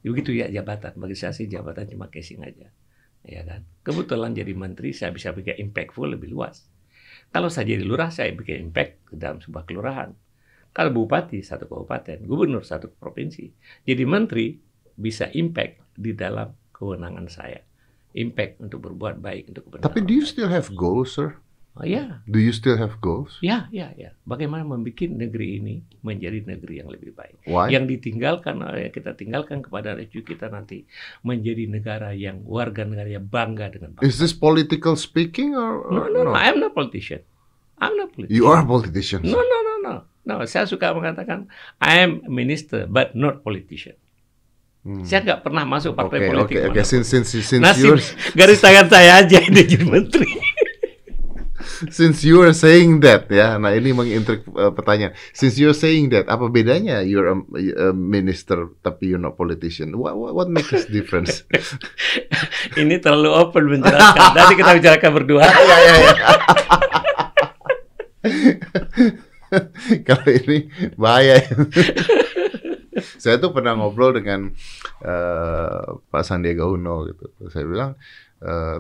Begitu 0.04 0.36
ya 0.38 0.50
jabatan. 0.52 0.98
Bagi 0.98 1.16
saya 1.16 1.32
sih 1.34 1.48
jabatan 1.48 1.88
cuma 1.88 2.12
casing 2.12 2.42
aja. 2.44 2.68
Ya 3.22 3.42
kan? 3.46 3.64
Kebetulan 3.86 4.34
jadi 4.34 4.52
menteri 4.58 4.92
saya 4.98 5.14
bisa 5.14 5.30
bikin 5.32 5.70
impactful 5.70 6.10
lebih 6.10 6.34
luas. 6.34 6.66
Kalau 7.32 7.48
saya 7.48 7.70
jadi 7.70 7.86
lurah 7.86 8.10
saya 8.12 8.34
bikin 8.34 8.70
impact 8.70 9.08
ke 9.08 9.14
dalam 9.16 9.40
sebuah 9.40 9.64
kelurahan. 9.64 10.12
Kalau 10.72 10.92
bupati 10.92 11.44
satu 11.44 11.68
kabupaten, 11.68 12.24
gubernur 12.24 12.64
satu 12.64 12.90
provinsi. 12.92 13.52
Jadi 13.84 14.04
menteri 14.08 14.46
bisa 14.96 15.30
impact 15.32 15.82
di 15.96 16.12
dalam 16.16 16.52
kewenangan 16.72 17.28
saya. 17.30 17.62
Impact 18.12 18.60
untuk 18.60 18.84
berbuat 18.92 19.24
baik 19.24 19.56
untuk 19.56 19.72
kebenaran. 19.72 19.86
Tapi 19.88 20.00
do 20.04 20.12
you 20.12 20.28
still 20.28 20.52
have 20.52 20.68
goals, 20.76 21.16
sir? 21.16 21.40
Oh 21.72 21.88
ya, 21.88 22.20
Do 22.28 22.36
you 22.36 22.52
still 22.52 22.76
have 22.76 23.00
goals? 23.00 23.40
ya, 23.40 23.72
ya, 23.72 23.96
ya. 23.96 24.12
Bagaimana 24.28 24.68
membuat 24.68 25.08
negeri 25.08 25.64
ini 25.64 25.80
menjadi 26.04 26.44
negeri 26.44 26.84
yang 26.84 26.92
lebih 26.92 27.16
baik. 27.16 27.48
Why? 27.48 27.72
Yang 27.72 27.96
ditinggalkan 27.96 28.60
oleh 28.60 28.92
kita 28.92 29.16
tinggalkan 29.16 29.64
kepada 29.64 29.96
cucu 30.04 30.36
kita 30.36 30.52
nanti 30.52 30.84
menjadi 31.24 31.72
negara 31.72 32.12
yang 32.12 32.44
warga 32.44 32.84
negara 32.84 33.08
yang 33.08 33.24
bangga 33.24 33.72
dengan 33.72 33.96
bangsa. 33.96 34.04
Is 34.04 34.20
this 34.20 34.36
political 34.36 35.00
speaking 35.00 35.56
or, 35.56 35.88
No, 35.88 36.00
or 36.04 36.08
no, 36.12 36.20
no. 36.28 36.36
I'm 36.36 36.60
not 36.60 36.76
politician. 36.76 37.24
I'm 37.80 37.96
not 37.96 38.12
politician. 38.12 38.36
You 38.36 38.52
are 38.52 38.60
a 38.60 38.68
politician. 38.68 39.24
No, 39.24 39.40
no, 39.40 39.58
no, 39.64 39.74
no. 39.80 39.96
No, 40.28 40.44
saya 40.44 40.68
suka 40.68 40.92
mengatakan 40.92 41.48
I 41.80 42.04
am 42.04 42.20
minister 42.28 42.84
but 42.84 43.16
not 43.16 43.48
politician. 43.48 43.96
Hmm. 44.82 45.06
Saya 45.06 45.22
nggak 45.22 45.46
pernah 45.46 45.62
masuk 45.62 45.94
partai 45.94 46.26
oke, 46.26 46.28
politik. 46.34 46.56
oke. 46.58 46.74
mana 46.74 46.82
pun. 46.82 46.90
Since 46.90 47.06
since 47.06 47.30
since 47.38 47.62
Nasib 47.62 47.86
you're 47.86 48.02
garis 48.40 48.60
tangan 48.66 48.90
saya 48.90 49.22
aja 49.22 49.38
ini 49.38 49.62
jadi 49.62 49.86
menteri. 49.94 50.26
since 51.94 52.26
you 52.26 52.42
are 52.42 52.54
saying 52.54 53.02
that 53.06 53.30
ya, 53.30 53.62
nah 53.62 53.74
ini 53.78 53.94
mengintrik 53.94 54.42
uh, 54.58 54.74
pertanyaan. 54.74 55.14
Since 55.38 55.62
you're 55.62 55.78
saying 55.78 56.10
that, 56.18 56.26
apa 56.34 56.50
bedanya 56.50 57.06
you're 57.06 57.30
a, 57.30 57.38
a 57.78 57.88
minister 57.94 58.74
tapi 58.82 59.14
you're 59.14 59.22
not 59.22 59.38
politician? 59.38 59.94
What 60.02 60.18
what, 60.18 60.34
what 60.34 60.50
makes 60.50 60.74
difference? 60.90 61.46
ini 62.82 62.98
terlalu 62.98 63.30
open 63.38 63.78
menjelaskan. 63.78 64.34
Nanti 64.34 64.54
kita 64.58 64.72
bicarakan 64.82 65.12
berdua. 65.14 65.46
ya 65.46 65.78
ya 65.78 65.94
ya. 66.02 66.16
Kalau 70.10 70.26
ini 70.26 70.74
bahaya. 70.98 71.38
Saya 73.22 73.38
tuh 73.38 73.54
pernah 73.54 73.78
ngobrol 73.78 74.18
dengan 74.18 74.50
eh, 75.06 75.82
Pak 76.10 76.24
Sandiaga 76.26 76.66
Uno 76.66 77.06
gitu. 77.06 77.30
Saya 77.54 77.70
bilang, 77.70 77.92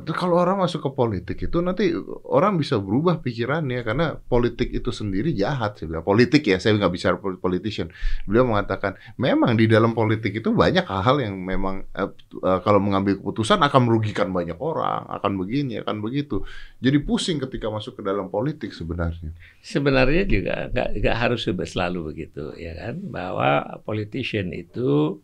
tuh 0.01 0.17
kalau 0.17 0.41
orang 0.41 0.57
masuk 0.57 0.81
ke 0.81 0.91
politik 0.97 1.37
itu 1.45 1.57
nanti 1.61 1.93
orang 2.25 2.57
bisa 2.57 2.81
berubah 2.81 3.21
pikirannya 3.21 3.85
karena 3.85 4.17
politik 4.17 4.73
itu 4.73 4.89
sendiri 4.89 5.37
jahat. 5.37 5.77
Saya 5.77 5.93
bilang 5.93 6.05
politik 6.05 6.41
ya, 6.49 6.57
saya 6.57 6.81
nggak 6.81 6.89
bicara 6.89 7.15
pol- 7.21 7.37
politician. 7.37 7.93
Beliau 8.25 8.49
mengatakan 8.49 8.97
memang 9.21 9.53
di 9.53 9.69
dalam 9.69 9.93
politik 9.93 10.41
itu 10.41 10.49
banyak 10.49 10.81
hal 10.81 11.21
yang 11.21 11.37
memang 11.37 11.85
eh, 11.93 12.09
eh, 12.41 12.59
kalau 12.65 12.81
mengambil 12.81 13.21
keputusan 13.21 13.61
akan 13.61 13.81
merugikan 13.85 14.33
banyak 14.33 14.57
orang, 14.57 15.05
akan 15.13 15.37
begini, 15.37 15.77
akan 15.85 16.01
begitu. 16.01 16.41
Jadi 16.81 16.97
pusing 17.05 17.37
ketika 17.37 17.69
masuk 17.69 18.01
ke 18.01 18.03
dalam 18.03 18.33
politik 18.33 18.73
sebenarnya. 18.73 19.29
Sebenarnya 19.61 20.25
juga 20.25 20.73
nggak 20.73 21.17
harus 21.21 21.45
selalu 21.45 22.09
begitu 22.09 22.49
ya 22.57 22.73
kan 22.73 22.97
bahwa 23.13 23.77
politician 23.85 24.49
itu 24.57 25.21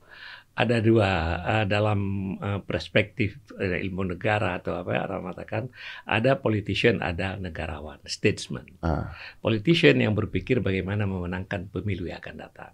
ada 0.57 0.81
dua 0.81 1.09
eh, 1.45 1.65
dalam 1.69 1.99
eh, 2.41 2.59
perspektif 2.65 3.37
eh, 3.61 3.77
ilmu 3.85 4.17
negara 4.17 4.57
atau 4.57 4.81
apa 4.81 4.89
ya 4.97 5.01
orang 5.05 5.21
mengatakan 5.29 5.63
ada 6.09 6.41
politician 6.41 7.05
ada 7.05 7.37
negarawan 7.37 8.01
statesman 8.09 8.65
Ah. 8.81 9.13
politician 9.37 10.01
yang 10.01 10.17
berpikir 10.17 10.57
bagaimana 10.59 11.05
memenangkan 11.05 11.69
pemilu 11.69 12.09
yang 12.09 12.17
akan 12.17 12.37
datang 12.41 12.73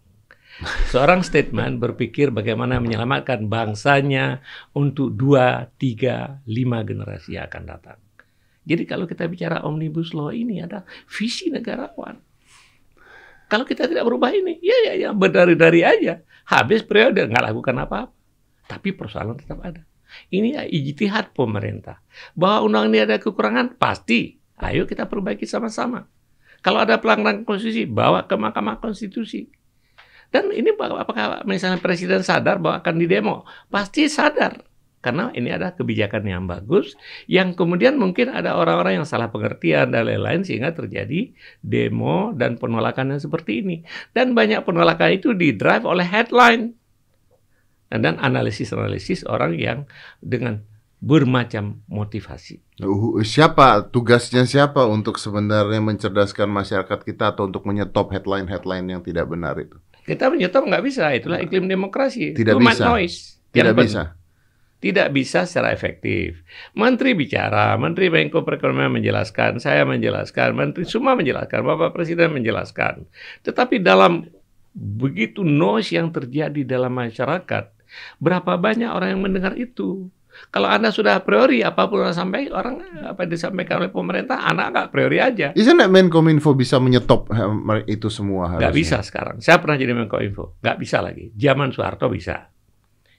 seorang 0.87 1.27
statesman 1.27 1.81
berpikir 1.83 2.31
bagaimana 2.31 2.79
menyelamatkan 2.79 3.51
bangsanya 3.51 4.39
untuk 4.71 5.11
dua 5.11 5.67
tiga 5.75 6.39
lima 6.47 6.87
generasi 6.87 7.35
yang 7.35 7.51
akan 7.51 7.63
datang 7.67 7.99
jadi 8.63 8.87
kalau 8.87 9.03
kita 9.03 9.27
bicara 9.27 9.59
omnibus 9.67 10.15
law 10.15 10.31
ini 10.31 10.63
ada 10.63 10.87
visi 11.11 11.51
negarawan 11.51 12.15
kalau 13.53 13.69
kita 13.69 13.85
tidak 13.85 14.01
berubah 14.09 14.33
ini, 14.33 14.57
ya 14.65 14.73
ya 14.89 14.93
ya 14.97 15.09
berdari-dari 15.13 15.85
aja. 15.85 16.25
Habis 16.47 16.83
periode 16.83 17.23
nggak 17.27 17.53
lakukan 17.53 17.75
apa-apa. 17.83 18.11
Tapi 18.67 18.95
persoalan 18.95 19.35
tetap 19.35 19.59
ada. 19.63 19.83
Ini 20.29 20.49
ya 20.59 20.63
ijtihad 20.63 21.33
pemerintah. 21.33 21.99
Bahwa 22.37 22.65
undang 22.69 22.93
ini 22.93 23.03
ada 23.03 23.17
kekurangan, 23.17 23.75
pasti. 23.75 24.37
Ayo 24.61 24.87
kita 24.87 25.09
perbaiki 25.09 25.43
sama-sama. 25.43 26.07
Kalau 26.63 26.79
ada 26.79 26.95
pelanggaran 26.95 27.43
konstitusi, 27.43 27.83
bawa 27.83 28.23
ke 28.23 28.39
Mahkamah 28.39 28.79
Konstitusi. 28.79 29.51
Dan 30.31 30.49
ini 30.55 30.71
apakah 30.73 31.43
misalnya 31.43 31.77
Presiden 31.83 32.23
sadar 32.23 32.57
bahwa 32.57 32.79
akan 32.79 32.95
didemo? 32.95 33.43
Pasti 33.67 34.07
sadar. 34.07 34.63
Karena 35.03 35.35
ini 35.35 35.51
ada 35.51 35.75
kebijakan 35.75 36.23
yang 36.23 36.47
bagus, 36.47 36.95
yang 37.27 37.51
kemudian 37.59 37.99
mungkin 37.99 38.31
ada 38.31 38.55
orang-orang 38.55 39.03
yang 39.03 39.07
salah 39.07 39.27
pengertian 39.27 39.91
dan 39.91 40.07
lain-lain 40.07 40.47
sehingga 40.47 40.71
terjadi 40.71 41.35
demo 41.59 42.31
dan 42.31 42.55
penolakan 42.55 43.11
yang 43.11 43.19
seperti 43.19 43.59
ini. 43.59 43.83
Dan 44.15 44.31
banyak 44.31 44.63
penolakan 44.63 45.11
itu 45.11 45.35
di 45.35 45.51
drive 45.51 45.83
oleh 45.83 46.07
headline 46.07 46.79
dan 47.91 48.15
analisis-analisis 48.15 49.27
orang 49.27 49.59
yang 49.59 49.79
dengan 50.23 50.63
bermacam 51.03 51.83
motivasi. 51.91 52.63
Uh, 52.79 53.19
Siapa 53.27 53.91
tugasnya 53.91 54.47
siapa 54.47 54.87
untuk 54.87 55.19
sebenarnya 55.19 55.83
mencerdaskan 55.83 56.47
masyarakat 56.47 56.99
kita 57.03 57.35
atau 57.35 57.51
untuk 57.51 57.67
menyetop 57.67 58.07
headline-headline 58.15 58.87
yang 58.87 59.03
tidak 59.03 59.27
benar 59.27 59.59
itu? 59.59 59.75
Kita 60.07 60.31
menyetop 60.31 60.63
nggak 60.63 60.83
bisa, 60.83 61.11
itulah 61.11 61.43
iklim 61.43 61.67
demokrasi. 61.67 62.31
Tidak 62.31 62.55
much 62.55 62.79
bisa. 62.79 62.87
noise. 62.87 63.17
Tidak 63.51 63.75
Yang 63.75 63.83
bisa. 63.83 64.03
Tidak 64.83 65.15
bisa 65.15 65.47
secara 65.47 65.71
efektif. 65.71 66.43
Menteri 66.75 67.15
bicara, 67.15 67.71
Menteri 67.79 68.11
Menko 68.11 68.43
Perekonomian 68.43 68.91
menjelaskan, 68.91 69.63
saya 69.63 69.87
menjelaskan, 69.87 70.51
Menteri 70.51 70.83
semua 70.83 71.15
menjelaskan, 71.15 71.63
Bapak 71.63 71.95
Presiden 71.95 72.35
menjelaskan. 72.35 73.07
Tetapi 73.47 73.79
dalam 73.79 74.27
begitu 74.75 75.47
noise 75.47 75.95
yang 75.95 76.11
terjadi 76.11 76.67
dalam 76.67 76.91
masyarakat, 76.99 77.71
berapa 78.19 78.59
banyak 78.59 78.91
orang 78.91 79.15
yang 79.15 79.23
mendengar 79.23 79.55
itu? 79.55 80.11
Kalau 80.49 80.65
Anda 80.65 80.89
sudah 80.89 81.21
a 81.21 81.23
priori, 81.23 81.61
apa 81.61 81.85
pun 81.85 82.03
yang 82.03 82.11
sampai 82.11 82.49
orang 82.49 82.81
apa 83.05 83.23
yang 83.23 83.31
disampaikan 83.37 83.85
oleh 83.85 83.93
pemerintah, 83.93 84.43
anak 84.43 84.65
nggak 84.73 84.85
a 84.89 84.91
priori 84.91 85.17
aja. 85.21 85.47
Isn't 85.53 85.77
that 85.77 85.93
Menkominfo 85.93 86.57
bisa 86.57 86.81
menyetop 86.81 87.29
eh, 87.31 87.85
itu 87.87 88.09
semua 88.09 88.49
harusnya? 88.49 88.67
Nggak 88.67 88.75
bisa 88.75 88.97
sekarang. 89.05 89.35
Saya 89.39 89.61
pernah 89.61 89.77
jadi 89.77 89.93
Menko 89.93 90.17
Info. 90.19 90.57
Nggak 90.59 90.77
bisa 90.81 91.05
lagi. 91.05 91.29
Zaman 91.37 91.69
Soeharto 91.71 92.09
bisa. 92.09 92.52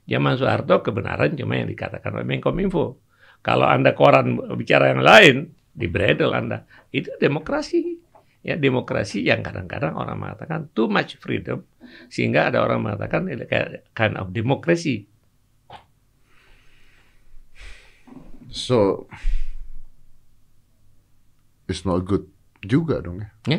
Zaman 0.05 0.37
Soeharto 0.37 0.85
kebenaran 0.85 1.33
cuma 1.33 1.57
yang 1.57 1.69
dikatakan 1.69 2.13
oleh 2.13 2.29
Menkominfo. 2.29 3.01
Kalau 3.41 3.65
Anda 3.69 3.97
koran 3.97 4.37
bicara 4.57 4.93
yang 4.93 5.05
lain, 5.05 5.37
di 5.75 5.91
bredel 5.91 6.33
Anda. 6.33 6.65
Itu 6.95 7.13
demokrasi. 7.19 8.05
Ya, 8.45 8.61
demokrasi 8.61 9.25
yang 9.25 9.41
kadang-kadang 9.41 9.97
orang 9.97 10.21
mengatakan 10.21 10.69
too 10.77 10.87
much 10.87 11.17
freedom. 11.17 11.65
Sehingga 12.13 12.53
ada 12.53 12.61
orang 12.61 12.85
mengatakan 12.85 13.25
kind 13.97 14.15
of 14.21 14.31
demokrasi. 14.31 15.09
So 18.55 19.11
it's 21.67 21.83
not 21.89 22.07
good 22.07 22.29
juga 22.63 23.01
dong 23.01 23.25
ya. 23.25 23.29
Ya. 23.49 23.59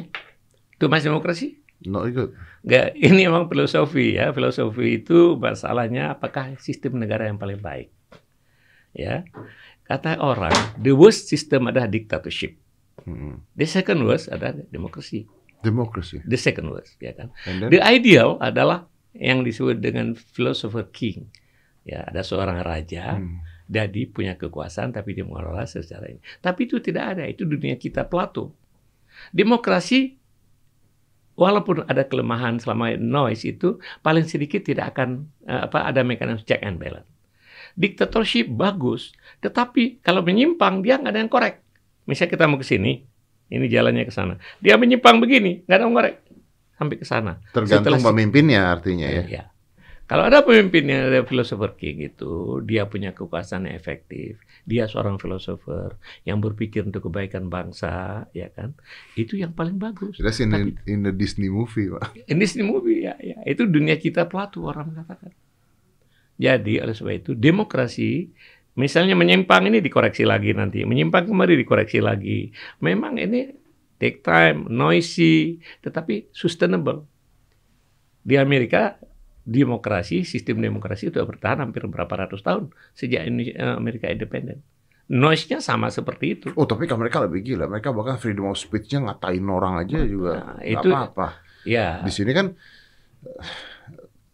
Too 0.78 0.88
much 0.88 1.04
demokrasi. 1.04 1.65
Not 1.86 2.12
good. 2.12 2.34
Nggak, 2.66 2.88
ini 3.08 3.22
emang 3.30 3.46
filosofi 3.48 4.18
ya. 4.18 4.34
Filosofi 4.34 5.02
itu 5.02 5.38
masalahnya 5.38 6.18
apakah 6.18 6.58
sistem 6.58 6.98
negara 7.02 7.30
yang 7.30 7.38
paling 7.38 7.62
baik. 7.62 7.90
Ya. 8.96 9.24
Kata 9.86 10.18
orang, 10.18 10.54
the 10.82 10.98
worst 10.98 11.30
system 11.30 11.70
adalah 11.70 11.86
dictatorship. 11.86 12.58
The 13.54 13.68
second 13.70 14.02
worst 14.02 14.34
adalah 14.34 14.58
demokrasi. 14.74 15.30
Demokrasi. 15.62 16.26
The 16.26 16.42
second 16.42 16.74
worst, 16.74 16.98
ya 16.98 17.14
kan. 17.14 17.30
Then, 17.46 17.70
The 17.70 17.86
ideal 17.86 18.42
adalah 18.42 18.90
yang 19.14 19.46
disebut 19.46 19.78
dengan 19.78 20.18
philosopher 20.18 20.90
king. 20.90 21.30
Ya, 21.86 22.02
ada 22.02 22.26
seorang 22.26 22.66
raja, 22.66 23.22
Hmm. 23.22 23.46
jadi 23.70 24.10
punya 24.10 24.34
kekuasaan 24.42 24.90
tapi 24.90 25.14
dia 25.14 25.22
mengelola 25.22 25.70
secara 25.70 26.10
ini. 26.10 26.18
Tapi 26.42 26.66
itu 26.66 26.82
tidak 26.82 27.14
ada, 27.14 27.30
itu 27.30 27.46
dunia 27.46 27.78
kita 27.78 28.10
Plato. 28.10 28.58
Demokrasi 29.30 30.18
walaupun 31.36 31.84
ada 31.86 32.04
kelemahan 32.04 32.58
selama 32.58 32.96
noise 32.96 33.44
itu 33.46 33.78
paling 34.00 34.24
sedikit 34.26 34.64
tidak 34.64 34.96
akan 34.96 35.28
eh, 35.46 35.62
apa 35.68 35.88
ada 35.88 36.02
mekanisme 36.02 36.44
check 36.44 36.64
and 36.64 36.80
balance. 36.80 37.08
Dictatorship 37.76 38.48
bagus, 38.48 39.12
tetapi 39.44 40.00
kalau 40.00 40.24
menyimpang 40.24 40.80
dia 40.80 40.96
nggak 40.96 41.12
ada 41.12 41.20
yang 41.20 41.32
korek. 41.32 41.60
Misalnya 42.08 42.32
kita 42.32 42.44
mau 42.48 42.56
ke 42.56 42.64
sini, 42.64 43.04
ini 43.52 43.66
jalannya 43.68 44.08
ke 44.08 44.14
sana. 44.16 44.40
Dia 44.64 44.80
menyimpang 44.80 45.20
begini, 45.20 45.68
nggak 45.68 45.76
ada 45.76 45.84
yang 45.84 45.96
korek 45.96 46.16
sampai 46.76 46.96
ke 46.96 47.06
sana. 47.08 47.40
tergantung 47.52 48.00
Setelah- 48.00 48.08
pemimpinnya 48.12 48.62
artinya 48.72 49.08
ya. 49.12 49.24
Ya. 49.28 49.44
Kalau 50.06 50.30
ada 50.30 50.46
pemimpin 50.46 50.86
yang 50.86 51.10
ada 51.10 51.26
filosofer 51.26 51.74
king 51.82 52.06
itu, 52.06 52.62
dia 52.62 52.86
punya 52.86 53.10
kekuasaan 53.10 53.66
yang 53.66 53.74
efektif, 53.74 54.38
dia 54.62 54.86
seorang 54.86 55.18
filosofer 55.18 55.98
yang 56.30 56.38
berpikir 56.38 56.86
untuk 56.86 57.10
kebaikan 57.10 57.50
bangsa, 57.50 58.30
ya 58.30 58.54
kan? 58.54 58.78
Itu 59.18 59.34
yang 59.34 59.58
paling 59.58 59.82
bagus. 59.82 60.22
That's 60.22 60.38
in, 60.38 60.54
Tapi- 60.54 60.78
in 60.86 61.10
the 61.10 61.14
Disney 61.14 61.50
movie, 61.50 61.90
Pak. 61.90 62.14
Ini 62.30 62.38
Disney 62.38 62.62
movie 62.62 63.10
ya, 63.10 63.18
ya. 63.18 63.42
Itu 63.50 63.66
dunia 63.66 63.98
cita 63.98 64.30
Plato 64.30 64.62
orang 64.70 64.94
mengatakan. 64.94 65.34
Jadi 66.38 66.78
oleh 66.84 66.94
sebab 66.94 67.14
itu 67.16 67.32
demokrasi 67.34 68.30
misalnya 68.78 69.16
menyimpang 69.18 69.72
ini 69.72 69.82
dikoreksi 69.82 70.22
lagi 70.28 70.54
nanti, 70.54 70.86
menyimpang 70.86 71.26
kembali 71.32 71.66
dikoreksi 71.66 72.04
lagi. 72.04 72.54
Memang 72.84 73.18
ini 73.18 73.50
take 73.98 74.22
time, 74.22 74.70
noisy, 74.70 75.58
tetapi 75.82 76.30
sustainable. 76.30 77.08
Di 78.22 78.36
Amerika 78.38 79.00
demokrasi, 79.46 80.26
sistem 80.26 80.58
demokrasi 80.60 81.14
itu 81.14 81.22
bertahan 81.22 81.62
hampir 81.62 81.86
berapa 81.86 82.10
ratus 82.10 82.42
tahun 82.42 82.74
sejak 82.92 83.22
Indonesia- 83.24 83.56
eh, 83.56 83.76
Amerika 83.78 84.10
independen. 84.10 84.66
Noise-nya 85.06 85.62
sama 85.62 85.94
seperti 85.94 86.26
itu. 86.34 86.48
Oh, 86.58 86.66
tapi 86.66 86.90
kan 86.90 86.98
mereka 86.98 87.22
lebih 87.22 87.46
gila. 87.46 87.70
Mereka 87.70 87.94
bahkan 87.94 88.18
freedom 88.18 88.50
of 88.50 88.58
speech-nya 88.58 89.06
ngatain 89.06 89.46
orang 89.46 89.78
aja 89.78 90.02
juga 90.02 90.32
Nah, 90.34 90.58
nggak 90.58 90.66
itu- 90.66 90.90
apa-apa. 90.92 91.28
Ya, 91.62 92.02
Di 92.02 92.10
sini 92.10 92.34
kan 92.34 92.58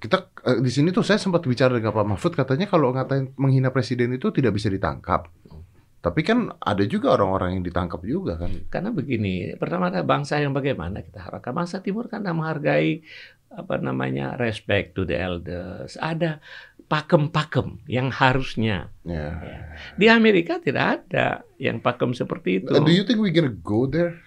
kita 0.01 0.17
eh, 0.41 0.59
di 0.59 0.71
sini 0.71 0.89
tuh 0.89 1.05
saya 1.05 1.21
sempat 1.21 1.43
bicara 1.43 1.77
dengan 1.77 1.93
Pak 1.93 2.07
Mahfud 2.07 2.33
katanya 2.33 2.65
kalau 2.65 2.89
ngatain 2.91 3.35
menghina 3.37 3.69
presiden 3.69 4.15
itu 4.15 4.31
tidak 4.31 4.55
bisa 4.55 4.67
ditangkap. 4.67 5.27
Tapi 6.01 6.25
kan 6.25 6.49
ada 6.57 6.81
juga 6.83 7.13
orang-orang 7.13 7.55
yang 7.55 7.63
ditangkap 7.63 8.01
juga 8.01 8.33
kan. 8.33 8.49
Karena 8.73 8.89
begini, 8.89 9.53
pertama 9.53 9.93
ada 9.93 10.01
bangsa 10.01 10.41
yang 10.41 10.49
bagaimana 10.49 11.05
kita 11.05 11.21
harapkan 11.21 11.53
bangsa 11.53 11.77
Timur 11.79 12.09
kan 12.09 12.25
menghargai 12.25 13.05
apa 13.51 13.75
namanya 13.83 14.39
respect 14.39 14.95
to 14.95 15.03
the 15.03 15.15
elders. 15.19 15.99
Ada 15.99 16.39
pakem-pakem 16.87 17.79
yang 17.87 18.11
harusnya 18.11 18.91
Ya. 19.07 19.39
di 19.95 20.11
Amerika 20.11 20.59
tidak 20.59 20.99
ada 21.07 21.47
yang 21.55 21.79
pakem 21.79 22.11
seperti 22.11 22.63
itu. 22.63 22.71
Do 22.71 22.91
you 22.91 23.07
think 23.07 23.23
we 23.23 23.31
gonna 23.31 23.51
go 23.51 23.87
there? 23.87 24.19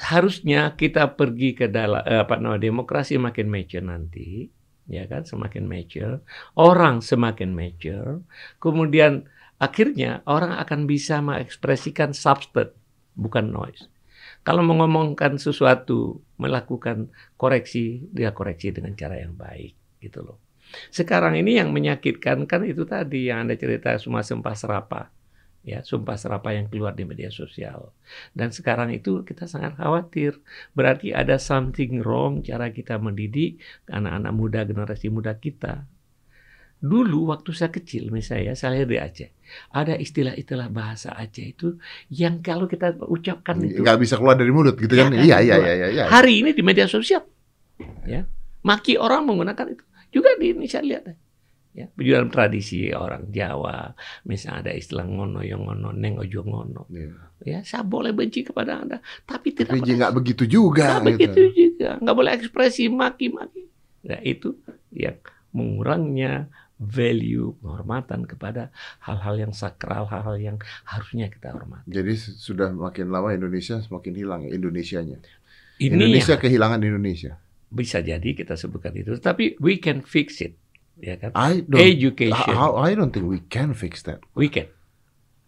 Harusnya 0.00 0.72
kita 0.78 1.12
pergi 1.18 1.52
ke 1.52 1.68
dalam 1.68 2.00
eh, 2.06 2.22
apa 2.22 2.40
namanya 2.40 2.62
demokrasi 2.62 3.20
makin 3.20 3.52
mature 3.52 3.84
nanti, 3.84 4.48
ya 4.88 5.04
kan 5.04 5.28
semakin 5.28 5.68
mature, 5.68 6.24
orang 6.56 7.04
semakin 7.04 7.52
mature, 7.52 8.24
kemudian 8.62 9.28
akhirnya 9.60 10.24
orang 10.24 10.56
akan 10.56 10.88
bisa 10.88 11.20
mengekspresikan 11.20 12.16
substance 12.16 12.72
bukan 13.12 13.52
noise. 13.52 13.91
Kalau 14.42 14.66
mau 14.66 14.74
ngomongkan 14.82 15.38
sesuatu, 15.38 16.18
melakukan 16.34 17.14
koreksi, 17.38 18.02
dia 18.10 18.34
koreksi 18.34 18.74
dengan 18.74 18.98
cara 18.98 19.22
yang 19.22 19.38
baik, 19.38 20.02
gitu 20.02 20.26
loh. 20.26 20.38
Sekarang 20.90 21.38
ini 21.38 21.62
yang 21.62 21.70
menyakitkan 21.70 22.50
kan 22.50 22.66
itu 22.66 22.82
tadi 22.82 23.30
yang 23.30 23.46
Anda 23.46 23.54
cerita 23.54 23.94
semua 24.02 24.26
sumpah 24.26 24.54
serapa. 24.58 25.14
Ya, 25.62 25.78
sumpah 25.86 26.18
serapa 26.18 26.50
yang 26.50 26.66
keluar 26.66 26.90
di 26.90 27.06
media 27.06 27.30
sosial. 27.30 27.94
Dan 28.34 28.50
sekarang 28.50 28.90
itu 28.90 29.22
kita 29.22 29.46
sangat 29.46 29.78
khawatir. 29.78 30.42
Berarti 30.74 31.14
ada 31.14 31.38
something 31.38 32.02
wrong 32.02 32.42
cara 32.42 32.74
kita 32.74 32.98
mendidik 32.98 33.62
anak-anak 33.86 34.32
muda, 34.34 34.60
generasi 34.66 35.06
muda 35.06 35.38
kita. 35.38 35.86
Dulu 36.82 37.30
waktu 37.30 37.54
saya 37.54 37.70
kecil 37.70 38.10
misalnya, 38.10 38.58
saya 38.58 38.74
lahir 38.74 38.90
di 38.90 38.98
Aceh. 38.98 39.30
Ada 39.70 39.94
istilah-istilah 40.02 40.66
bahasa 40.66 41.14
Aceh 41.14 41.54
itu 41.54 41.78
yang 42.10 42.42
kalau 42.42 42.66
kita 42.66 42.98
ucapkan 43.06 43.62
itu 43.62 43.78
Nggak 43.86 44.02
bisa 44.02 44.18
keluar 44.18 44.34
dari 44.34 44.50
mulut 44.50 44.74
gitu 44.74 44.90
kan? 44.90 45.14
Ya, 45.14 45.22
Iya, 45.22 45.36
iya, 45.46 45.56
iya, 45.62 45.72
iya. 45.78 45.88
iya. 45.94 46.04
hari 46.10 46.42
ini 46.42 46.50
di 46.50 46.66
media 46.66 46.90
sosial. 46.90 47.22
Ya. 48.02 48.26
Maki 48.66 48.98
orang 48.98 49.30
menggunakan 49.30 49.78
itu. 49.78 49.84
Juga 50.10 50.34
di 50.34 50.50
Indonesia 50.50 50.82
lihat. 50.82 51.14
Ya, 51.72 51.88
dalam 51.88 52.28
tradisi 52.28 52.92
orang 52.92 53.32
Jawa, 53.32 53.96
misalnya 54.28 54.68
ada 54.68 54.72
istilah 54.76 55.08
ngono 55.08 55.40
yang 55.40 55.64
ngono, 55.64 55.88
neng 55.96 56.20
ojo 56.20 56.44
ngono. 56.44 56.84
Iya. 56.92 57.16
Ya, 57.48 57.58
saya 57.64 57.80
boleh 57.80 58.12
benci 58.12 58.44
kepada 58.44 58.84
Anda, 58.84 59.00
tapi 59.24 59.56
tidak 59.56 59.72
Tapi 59.72 59.80
boleh 59.80 59.96
nggak 60.04 60.12
begitu 60.12 60.44
juga. 60.44 61.00
Nggak 61.00 61.16
gitu. 61.16 61.32
begitu 61.32 61.40
juga, 61.56 61.96
nggak 61.96 62.16
boleh 62.18 62.32
ekspresi 62.36 62.92
maki-maki. 62.92 63.64
Nah, 64.04 64.20
itu 64.20 64.52
yang 64.92 65.16
mengurangnya 65.56 66.52
value 66.82 67.54
penghormatan 67.62 68.26
kepada 68.26 68.74
hal-hal 69.06 69.38
yang 69.38 69.52
sakral, 69.54 70.10
hal-hal 70.10 70.34
yang 70.36 70.56
harusnya 70.82 71.30
kita 71.30 71.54
hormati. 71.54 71.86
Jadi 71.86 72.12
sudah 72.18 72.74
makin 72.74 73.14
lama 73.14 73.30
Indonesia 73.30 73.78
semakin 73.78 74.12
hilang 74.18 74.40
ya 74.42 74.50
Indonesianya. 74.50 75.22
Ini 75.78 75.94
Indonesia 75.94 76.34
yang 76.34 76.42
kehilangan 76.42 76.80
Indonesia. 76.82 77.38
bisa 77.72 78.04
jadi 78.04 78.36
kita 78.36 78.54
sebutkan 78.54 78.92
itu, 78.92 79.16
tapi 79.16 79.56
we 79.56 79.80
can 79.80 80.04
fix 80.04 80.44
it, 80.44 80.60
ya 81.00 81.16
kan? 81.16 81.32
I 81.32 81.64
don't. 81.64 81.80
Education, 81.80 82.52
I 82.52 82.92
don't 82.92 83.10
think 83.10 83.24
we 83.24 83.40
can 83.48 83.72
fix 83.72 84.04
that. 84.04 84.20
we 84.36 84.52
can. 84.52 84.68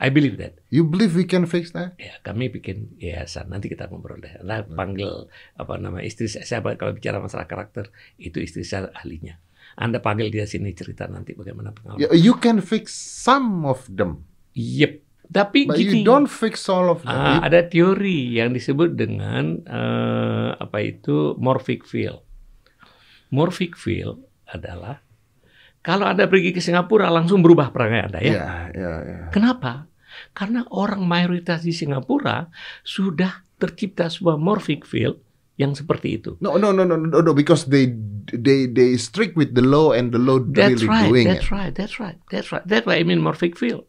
I 0.00 0.10
believe 0.10 0.42
that. 0.42 0.58
You 0.74 0.82
believe 0.82 1.14
we 1.14 1.22
can 1.22 1.46
fix 1.46 1.70
that? 1.70 1.94
Ya, 2.02 2.18
kami 2.26 2.50
bikin 2.50 2.98
yayasan. 2.98 3.46
Nanti 3.46 3.70
kita 3.70 3.86
ngobrol 3.86 4.18
deh. 4.18 4.42
Nah, 4.42 4.66
panggil 4.66 5.30
apa 5.54 5.78
nama 5.78 6.02
istri 6.02 6.26
saya 6.26 6.60
kalau 6.74 6.92
bicara 6.92 7.22
masalah 7.22 7.46
karakter 7.46 7.94
itu 8.18 8.42
istri 8.42 8.66
saya 8.66 8.90
ahlinya. 8.90 9.38
Anda 9.74 9.98
panggil 9.98 10.30
dia 10.30 10.46
sini 10.46 10.70
cerita 10.72 11.10
nanti 11.10 11.34
bagaimana 11.34 11.74
pengalaman. 11.74 12.14
You, 12.14 12.38
can 12.38 12.62
fix 12.62 12.94
some 12.94 13.66
of 13.66 13.86
them, 13.90 14.22
Yep. 14.54 15.02
Tapi 15.34 15.66
but 15.66 15.80
gini, 15.80 16.04
you 16.04 16.06
don't 16.06 16.28
fix 16.28 16.68
all 16.68 16.92
of 16.92 17.02
them. 17.02 17.16
You- 17.16 17.42
ada 17.42 17.64
teori 17.66 18.38
yang 18.38 18.52
disebut 18.52 18.94
dengan 18.94 19.64
eh, 19.64 20.50
apa 20.54 20.78
itu 20.84 21.34
morphic 21.40 21.88
field. 21.88 22.22
Morphic 23.34 23.74
field 23.74 24.22
adalah 24.46 25.02
kalau 25.84 26.06
Anda 26.06 26.30
pergi 26.30 26.54
ke 26.54 26.60
Singapura 26.62 27.10
langsung 27.10 27.42
berubah 27.42 27.74
perangai 27.74 28.08
Anda 28.08 28.20
ya. 28.22 28.32
Iya, 28.32 28.48
iya, 28.72 28.92
iya. 29.04 29.24
Kenapa? 29.34 29.90
Karena 30.32 30.62
orang 30.70 31.02
mayoritas 31.02 31.66
di 31.66 31.74
Singapura 31.74 32.46
sudah 32.86 33.42
tercipta 33.58 34.06
sebuah 34.06 34.38
morphic 34.38 34.86
field 34.86 35.18
yang 35.54 35.72
seperti 35.78 36.18
itu. 36.18 36.34
No, 36.42 36.58
no, 36.58 36.74
no, 36.74 36.82
no, 36.82 36.98
no, 36.98 37.22
no, 37.22 37.32
because 37.32 37.70
they 37.70 37.94
they 38.34 38.66
they 38.66 38.98
strict 38.98 39.38
with 39.38 39.54
the 39.54 39.62
law 39.62 39.94
and 39.94 40.10
the 40.10 40.18
law 40.18 40.42
That's 40.42 40.82
really 40.82 40.90
right, 40.90 41.06
doing 41.06 41.26
that's 41.30 41.46
it. 41.46 41.54
right, 41.54 41.72
that's 41.74 41.96
right, 42.02 42.18
that's 42.30 42.48
right. 42.50 42.64
That's 42.66 42.84
why 42.86 42.98
I 42.98 43.06
mean 43.06 43.22
morphic 43.22 43.54
field. 43.54 43.86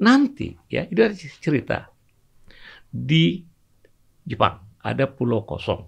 Nanti 0.00 0.56
ya 0.72 0.88
itu 0.88 1.00
ada 1.04 1.14
cerita 1.16 1.78
di 2.88 3.44
Jepang 4.24 4.64
ada 4.80 5.04
pulau 5.10 5.44
kosong. 5.44 5.84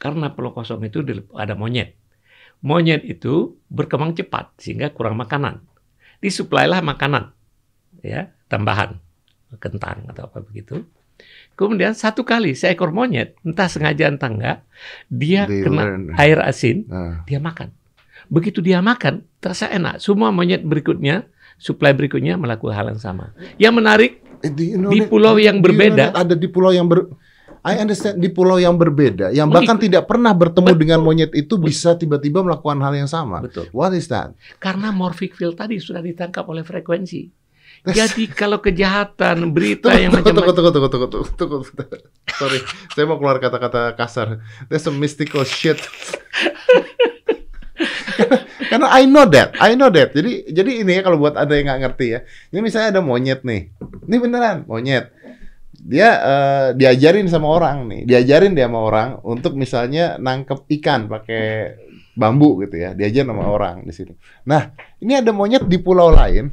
Karena 0.00 0.32
pulau 0.32 0.56
kosong 0.56 0.80
itu 0.86 1.04
ada 1.36 1.52
monyet. 1.52 1.98
Monyet 2.64 3.04
itu 3.04 3.60
berkembang 3.68 4.16
cepat 4.16 4.56
sehingga 4.56 4.96
kurang 4.96 5.20
makanan. 5.20 5.60
Disuplailah 6.24 6.80
makanan 6.80 7.36
ya, 8.00 8.32
tambahan 8.48 8.96
kentang 9.60 10.08
atau 10.08 10.28
apa 10.28 10.40
begitu. 10.40 10.88
Kemudian 11.52 11.92
satu 11.92 12.22
kali 12.22 12.52
seekor 12.52 12.88
monyet, 12.88 13.36
entah 13.40 13.68
sengaja 13.68 14.08
entah 14.08 14.26
enggak, 14.26 14.58
dia 15.06 15.44
They 15.44 15.60
kena 15.60 15.82
learn. 15.84 16.02
air 16.16 16.40
asin, 16.40 16.88
Ah. 16.88 17.20
dia 17.24 17.36
makan. 17.36 17.68
Begitu 18.26 18.60
dia 18.60 18.80
makan, 18.80 19.20
terasa 19.38 19.66
enak. 19.66 19.98
Semua 19.98 20.30
monyet 20.30 20.62
berikutnya, 20.62 21.28
suplai 21.56 21.92
berikutnya 21.92 22.34
melakukan 22.34 22.72
hal 22.72 22.86
yang 22.88 22.98
sama. 22.98 23.36
Yang 23.56 23.74
menarik, 23.74 24.12
Eh, 24.40 24.48
you 24.56 24.80
know 24.80 24.88
Di 24.88 25.04
that- 25.04 25.12
pulau 25.12 25.36
yang 25.36 25.60
do 25.60 25.68
you 25.68 25.76
know 25.76 25.84
berbeda. 25.84 26.04
that 26.06 26.16
ada 26.16 26.32
di 26.32 26.48
pulau 26.48 26.72
yang 26.72 26.88
ber 26.88 27.12
I 27.60 27.76
understand 27.76 28.16
di 28.16 28.32
pulau 28.32 28.56
yang 28.56 28.72
berbeda 28.72 29.36
yang 29.36 29.52
bahkan 29.52 29.76
tidak 29.76 30.08
pernah 30.08 30.32
bertemu 30.32 30.72
Betul. 30.72 30.80
dengan 30.80 30.98
monyet 30.98 31.28
itu 31.36 31.60
bisa 31.60 31.92
tiba-tiba 31.92 32.40
melakukan 32.40 32.80
hal 32.80 32.96
yang 32.96 33.04
sama. 33.04 33.44
betul. 33.44 33.68
What 33.68 33.92
is 33.92 34.08
that? 34.08 34.32
Karena 34.56 34.88
morphic 34.88 35.36
field 35.36 35.60
tadi 35.60 35.76
sudah 35.76 36.00
ditangkap 36.00 36.48
oleh 36.48 36.64
frekuensi. 36.64 37.28
Jadi 37.80 38.28
kalau 38.28 38.60
kejahatan, 38.60 39.56
berita 39.56 39.88
yang 39.96 40.12
tunggu, 40.12 40.36
tunggu, 40.36 40.52
macam-macam, 40.52 40.72
tunggu, 40.72 40.88
tunggu, 40.92 41.08
tunggu, 41.08 41.28
tunggu, 41.32 41.64
tunggu. 41.72 41.96
Sorry, 42.36 42.60
saya 42.92 43.04
mau 43.08 43.16
keluar 43.16 43.40
kata-kata 43.40 43.96
kasar. 43.96 44.44
That's 44.68 44.84
some 44.84 45.00
mystical 45.00 45.48
shit. 45.48 45.80
Karena 48.68 48.86
I 48.92 49.08
know 49.08 49.24
that, 49.32 49.56
I 49.56 49.72
know 49.80 49.88
that. 49.88 50.12
Jadi, 50.12 50.52
jadi 50.52 50.84
ini 50.84 51.00
ya 51.00 51.02
kalau 51.02 51.16
buat 51.16 51.40
ada 51.40 51.56
yang 51.56 51.72
nggak 51.72 51.80
ngerti 51.88 52.06
ya. 52.12 52.20
Ini 52.52 52.60
misalnya 52.60 53.00
ada 53.00 53.02
monyet 53.02 53.40
nih. 53.48 53.72
Ini 53.80 54.16
beneran 54.20 54.68
monyet. 54.68 55.16
Dia 55.72 56.08
eh, 56.20 56.68
diajarin 56.76 57.24
sama 57.32 57.48
orang 57.48 57.88
nih, 57.88 58.04
diajarin 58.04 58.52
dia 58.52 58.68
sama 58.68 58.84
orang 58.84 59.08
untuk 59.24 59.56
misalnya 59.56 60.20
nangkep 60.20 60.68
ikan 60.76 61.08
pakai 61.08 61.72
bambu 62.12 62.60
gitu 62.60 62.76
ya. 62.76 62.92
Diajar 62.92 63.24
sama 63.24 63.48
orang 63.48 63.88
di 63.88 63.92
sini. 63.96 64.12
Nah, 64.44 64.68
ini 65.00 65.16
ada 65.16 65.32
monyet 65.32 65.64
di 65.64 65.80
pulau 65.80 66.12
lain 66.12 66.52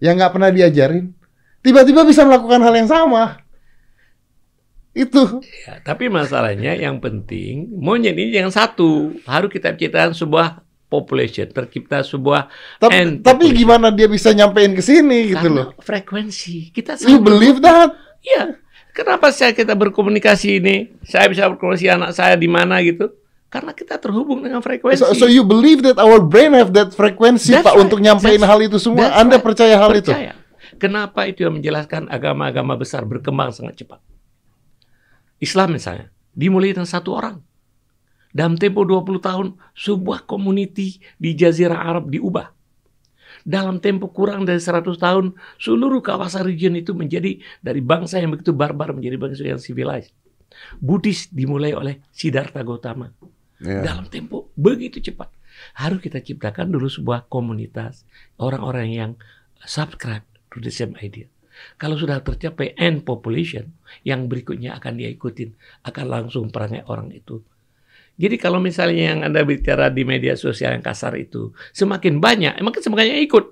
yang 0.00 0.16
nggak 0.16 0.32
pernah 0.32 0.50
diajarin, 0.50 1.12
tiba-tiba 1.60 2.02
bisa 2.02 2.24
melakukan 2.24 2.60
hal 2.64 2.74
yang 2.74 2.88
sama. 2.88 3.44
Itu. 4.90 5.38
Ya, 5.68 5.78
tapi 5.86 6.10
masalahnya 6.10 6.74
yang 6.74 6.98
penting 6.98 7.70
monyet 7.78 8.18
ini 8.18 8.34
jangan 8.34 8.50
satu, 8.50 9.14
harus 9.22 9.52
kita 9.52 9.76
ciptakan 9.78 10.16
sebuah 10.16 10.66
population, 10.90 11.46
tercipta 11.46 12.02
sebuah 12.02 12.50
Tapi, 12.82 13.22
tapi 13.22 13.54
gimana 13.54 13.94
dia 13.94 14.10
bisa 14.10 14.34
nyampein 14.34 14.74
ke 14.74 14.82
sini 14.82 15.30
gitu 15.30 15.46
karena 15.46 15.70
loh? 15.70 15.78
frekuensi. 15.78 16.74
Kita 16.74 16.98
You 17.06 17.22
believe 17.22 17.62
that? 17.62 17.94
Iya. 18.26 18.58
Kenapa 18.90 19.30
saya 19.30 19.54
kita 19.54 19.78
berkomunikasi 19.78 20.58
ini? 20.58 20.90
Saya 21.06 21.30
bisa 21.30 21.46
berkomunikasi 21.46 21.94
anak 21.94 22.10
saya 22.10 22.34
di 22.34 22.50
mana 22.50 22.82
gitu? 22.82 23.14
Karena 23.50 23.74
kita 23.74 23.98
terhubung 23.98 24.46
dengan 24.46 24.62
frekuensi. 24.62 25.02
So, 25.02 25.10
so 25.10 25.26
you 25.26 25.42
believe 25.42 25.82
that 25.82 25.98
our 25.98 26.22
brain 26.22 26.54
have 26.54 26.70
that 26.78 26.94
frekuensi 26.94 27.50
Pak 27.58 27.74
right. 27.74 27.82
untuk 27.82 27.98
nyampein 27.98 28.38
That's- 28.38 28.46
hal 28.46 28.62
itu 28.62 28.78
semua. 28.78 29.10
Anda 29.10 29.42
right. 29.42 29.44
percaya 29.44 29.74
hal 29.74 29.90
itu? 29.98 30.14
Percaya. 30.14 30.38
Kenapa 30.78 31.26
itu 31.26 31.42
yang 31.42 31.58
menjelaskan 31.58 32.06
agama-agama 32.06 32.78
besar 32.78 33.02
berkembang 33.02 33.50
sangat 33.50 33.82
cepat? 33.82 33.98
Islam 35.42 35.74
misalnya, 35.74 36.14
dimulai 36.30 36.70
dengan 36.70 36.86
satu 36.86 37.10
orang. 37.10 37.42
Dalam 38.30 38.54
tempo 38.54 38.86
20 38.86 39.18
tahun, 39.18 39.58
sebuah 39.74 40.30
community 40.30 41.02
di 41.18 41.34
Jazirah 41.34 41.74
Arab 41.90 42.06
diubah. 42.06 42.54
Dalam 43.42 43.82
tempo 43.82 44.14
kurang 44.14 44.46
dari 44.46 44.62
100 44.62 44.94
tahun, 44.94 45.34
seluruh 45.58 45.98
kawasan 45.98 46.46
region 46.46 46.78
itu 46.78 46.94
menjadi 46.94 47.42
dari 47.58 47.82
bangsa 47.82 48.22
yang 48.22 48.30
begitu 48.30 48.54
barbar 48.54 48.94
menjadi 48.94 49.18
bangsa 49.18 49.42
yang 49.42 49.58
civilized. 49.58 50.14
Buddhis 50.78 51.26
dimulai 51.34 51.74
oleh 51.74 51.98
Siddhartha 52.14 52.62
Gautama 52.62 53.10
Ya. 53.60 53.84
dalam 53.84 54.08
tempo 54.08 54.48
begitu 54.56 55.04
cepat. 55.04 55.28
Harus 55.76 56.00
kita 56.00 56.24
ciptakan 56.24 56.72
dulu 56.72 56.88
sebuah 56.88 57.28
komunitas 57.28 58.08
orang-orang 58.40 58.88
yang 58.88 59.10
subscribe 59.60 60.24
to 60.48 60.64
the 60.64 60.72
same 60.72 60.96
idea. 61.04 61.28
Kalau 61.76 62.00
sudah 62.00 62.24
tercapai 62.24 62.72
end 62.80 63.04
population, 63.04 63.68
yang 64.00 64.32
berikutnya 64.32 64.80
akan 64.80 64.96
dia 64.96 65.12
ikutin, 65.12 65.52
akan 65.84 66.04
langsung 66.08 66.48
perangai 66.48 66.88
orang 66.88 67.12
itu. 67.12 67.44
Jadi 68.16 68.36
kalau 68.40 68.60
misalnya 68.60 69.12
yang 69.12 69.20
Anda 69.28 69.44
bicara 69.44 69.92
di 69.92 70.04
media 70.08 70.36
sosial 70.40 70.76
yang 70.76 70.84
kasar 70.84 71.16
itu, 71.20 71.52
semakin 71.76 72.16
banyak, 72.20 72.56
makin 72.64 72.80
semakin 72.80 73.00
banyak 73.12 73.18
ikut. 73.28 73.44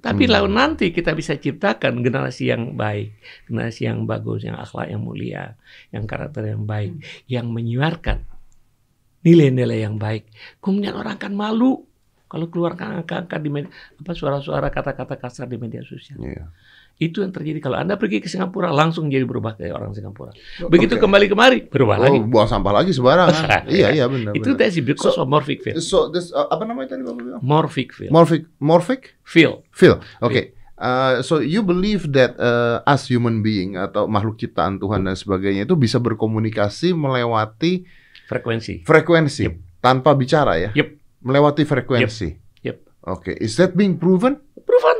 Tapi 0.00 0.24
Hmm. 0.26 0.32
lalu 0.32 0.48
nanti 0.50 0.86
kita 0.90 1.12
bisa 1.12 1.36
ciptakan 1.36 2.00
generasi 2.00 2.48
yang 2.48 2.72
baik, 2.74 3.12
generasi 3.46 3.86
yang 3.86 4.08
bagus, 4.08 4.42
yang 4.42 4.56
akhlak 4.56 4.88
yang 4.88 5.04
mulia, 5.04 5.54
yang 5.92 6.08
karakter 6.08 6.48
yang 6.48 6.64
baik, 6.64 6.96
yang 7.28 7.52
menyuarakan 7.52 8.24
nilai-nilai 9.22 9.82
yang 9.82 9.96
baik. 9.96 10.28
Kemudian 10.58 10.94
orang 10.94 11.18
akan 11.18 11.32
malu 11.32 11.86
kalau 12.26 12.48
keluarkan 12.48 13.04
angka-angka 13.04 13.36
di 13.36 13.50
media, 13.52 13.68
apa 14.00 14.16
suara-suara 14.16 14.72
kata-kata 14.72 15.20
kasar 15.20 15.44
di 15.44 15.60
media 15.60 15.84
sosial. 15.84 16.16
Iya. 16.16 16.48
Itu 16.96 17.20
yang 17.20 17.28
terjadi 17.28 17.60
kalau 17.60 17.76
Anda 17.76 18.00
pergi 18.00 18.24
ke 18.24 18.28
Singapura 18.28 18.72
langsung 18.72 19.12
jadi 19.12 19.24
berubah 19.26 19.58
kayak 19.60 19.74
orang 19.74 19.92
Singapura. 19.92 20.32
Begitu 20.64 20.96
Oke. 20.96 21.02
kembali 21.02 21.26
kemari 21.28 21.58
berubah 21.68 21.98
Oh, 21.98 22.04
lagi. 22.08 22.18
buang 22.24 22.48
sampah 22.48 22.72
lagi 22.72 22.92
sembarangan. 22.96 23.68
iya, 23.68 23.92
iya 23.92 24.04
benar. 24.08 24.32
Itu 24.32 24.56
that's 24.56 24.80
because 24.80 25.16
of 25.16 25.28
morphic 25.28 25.60
field. 25.60 25.82
So 25.84 26.08
this 26.08 26.32
uh, 26.32 26.48
apa 26.48 26.64
namanya 26.64 26.96
tadi 26.96 27.04
Bapak 27.04 27.20
bilang? 27.20 27.40
Morphic 27.44 27.92
field. 27.92 28.12
Morphic 28.12 28.48
morphic 28.60 29.12
Field. 29.28 29.60
feel. 29.72 30.00
Oke. 30.24 30.56
Uh, 30.78 31.20
so 31.20 31.38
you 31.38 31.60
believe 31.60 32.10
that 32.10 32.34
uh, 32.40 32.80
us 32.82 33.06
human 33.06 33.38
being 33.38 33.76
atau 33.76 34.08
makhluk 34.08 34.34
ciptaan 34.34 34.80
Tuhan 34.80 35.04
dan 35.04 35.14
sebagainya 35.14 35.62
itu 35.62 35.76
bisa 35.76 36.00
berkomunikasi 36.00 36.90
melewati 36.90 37.84
Frekuensi. 38.32 38.74
frekuensi 38.82 39.44
tanpa 39.78 40.16
bicara 40.16 40.56
ya? 40.56 40.70
Yep. 40.72 40.88
Melewati 41.22 41.62
frekuensi. 41.62 42.28
Yep. 42.64 42.76
Oke. 43.06 43.36
Is 43.36 43.54
that 43.56 43.72
being 43.72 43.94
proven? 43.94 44.40
Proven. 44.56 44.98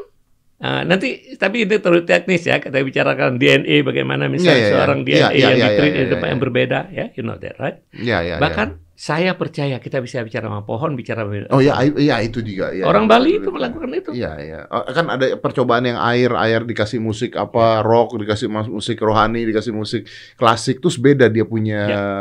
Nah, 0.58 0.86
nanti 0.86 1.34
tapi 1.34 1.66
itu 1.66 1.74
terlalu 1.82 2.06
teknis 2.06 2.46
ya 2.46 2.62
kita 2.62 2.78
bicarakan 2.78 3.34
DNA 3.34 3.82
bagaimana 3.82 4.30
misalnya 4.30 4.52
Iya, 4.52 4.54
iya, 4.54 4.62
iya. 4.62 4.74
seorang 4.78 4.98
Iya, 4.98 5.06
DNA 5.06 5.18
iya, 5.34 5.42
yang 5.42 5.50
iya, 5.50 5.66
ditreat 5.66 5.82
iya, 5.82 5.90
di 5.90 5.98
iya, 5.98 6.10
tempat 6.12 6.22
iya. 6.22 6.30
yang 6.30 6.40
berbeda 6.40 6.78
ya 6.88 7.06
you 7.12 7.22
know 7.22 7.34
that 7.34 7.56
right 7.58 7.78
Ya, 7.90 8.18
ya. 8.22 8.36
bahkan 8.38 8.78
saya 8.92 9.34
percaya 9.34 9.80
kita 9.80 9.98
bisa 9.98 10.20
bicara 10.20 10.46
sama 10.46 10.62
pohon 10.62 10.94
bicara 10.94 11.24
ya. 11.26 11.48
Oh 11.48 11.58
ya, 11.58 11.74
i- 11.80 12.06
iya 12.06 12.20
itu 12.20 12.44
juga. 12.44 12.70
Ya, 12.70 12.84
orang 12.86 13.08
ya. 13.08 13.10
Bali 13.10 13.30
itu 13.40 13.48
melakukan 13.48 13.90
itu 13.90 14.10
Iya, 14.12 14.32
iya. 14.38 14.60
Oh, 14.68 14.84
Kan 14.84 15.08
ada 15.08 15.26
percobaan 15.40 15.88
yang 15.88 15.98
air, 15.98 16.30
air 16.36 16.62
dikasih 16.62 17.00
musik 17.00 17.34
apa, 17.34 17.80
rock, 17.80 18.20
dikasih 18.20 18.46
musik 18.48 19.00
rohani, 19.00 19.48
dikasih 19.48 19.72
musik 19.72 20.04
klasik, 20.36 20.78
terus 20.78 21.00
beda 21.00 21.32
dia 21.32 21.42
punya 21.42 21.80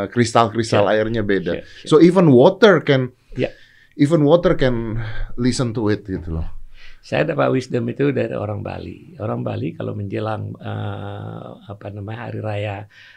kristal-kristal 0.10 0.88
Ya. 0.88 0.98
airnya 0.98 1.22
beda. 1.22 1.60
Ya, 1.60 1.62
ya. 1.62 1.86
So 1.86 2.00
even 2.00 2.32
water 2.32 2.80
can, 2.82 3.12
Ya. 3.36 3.52
even 4.00 4.24
water 4.24 4.56
can 4.56 4.98
listen 5.36 5.76
to 5.76 5.92
it 5.92 6.08
gitu 6.08 6.40
loh. 6.40 6.48
Saya 7.02 7.26
dapat 7.26 7.50
wisdom 7.52 7.90
itu 7.90 8.14
dari 8.14 8.34
orang 8.38 8.62
Bali. 8.62 9.18
Orang 9.18 9.42
Bali 9.42 9.74
kalau 9.74 9.98
menjelang 9.98 10.54
eh, 10.56 11.48
apa 11.68 11.90
namanya 11.90 12.30
hari 12.30 12.40
raya 12.40 12.76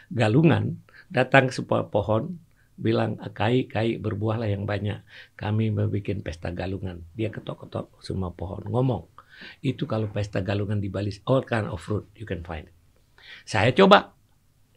Galungan 0.09 0.81
datang 1.07 1.47
ke 1.49 1.53
sebuah 1.53 1.93
pohon 1.93 2.41
bilang 2.75 3.17
kai 3.31 3.65
kai 3.65 3.95
berbuahlah 3.99 4.51
yang 4.51 4.67
banyak. 4.67 5.01
Kami 5.39 5.71
membuat 5.71 6.19
pesta 6.21 6.51
Galungan. 6.51 7.03
Dia 7.15 7.31
ketok-ketok 7.31 8.03
semua 8.03 8.31
pohon 8.35 8.63
ngomong. 8.67 9.03
Itu 9.63 9.87
kalau 9.87 10.07
pesta 10.11 10.39
Galungan 10.39 10.79
di 10.79 10.87
Bali 10.87 11.11
all 11.27 11.43
kind 11.43 11.67
of 11.67 11.79
fruit 11.79 12.07
you 12.15 12.27
can 12.27 12.43
find 12.43 12.67
it. 12.67 12.75
Saya 13.47 13.71
coba 13.75 14.15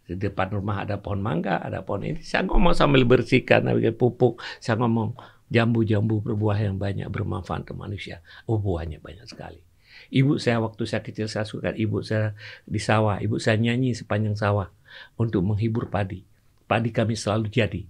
di 0.09 0.17
depan 0.17 0.49
rumah 0.57 0.89
ada 0.89 0.97
pohon 0.97 1.21
mangga, 1.21 1.61
ada 1.61 1.85
pohon 1.85 2.01
ini. 2.07 2.25
Saya 2.25 2.49
ngomong 2.49 2.73
sambil 2.73 3.05
bersihkan, 3.05 3.69
bikin 3.77 3.93
pupuk. 3.93 4.41
Saya 4.57 4.81
ngomong 4.81 5.13
jambu-jambu 5.53 6.25
berbuah 6.25 6.65
yang 6.65 6.77
banyak 6.81 7.09
bermanfaat 7.13 7.69
untuk 7.69 7.81
manusia. 7.81 8.25
Oh 8.49 8.57
buahnya 8.61 9.01
banyak 9.05 9.29
sekali. 9.29 9.61
Ibu 10.09 10.41
saya 10.41 10.63
waktu 10.63 10.89
saya 10.89 11.03
kecil 11.05 11.27
saya 11.29 11.45
suka 11.45 11.75
ibu 11.75 12.01
saya 12.01 12.33
di 12.65 12.81
sawah. 12.81 13.21
Ibu 13.21 13.37
saya 13.37 13.61
nyanyi 13.61 13.93
sepanjang 13.93 14.37
sawah 14.39 14.73
untuk 15.21 15.45
menghibur 15.45 15.93
padi. 15.93 16.25
Padi 16.69 16.93
kami 16.93 17.17
selalu 17.17 17.49
jadi. 17.49 17.83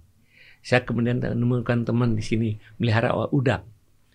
Saya 0.63 0.87
kemudian 0.87 1.19
menemukan 1.19 1.83
teman 1.83 2.15
di 2.15 2.23
sini 2.23 2.55
melihara 2.79 3.11
udang. 3.31 3.67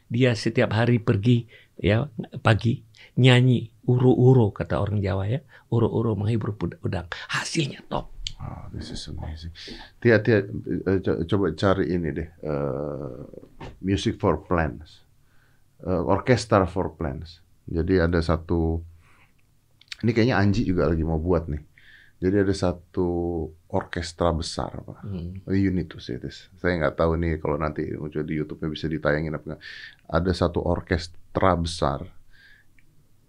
Dia 0.09 0.33
setiap 0.33 0.73
hari 0.73 1.01
pergi 1.01 1.45
ya 1.77 2.09
pagi 2.41 2.81
nyanyi 3.21 3.69
uru-uru 3.85 4.53
kata 4.57 4.81
orang 4.81 5.05
Jawa 5.05 5.29
ya. 5.29 5.41
Uru-uru 5.69 6.17
menghibur 6.17 6.57
udang. 6.81 7.07
Hasilnya 7.29 7.85
top. 7.89 8.09
Oh, 8.45 8.69
this 8.77 8.93
is 8.93 9.05
amazing. 9.09 9.53
Tia, 10.01 10.21
Tia, 10.21 10.45
eh, 10.45 11.01
co- 11.01 11.25
coba 11.25 11.57
cari 11.57 11.97
ini 11.97 12.13
deh, 12.13 12.29
eh, 12.29 13.17
music 13.81 14.17
for 14.17 14.45
plants, 14.45 15.05
Eh, 15.85 16.03
orchestra 16.09 16.65
for 16.65 16.97
plants. 16.97 17.45
Jadi 17.69 18.01
ada 18.01 18.17
satu, 18.25 18.81
ini 20.01 20.11
kayaknya 20.17 20.41
Anji 20.41 20.65
juga 20.65 20.89
lagi 20.89 21.05
mau 21.05 21.21
buat 21.21 21.45
nih. 21.45 21.61
Jadi 22.25 22.37
ada 22.41 22.55
satu 22.57 23.09
orkestra 23.75 24.31
besar, 24.31 24.71
Pak. 24.71 25.03
Hmm. 25.03 25.43
You 25.51 25.75
need 25.75 25.91
to 25.91 25.99
see 25.99 26.15
this. 26.15 26.47
Saya 26.63 26.79
nggak 26.79 26.95
tahu 26.95 27.19
nih 27.19 27.43
kalau 27.43 27.59
nanti 27.59 27.83
muncul 27.99 28.23
di 28.23 28.39
YouTube-nya 28.39 28.71
bisa 28.71 28.87
ditayangin 28.87 29.35
apa 29.35 29.45
nggak. 29.55 29.63
Ada 30.07 30.33
satu 30.47 30.63
orkestra 30.63 31.59
besar 31.59 32.07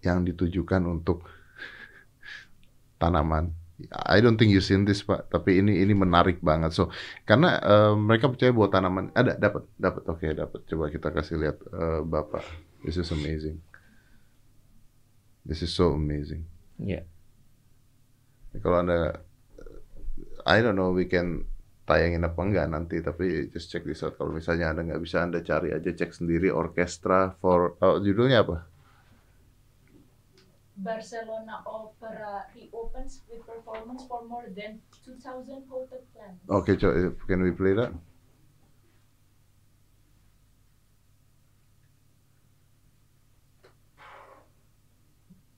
yang 0.06 0.22
ditujukan 0.22 0.86
untuk 0.86 1.26
tanaman. 3.02 3.50
I 3.92 4.24
don't 4.24 4.40
think 4.40 4.56
you 4.56 4.64
seen 4.64 4.88
this 4.88 5.04
Pak, 5.04 5.28
tapi 5.34 5.60
ini 5.60 5.84
ini 5.84 5.92
menarik 5.92 6.40
banget. 6.40 6.72
So 6.72 6.94
karena 7.28 7.60
eh, 7.60 7.94
mereka 7.98 8.32
percaya 8.32 8.54
bahwa 8.54 8.70
tanaman 8.72 9.06
ada 9.12 9.36
dapat 9.36 9.68
dapat 9.76 10.04
oke 10.06 10.26
dapat. 10.32 10.60
Coba 10.70 10.86
kita 10.94 11.10
kasih 11.10 11.36
lihat 11.42 11.58
eh, 11.60 12.02
Bapak. 12.06 12.46
This 12.86 13.02
is 13.02 13.10
amazing. 13.10 13.60
This 15.42 15.66
is 15.66 15.74
so 15.74 15.98
amazing. 15.98 16.46
Ya. 16.78 17.02
Kalau 18.64 18.80
anda, 18.80 19.26
I 20.46 20.62
don't 20.62 20.78
know, 20.78 20.94
we 20.94 21.10
can 21.10 21.50
tayangin 21.90 22.22
apa 22.22 22.38
enggak 22.38 22.70
nanti, 22.70 23.02
tapi 23.02 23.50
just 23.50 23.74
check 23.74 23.82
this 23.82 24.06
out. 24.06 24.14
Kalau 24.14 24.30
misalnya 24.30 24.70
anda 24.70 24.86
nggak 24.86 25.02
bisa, 25.02 25.26
anda 25.26 25.42
cari 25.42 25.74
aja 25.74 25.90
cek 25.90 26.14
sendiri 26.14 26.54
orkestra 26.54 27.34
for, 27.42 27.82
oh, 27.82 27.98
judulnya 27.98 28.46
apa? 28.46 28.62
Barcelona 30.76 31.64
Opera 31.66 32.46
reopens 32.52 33.24
with 33.32 33.42
performance 33.48 34.04
for 34.06 34.28
more 34.28 34.46
than 34.54 34.84
2,000 35.08 35.66
potted 35.66 36.04
plants. 36.14 36.44
Oke, 36.52 36.78
coba, 36.78 37.16
can 37.26 37.42
we 37.42 37.50
play 37.56 37.74
that? 37.74 37.90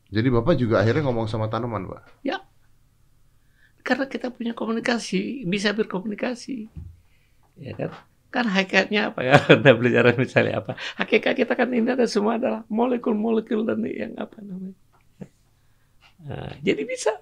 Jadi 0.07 0.31
bapak 0.31 0.55
juga 0.55 0.79
akhirnya 0.79 1.03
ngomong 1.03 1.27
sama 1.27 1.51
tanaman, 1.51 1.91
pak. 1.91 2.23
Karena 3.87 4.03
kita 4.03 4.27
punya 4.35 4.51
komunikasi, 4.51 5.47
bisa 5.47 5.71
berkomunikasi. 5.71 6.67
Ya 7.55 7.71
kan? 7.71 7.95
Kan 8.27 8.45
hakikatnya 8.51 9.15
apa 9.15 9.23
ya? 9.23 9.39
Anda 9.55 9.71
belajar 9.71 10.11
misalnya 10.19 10.59
apa? 10.59 10.75
Hakikat 10.99 11.39
kita 11.39 11.55
kan 11.55 11.71
ini 11.71 11.87
ada 11.87 12.03
semua 12.03 12.35
adalah 12.35 12.67
molekul-molekul 12.67 13.63
dan 13.63 13.79
yang 13.87 14.11
apa 14.19 14.43
namanya. 14.43 14.75
Nah, 16.27 16.51
jadi 16.59 16.83
bisa 16.83 17.15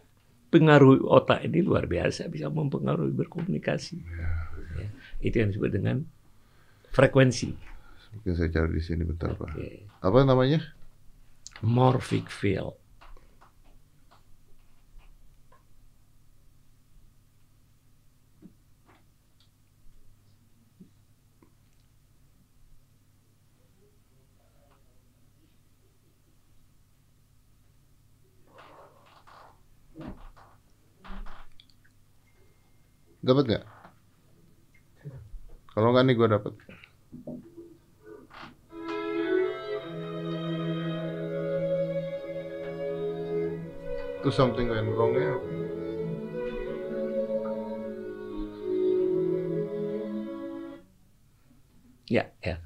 pengaruh 0.49 1.05
otak 1.05 1.45
ini 1.45 1.61
luar 1.61 1.86
biasa, 1.86 2.26
bisa 2.34 2.49
mempengaruhi 2.49 3.13
berkomunikasi. 3.13 4.01
Ya, 4.01 4.89
itu 5.22 5.36
yang 5.38 5.53
disebut 5.53 5.70
dengan 5.70 6.01
frekuensi. 6.89 7.53
Mungkin 8.18 8.34
saya 8.34 8.49
cari 8.49 8.72
di 8.74 8.82
sini 8.82 9.03
bentar, 9.05 9.38
pak. 9.38 9.53
Oke. 9.53 9.86
Apa 10.01 10.24
namanya? 10.26 10.63
Morphic 11.61 12.32
field. 12.32 12.80
Dapat 33.26 33.43
nggak? 33.49 33.65
Kalau 35.73 35.89
nggak 35.89 36.05
nih 36.05 36.13
gue 36.13 36.28
dapat. 36.30 36.53
Itu 44.21 44.30
something 44.30 44.69
went 44.69 44.93
wrong 44.93 45.17
ya. 45.17 45.34
Ya, 52.05 52.23
ya. 52.45 52.61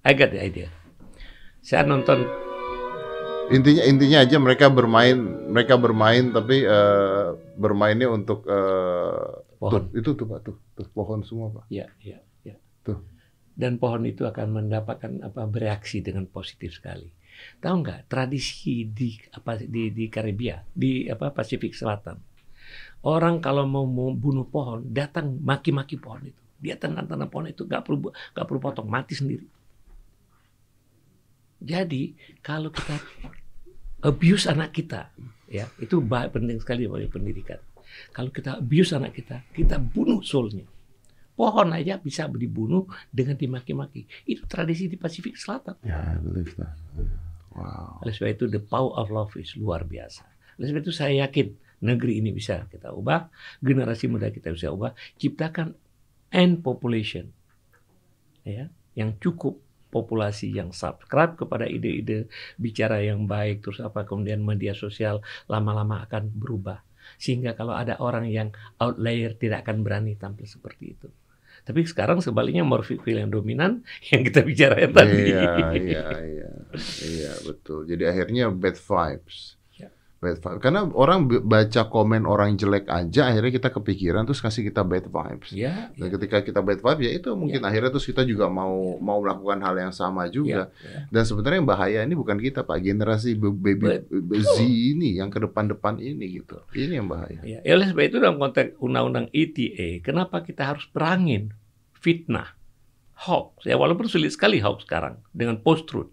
I 0.00 0.16
got 0.16 0.32
the 0.32 0.40
idea. 0.40 0.72
Saya 1.60 1.84
nonton 1.84 2.24
Intinya 3.52 3.84
intinya 3.84 4.24
aja 4.24 4.38
mereka 4.40 4.72
bermain 4.72 5.18
mereka 5.50 5.76
bermain 5.76 6.32
tapi 6.32 6.64
eh, 6.64 7.26
bermainnya 7.58 8.08
untuk 8.08 8.46
eh, 8.48 9.49
Pohon. 9.60 9.92
tuh, 9.92 10.00
itu 10.00 10.10
tuh 10.16 10.24
pak 10.24 10.40
tuh, 10.40 10.56
tuh 10.72 10.88
pohon 10.88 11.20
semua 11.20 11.52
pak. 11.52 11.68
Ya, 11.68 11.86
ya, 12.00 12.16
ya. 12.40 12.56
Tuh. 12.80 13.04
Dan 13.52 13.76
pohon 13.76 14.08
itu 14.08 14.24
akan 14.24 14.56
mendapatkan 14.56 15.20
apa 15.20 15.44
bereaksi 15.44 16.00
dengan 16.00 16.24
positif 16.24 16.80
sekali. 16.80 17.12
Tahu 17.60 17.74
nggak 17.84 18.08
tradisi 18.08 18.88
di 18.88 19.20
apa 19.36 19.60
di 19.60 19.92
di 19.92 20.08
Karibia 20.08 20.64
di 20.72 21.04
apa 21.08 21.28
Pasifik 21.32 21.76
Selatan 21.76 22.30
orang 23.06 23.40
kalau 23.40 23.64
mau, 23.64 23.88
mau 23.88 24.12
bunuh 24.12 24.44
pohon 24.44 24.84
datang 24.84 25.40
maki-maki 25.40 25.96
pohon 25.96 26.28
itu 26.28 26.42
dia 26.60 26.76
tanam-tanam 26.76 27.28
pohon 27.32 27.48
itu 27.48 27.64
nggak 27.64 27.82
perlu 27.84 28.12
nggak 28.12 28.46
perlu 28.46 28.60
potong 28.60 28.88
mati 28.88 29.16
sendiri. 29.16 29.48
Jadi 31.60 32.16
kalau 32.44 32.68
kita 32.72 32.96
abuse 34.04 34.48
anak 34.48 34.76
kita 34.76 35.08
ya 35.48 35.68
itu 35.80 36.00
penting 36.04 36.60
sekali 36.60 36.84
bagi 36.84 37.08
pendidikan. 37.08 37.60
Kalau 38.10 38.30
kita 38.34 38.58
abuse 38.58 38.96
anak 38.96 39.16
kita, 39.16 39.44
kita 39.54 39.78
bunuh 39.78 40.20
soulnya. 40.20 40.66
Pohon 41.34 41.72
aja 41.72 41.96
bisa 41.96 42.28
dibunuh 42.28 42.84
dengan 43.08 43.32
dimaki-maki. 43.32 44.04
Itu 44.28 44.44
tradisi 44.44 44.92
di 44.92 45.00
Pasifik 45.00 45.40
Selatan. 45.40 45.80
Ya, 45.80 45.96
I 45.96 46.20
believe 46.20 46.52
that. 46.60 46.76
Wow. 47.56 48.04
Oleh 48.04 48.12
sebab 48.12 48.36
itu 48.36 48.44
the 48.46 48.60
power 48.60 48.92
of 49.00 49.08
love 49.08 49.32
is 49.40 49.56
luar 49.56 49.88
biasa. 49.88 50.22
Oleh 50.60 50.68
sebab 50.68 50.80
itu 50.84 50.92
saya 50.92 51.24
yakin 51.24 51.56
negeri 51.80 52.20
ini 52.20 52.30
bisa 52.30 52.68
kita 52.68 52.92
ubah, 52.92 53.32
generasi 53.64 54.06
muda 54.12 54.28
kita 54.28 54.52
bisa 54.52 54.68
ubah, 54.68 54.92
ciptakan 55.16 55.72
end 56.28 56.60
population. 56.60 57.32
Ya, 58.44 58.68
yang 58.92 59.16
cukup 59.16 59.60
populasi 59.90 60.54
yang 60.54 60.70
subscribe 60.70 61.34
kepada 61.34 61.66
ide-ide 61.66 62.30
bicara 62.56 63.02
yang 63.02 63.26
baik 63.26 63.66
terus 63.66 63.82
apa 63.82 64.06
kemudian 64.06 64.38
media 64.38 64.70
sosial 64.72 65.18
lama-lama 65.50 66.06
akan 66.06 66.30
berubah 66.30 66.78
sehingga 67.16 67.56
kalau 67.58 67.74
ada 67.74 67.98
orang 67.98 68.28
yang 68.28 68.52
outlier 68.78 69.34
tidak 69.34 69.66
akan 69.66 69.82
berani 69.82 70.14
tampil 70.14 70.46
seperti 70.46 70.94
itu 70.98 71.08
tapi 71.60 71.84
sekarang 71.84 72.24
sebaliknya 72.24 72.64
morfil 72.64 73.00
yang 73.04 73.28
dominan 73.28 73.84
yang 74.10 74.24
kita 74.24 74.40
bicarain 74.40 74.90
tadi 74.92 75.34
Iya, 75.34 75.76
iya, 75.76 76.06
iya. 76.24 76.50
Iya, 77.04 77.32
betul. 77.44 77.84
Jadi 77.84 78.04
akhirnya 78.08 78.48
bad 78.48 78.76
vibes. 78.80 79.59
Bad 80.20 80.36
vibes. 80.36 80.60
Karena 80.60 80.84
orang 80.84 81.32
baca 81.48 81.88
komen 81.88 82.28
orang 82.28 82.52
jelek 82.60 82.92
aja 82.92 83.32
akhirnya 83.32 83.56
kita 83.56 83.72
kepikiran 83.72 84.28
terus 84.28 84.44
kasih 84.44 84.68
kita 84.68 84.84
bad 84.84 85.08
vibes. 85.08 85.48
ya, 85.56 85.88
Dan 85.96 86.12
ya, 86.12 86.20
ketika 86.20 86.44
kita 86.44 86.60
bad 86.60 86.84
vibes 86.84 87.04
ya 87.08 87.12
itu 87.16 87.32
mungkin 87.32 87.64
akhirnya 87.64 87.88
terus 87.88 88.04
kita 88.04 88.28
juga 88.28 88.52
mau 88.52 89.00
mau 89.00 89.16
melakukan 89.24 89.64
hal 89.64 89.80
yang 89.80 89.92
sama 89.96 90.28
juga. 90.28 90.68
ya, 90.84 90.84
ya. 90.84 91.00
Dan 91.08 91.22
sebenarnya 91.24 91.64
yang 91.64 91.70
bahaya 91.72 91.98
ini 92.04 92.12
bukan 92.12 92.36
kita 92.36 92.68
Pak, 92.68 92.84
generasi 92.84 93.32
baby 93.32 94.04
Z 94.44 94.60
ini 94.60 95.16
yang 95.16 95.32
ke 95.32 95.40
depan-depan 95.40 95.96
ini 95.96 96.44
gitu. 96.44 96.60
Ini 96.76 97.00
yang 97.00 97.08
bahaya. 97.08 97.40
Ya, 97.40 97.64
ya 97.64 97.72
oleh 97.80 97.88
sebab 97.88 98.04
itu 98.04 98.20
dalam 98.20 98.36
konteks 98.36 98.76
undang-undang 98.76 99.32
ITE, 99.32 100.04
kenapa 100.04 100.44
kita 100.44 100.68
harus 100.68 100.84
perangin 100.92 101.56
fitnah, 101.96 102.52
hoax? 103.24 103.64
Ya 103.64 103.80
walaupun 103.80 104.04
sulit 104.04 104.36
sekali 104.36 104.60
hoax 104.60 104.84
sekarang 104.84 105.16
dengan 105.32 105.64
post 105.64 105.88
truth. 105.88 106.12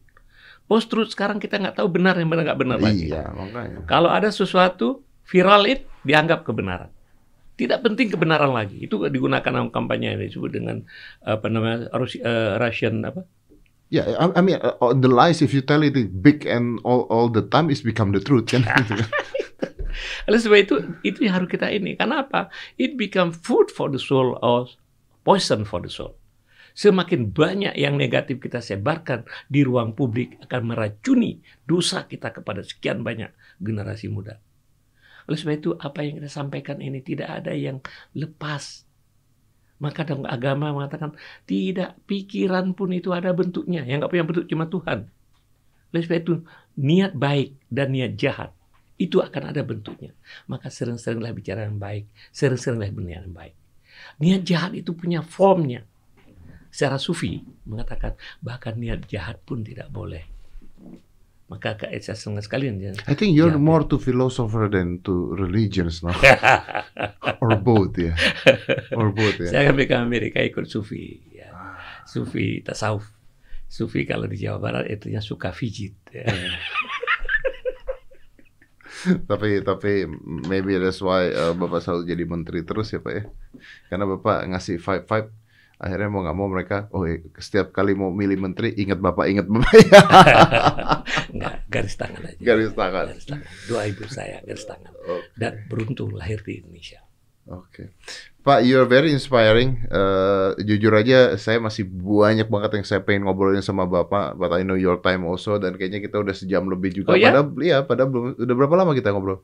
Post 0.67 0.91
truth 0.91 1.15
sekarang 1.15 1.39
kita 1.39 1.57
nggak 1.63 1.79
tahu 1.79 1.87
benar 1.87 2.19
yang 2.19 2.27
benar 2.27 2.43
nggak 2.51 2.59
benar 2.59 2.77
lagi. 2.83 3.07
Iya, 3.07 3.31
makanya. 3.31 3.87
Kalau 3.87 4.11
ada 4.11 4.27
sesuatu 4.27 4.99
viral 5.23 5.63
it 5.71 5.87
dianggap 6.03 6.43
kebenaran. 6.43 6.91
Tidak 7.55 7.79
penting 7.79 8.11
kebenaran 8.11 8.51
lagi. 8.51 8.83
Itu 8.83 8.99
digunakan 9.07 9.47
dalam 9.47 9.71
kampanye 9.71 10.13
yang 10.13 10.21
disebut 10.21 10.51
dengan 10.51 10.83
apa 11.23 11.47
namanya 11.47 11.87
Rus- 11.95 12.19
eh, 12.19 12.59
Russian 12.59 13.01
apa? 13.07 13.23
Ya, 13.87 14.03
I, 14.03 14.27
I 14.35 14.41
mean, 14.43 14.59
uh, 14.59 14.91
the 14.91 15.07
lies 15.07 15.39
if 15.39 15.55
you 15.55 15.63
tell 15.63 15.79
it 15.79 15.95
big 16.19 16.43
and 16.43 16.83
all 16.83 17.07
all 17.07 17.31
the 17.31 17.47
time 17.47 17.71
is 17.71 17.79
become 17.79 18.11
the 18.11 18.19
truth 18.19 18.51
kan. 18.51 18.67
Oleh 20.27 20.39
sebab 20.43 20.57
itu 20.59 20.75
itu 21.07 21.23
yang 21.23 21.39
harus 21.39 21.49
kita 21.49 21.71
ini. 21.71 21.95
Kenapa? 21.95 22.51
It 22.75 22.99
become 22.99 23.31
food 23.31 23.71
for 23.71 23.87
the 23.87 23.97
soul 23.97 24.35
or 24.43 24.67
poison 25.23 25.63
for 25.63 25.79
the 25.79 25.87
soul. 25.87 26.19
Semakin 26.77 27.33
banyak 27.33 27.73
yang 27.73 27.97
negatif 27.97 28.37
kita 28.37 28.61
sebarkan 28.61 29.25
di 29.49 29.65
ruang 29.65 29.97
publik 29.97 30.37
akan 30.45 30.61
meracuni 30.77 31.41
dosa 31.65 32.05
kita 32.05 32.29
kepada 32.29 32.61
sekian 32.61 33.01
banyak 33.01 33.33
generasi 33.57 34.13
muda. 34.13 34.37
Oleh 35.25 35.41
sebab 35.41 35.57
itu 35.57 35.73
apa 35.73 36.05
yang 36.05 36.21
kita 36.21 36.29
sampaikan 36.29 36.77
ini 36.77 37.01
tidak 37.01 37.41
ada 37.41 37.49
yang 37.57 37.81
lepas. 38.13 38.85
Maka 39.81 40.05
dalam 40.05 40.29
agama 40.29 40.69
mengatakan 40.69 41.17
tidak 41.49 41.97
pikiran 42.05 42.77
pun 42.77 42.93
itu 42.93 43.09
ada 43.09 43.33
bentuknya. 43.33 43.81
Yang 43.81 44.05
nggak 44.05 44.11
punya 44.13 44.25
bentuk 44.29 44.45
cuma 44.45 44.69
Tuhan. 44.69 45.09
Oleh 45.89 46.01
sebab 46.05 46.19
itu 46.21 46.33
niat 46.77 47.17
baik 47.17 47.57
dan 47.73 47.89
niat 47.89 48.13
jahat 48.21 48.53
itu 49.01 49.17
akan 49.17 49.49
ada 49.49 49.65
bentuknya. 49.65 50.13
Maka 50.45 50.69
sering-seringlah 50.69 51.33
bicara 51.33 51.65
yang 51.65 51.81
baik, 51.81 52.05
sering-seringlah 52.29 52.93
berniat 52.93 53.25
yang 53.25 53.33
baik. 53.33 53.55
Niat 54.21 54.41
jahat 54.45 54.71
itu 54.77 54.93
punya 54.93 55.25
formnya. 55.25 55.81
Secara 56.69 56.99
sufi 56.99 57.41
mengatakan 57.65 58.15
bahkan 58.43 58.75
niat 58.77 59.07
jahat 59.07 59.41
pun 59.43 59.63
tidak 59.63 59.89
boleh. 59.91 60.23
Maka 61.47 61.79
Kak 61.79 61.91
Esa 61.95 62.11
senang 62.11 62.43
sekali. 62.43 62.67
I 63.07 63.15
think 63.15 63.31
you're 63.31 63.55
Ya, 63.55 63.59
more 63.59 63.87
to 63.87 63.95
philosopher 63.95 64.67
than 64.67 64.99
to 65.07 65.31
religions 65.39 66.03
now. 66.03 66.11
Or 67.43 67.55
both 67.55 67.95
ya. 67.95 68.11
Or 68.91 69.15
both 69.15 69.39
ya. 69.39 69.47
Saya 69.47 69.71
ke 69.71 69.95
Amerika 69.95 70.43
ikut 70.43 70.67
sufi. 70.67 71.23
Ya. 71.31 71.47
Sufi 72.03 72.59
tasawuf. 72.59 73.07
Sufi 73.71 74.03
kalau 74.03 74.27
di 74.27 74.43
Jawa 74.43 74.59
Barat 74.59 74.91
itunya 74.91 75.23
suka 75.23 75.55
fijit. 75.55 75.95
Ya. 76.11 76.27
tapi 79.29 79.63
tapi 79.63 80.03
maybe 80.51 80.75
that's 80.75 80.99
why 80.99 81.31
uh, 81.31 81.55
Bapak 81.55 81.79
selalu 81.79 82.11
jadi 82.11 82.23
menteri 82.27 82.59
terus 82.67 82.91
ya 82.91 82.99
Pak 82.99 83.13
ya. 83.15 83.23
Karena 83.87 84.03
Bapak 84.03 84.51
ngasih 84.51 84.83
vibe 84.83 85.07
vibe 85.07 85.29
akhirnya 85.77 86.09
mau 86.09 86.25
nggak 86.25 86.37
mau 86.37 86.49
mereka 86.49 86.89
oh 86.89 87.05
eh, 87.05 87.21
setiap 87.37 87.69
kali 87.69 87.93
mau 87.93 88.09
milih 88.09 88.41
menteri 88.41 88.73
ingat 88.77 88.97
Bapak 88.97 89.29
ingat 89.29 89.45
Bapak 89.45 89.73
ya. 89.85 90.01
Enggak, 91.33 91.55
garis 91.69 91.95
tangan 91.95 92.21
aja. 92.25 92.39
Garis 92.41 92.73
tangan. 92.73 93.05
Garis 93.13 93.27
tangan. 93.29 93.47
Doa 93.69 93.83
ibu 93.85 94.03
saya 94.09 94.37
garis 94.41 94.65
tangan. 94.65 94.93
Oke. 95.05 95.27
Dan 95.37 95.53
beruntung 95.69 96.11
lahir 96.17 96.41
di 96.41 96.63
Indonesia. 96.65 97.05
Oke. 97.47 97.95
Pak, 98.43 98.63
you're 98.63 98.87
very 98.87 99.11
inspiring. 99.11 99.83
Eh, 99.87 100.49
jujur 100.63 100.91
aja, 100.95 101.35
saya 101.35 101.59
masih 101.59 101.83
banyak 101.87 102.47
banget 102.47 102.79
yang 102.79 102.85
saya 102.87 103.03
pengen 103.03 103.27
ngobrolin 103.27 103.63
sama 103.63 103.83
Bapak. 103.87 104.39
But 104.39 104.55
I 104.55 104.63
know 104.63 104.79
your 104.79 104.99
time 105.03 105.27
also. 105.27 105.59
Dan 105.59 105.75
kayaknya 105.75 106.03
kita 106.03 106.19
udah 106.19 106.35
sejam 106.35 106.67
lebih 106.67 107.03
juga. 107.03 107.15
Oh, 107.15 107.19
ya? 107.19 107.31
Padahal, 107.31 107.45
iya, 107.59 107.77
padahal 107.83 108.09
belum. 108.11 108.23
Udah 108.39 108.55
berapa 108.55 108.75
lama 108.75 108.91
kita 108.95 109.11
ngobrol? 109.11 109.43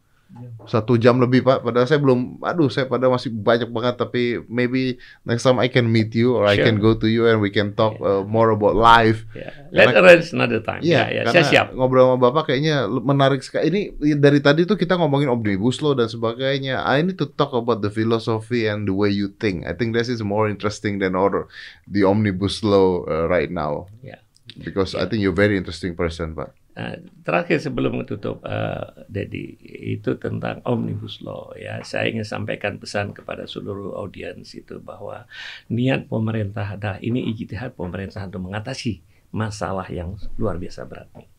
Satu 0.64 0.96
jam 0.96 1.20
lebih, 1.20 1.44
Pak. 1.44 1.62
Padahal 1.62 1.86
saya 1.86 2.00
belum. 2.00 2.40
Aduh, 2.42 2.72
saya 2.72 2.88
padahal 2.88 3.14
masih 3.14 3.30
banyak 3.30 3.70
banget. 3.70 3.96
Tapi 4.00 4.42
maybe 4.48 4.98
next 5.24 5.44
time 5.44 5.60
I 5.60 5.68
can 5.68 5.86
meet 5.86 6.16
you 6.16 6.34
or 6.34 6.48
I 6.48 6.56
Sure. 6.56 6.66
can 6.66 6.80
go 6.80 6.96
to 6.96 7.06
you 7.06 7.28
and 7.28 7.38
we 7.38 7.52
can 7.52 7.76
talk 7.76 8.00
uh, 8.00 8.24
more 8.24 8.50
about 8.50 8.74
life. 8.74 9.28
Let's 9.70 9.92
Karena- 9.92 10.00
arrange 10.02 10.28
another 10.32 10.62
time. 10.64 10.82
Iya, 10.82 11.04
ya, 11.06 11.06
ya. 11.12 11.22
karena 11.30 11.34
Saya 11.36 11.46
siap. 11.52 11.68
ngobrol 11.76 12.08
sama 12.08 12.18
Bapak 12.18 12.50
kayaknya 12.50 12.88
menarik 12.88 13.44
sekali. 13.44 13.70
Ini 13.70 13.82
dari 14.18 14.40
tadi 14.40 14.64
tuh 14.64 14.80
kita 14.80 14.96
ngomongin 14.98 15.30
omnibus 15.30 15.84
law 15.84 15.94
dan 15.94 16.08
sebagainya. 16.08 16.82
I 16.82 17.04
need 17.04 17.20
to 17.20 17.28
talk 17.28 17.54
about 17.54 17.84
the 17.84 17.92
philosophy 17.92 18.66
and 18.66 18.88
the 18.88 18.96
way 18.96 19.12
you 19.12 19.30
think. 19.30 19.68
I 19.68 19.76
think 19.76 19.94
this 19.94 20.08
is 20.08 20.24
more 20.24 20.50
interesting 20.50 20.98
than 20.98 21.14
other 21.14 21.46
the 21.86 22.08
omnibus 22.08 22.64
law 22.64 23.04
uh, 23.06 23.28
right 23.28 23.52
now. 23.52 23.92
Ya. 24.00 24.18
Because 24.54 24.94
I 24.94 25.06
think 25.06 25.22
you're 25.22 25.36
very 25.36 25.58
interesting 25.58 25.94
person, 25.94 26.34
Pak. 26.34 26.54
Nah, 26.74 26.98
terakhir 27.22 27.62
sebelum 27.62 28.02
tutup, 28.10 28.42
uh, 28.42 29.06
Dedi, 29.06 29.54
itu 29.94 30.18
tentang 30.18 30.58
omnibus 30.66 31.22
law 31.22 31.54
ya. 31.54 31.86
Saya 31.86 32.10
ingin 32.10 32.26
sampaikan 32.26 32.82
pesan 32.82 33.14
kepada 33.14 33.46
seluruh 33.46 33.94
audiens 33.94 34.58
itu 34.58 34.82
bahwa 34.82 35.30
niat 35.70 36.10
pemerintah 36.10 36.74
adalah 36.74 36.98
ini 36.98 37.30
ijtihad 37.30 37.78
pemerintah 37.78 38.26
untuk 38.26 38.50
mengatasi 38.50 39.06
masalah 39.30 39.86
yang 39.94 40.18
luar 40.42 40.58
biasa 40.58 40.90
berat 40.90 41.14
nih. 41.14 41.30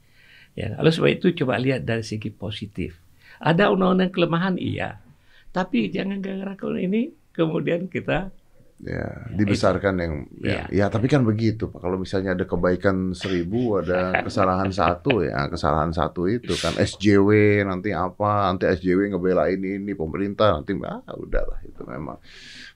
Ya, 0.54 0.78
oleh 0.78 0.94
sebab 0.94 1.10
itu 1.10 1.34
coba 1.42 1.58
lihat 1.58 1.82
dari 1.82 2.06
segi 2.06 2.30
positif. 2.30 3.02
Ada 3.42 3.74
undang-undang 3.74 4.14
kelemahan 4.14 4.54
iya, 4.54 5.02
tapi 5.50 5.90
jangan 5.90 6.22
gara-gara 6.22 6.78
ini 6.78 7.10
kemudian 7.34 7.90
kita 7.90 8.30
Ya, 8.84 9.32
dibesarkan 9.32 9.96
yang 9.96 10.12
ya, 10.44 10.68
ya, 10.68 10.92
tapi 10.92 11.08
kan 11.08 11.24
begitu 11.24 11.72
Pak. 11.72 11.80
Kalau 11.80 11.96
misalnya 11.96 12.36
ada 12.36 12.44
kebaikan 12.44 13.16
seribu, 13.16 13.80
ada 13.80 14.12
kesalahan 14.28 14.68
satu 14.68 15.24
ya, 15.24 15.48
kesalahan 15.48 15.88
satu 15.88 16.28
itu 16.28 16.52
kan 16.60 16.76
SJW 16.76 17.64
nanti 17.64 17.96
apa, 17.96 18.52
nanti 18.52 18.68
SJW 18.68 19.16
ngebelain 19.16 19.56
ini 19.56 19.96
pemerintah 19.96 20.52
nanti 20.52 20.76
ah 20.84 21.00
udahlah 21.16 21.64
itu 21.64 21.80
memang 21.88 22.20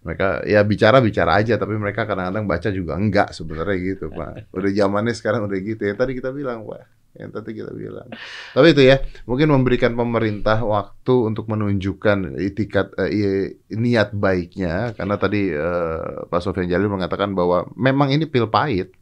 mereka 0.00 0.40
ya 0.48 0.64
bicara 0.64 1.04
bicara 1.04 1.44
aja 1.44 1.60
tapi 1.60 1.76
mereka 1.76 2.08
kadang-kadang 2.08 2.48
baca 2.48 2.68
juga 2.72 2.96
enggak 2.96 3.28
sebenarnya 3.36 3.76
gitu 3.76 4.08
Pak. 4.08 4.48
Udah 4.56 4.70
zamannya 4.72 5.12
sekarang 5.12 5.44
udah 5.44 5.60
gitu 5.60 5.82
ya. 5.84 5.92
Tadi 5.92 6.16
kita 6.16 6.32
bilang 6.32 6.64
Pak 6.64 7.07
yang 7.16 7.32
tadi 7.32 7.56
kita 7.56 7.72
bilang. 7.72 8.08
Tapi 8.52 8.76
itu 8.76 8.82
ya, 8.84 9.00
mungkin 9.24 9.48
memberikan 9.48 9.96
pemerintah 9.96 10.60
waktu 10.60 11.14
untuk 11.24 11.48
menunjukkan 11.48 12.36
itikat 12.36 12.92
eh, 13.00 13.58
niat 13.72 14.12
baiknya 14.12 14.92
karena 14.92 15.16
tadi 15.16 15.48
eh, 15.50 16.28
Pak 16.28 16.40
Sofian 16.44 16.68
Jalil 16.68 16.92
mengatakan 16.92 17.32
bahwa 17.32 17.64
memang 17.74 18.12
ini 18.12 18.28
pil 18.28 18.46
pahit. 18.46 18.92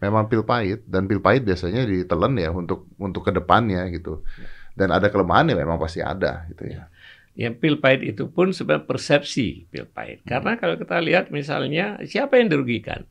Memang 0.00 0.28
pil 0.28 0.44
pahit 0.44 0.84
dan 0.84 1.08
pil 1.08 1.22
pahit 1.22 1.46
biasanya 1.46 1.88
ditelan 1.88 2.36
ya 2.36 2.52
untuk 2.52 2.88
untuk 2.96 3.24
ke 3.24 3.32
depannya 3.32 3.88
gitu. 3.92 4.24
Dan 4.74 4.90
ada 4.90 5.06
kelemahannya 5.06 5.54
memang 5.54 5.78
pasti 5.78 6.02
ada 6.02 6.48
gitu 6.50 6.66
ya. 6.68 6.90
Yang 7.38 7.54
pil 7.62 7.76
pahit 7.78 8.02
itu 8.02 8.26
pun 8.30 8.50
sebenarnya 8.50 8.88
persepsi 8.88 9.70
pil 9.70 9.86
pahit. 9.86 10.26
Karena 10.26 10.58
kalau 10.58 10.74
kita 10.74 10.98
lihat 10.98 11.30
misalnya 11.30 12.02
siapa 12.02 12.38
yang 12.42 12.50
dirugikan? 12.50 13.06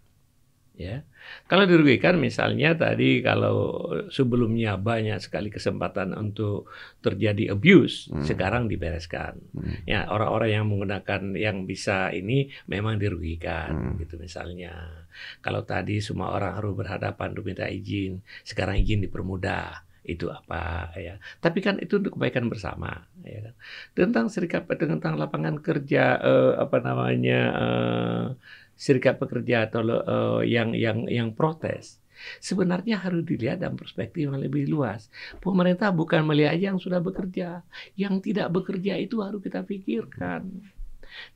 Ya. 0.76 1.08
Kalau 1.48 1.64
dirugikan 1.68 2.18
misalnya 2.18 2.74
tadi 2.74 3.20
kalau 3.22 3.90
sebelumnya 4.10 4.80
banyak 4.80 5.20
sekali 5.20 5.54
kesempatan 5.54 6.16
untuk 6.18 6.72
terjadi 7.04 7.54
abuse, 7.54 8.10
hmm. 8.10 8.26
sekarang 8.26 8.72
dibereskan. 8.72 9.38
Hmm. 9.54 9.84
Ya, 9.86 10.08
orang-orang 10.10 10.50
yang 10.50 10.66
menggunakan 10.72 11.36
yang 11.38 11.70
bisa 11.70 12.10
ini 12.16 12.50
memang 12.66 12.98
dirugikan 12.98 13.94
hmm. 13.94 14.02
gitu 14.02 14.16
misalnya. 14.18 15.06
Kalau 15.46 15.62
tadi 15.62 16.02
semua 16.02 16.34
orang 16.34 16.58
harus 16.58 16.74
berhadapan 16.74 17.38
untuk 17.38 17.46
minta 17.46 17.70
izin, 17.70 18.24
sekarang 18.42 18.82
izin 18.82 19.06
dipermudah 19.06 19.94
itu 20.04 20.28
apa 20.28 20.92
ya 21.00 21.16
tapi 21.40 21.64
kan 21.64 21.80
itu 21.80 21.96
untuk 21.96 22.20
kebaikan 22.20 22.52
bersama 22.52 23.08
ya 23.24 23.40
kan 23.40 23.56
tentang 23.96 24.28
serikat 24.28 24.68
tentang 24.68 25.16
lapangan 25.16 25.64
kerja 25.64 26.20
eh, 26.20 26.54
apa 26.60 26.84
namanya 26.84 27.40
eh, 27.56 28.24
serikat 28.74 29.22
pekerja 29.22 29.70
atau 29.70 29.82
uh, 29.86 30.42
yang 30.42 30.74
yang 30.74 31.06
yang 31.08 31.32
protes 31.34 32.04
sebenarnya 32.40 33.00
harus 33.02 33.24
dilihat 33.26 33.60
dalam 33.60 33.76
perspektif 33.76 34.30
yang 34.32 34.40
lebih 34.40 34.70
luas. 34.70 35.12
Pemerintah 35.44 35.92
bukan 35.92 36.24
melihat 36.24 36.56
yang 36.56 36.78
sudah 36.80 37.04
bekerja, 37.04 37.66
yang 38.00 38.24
tidak 38.24 38.48
bekerja 38.54 38.96
itu 39.00 39.20
harus 39.20 39.44
kita 39.44 39.66
pikirkan. 39.66 40.48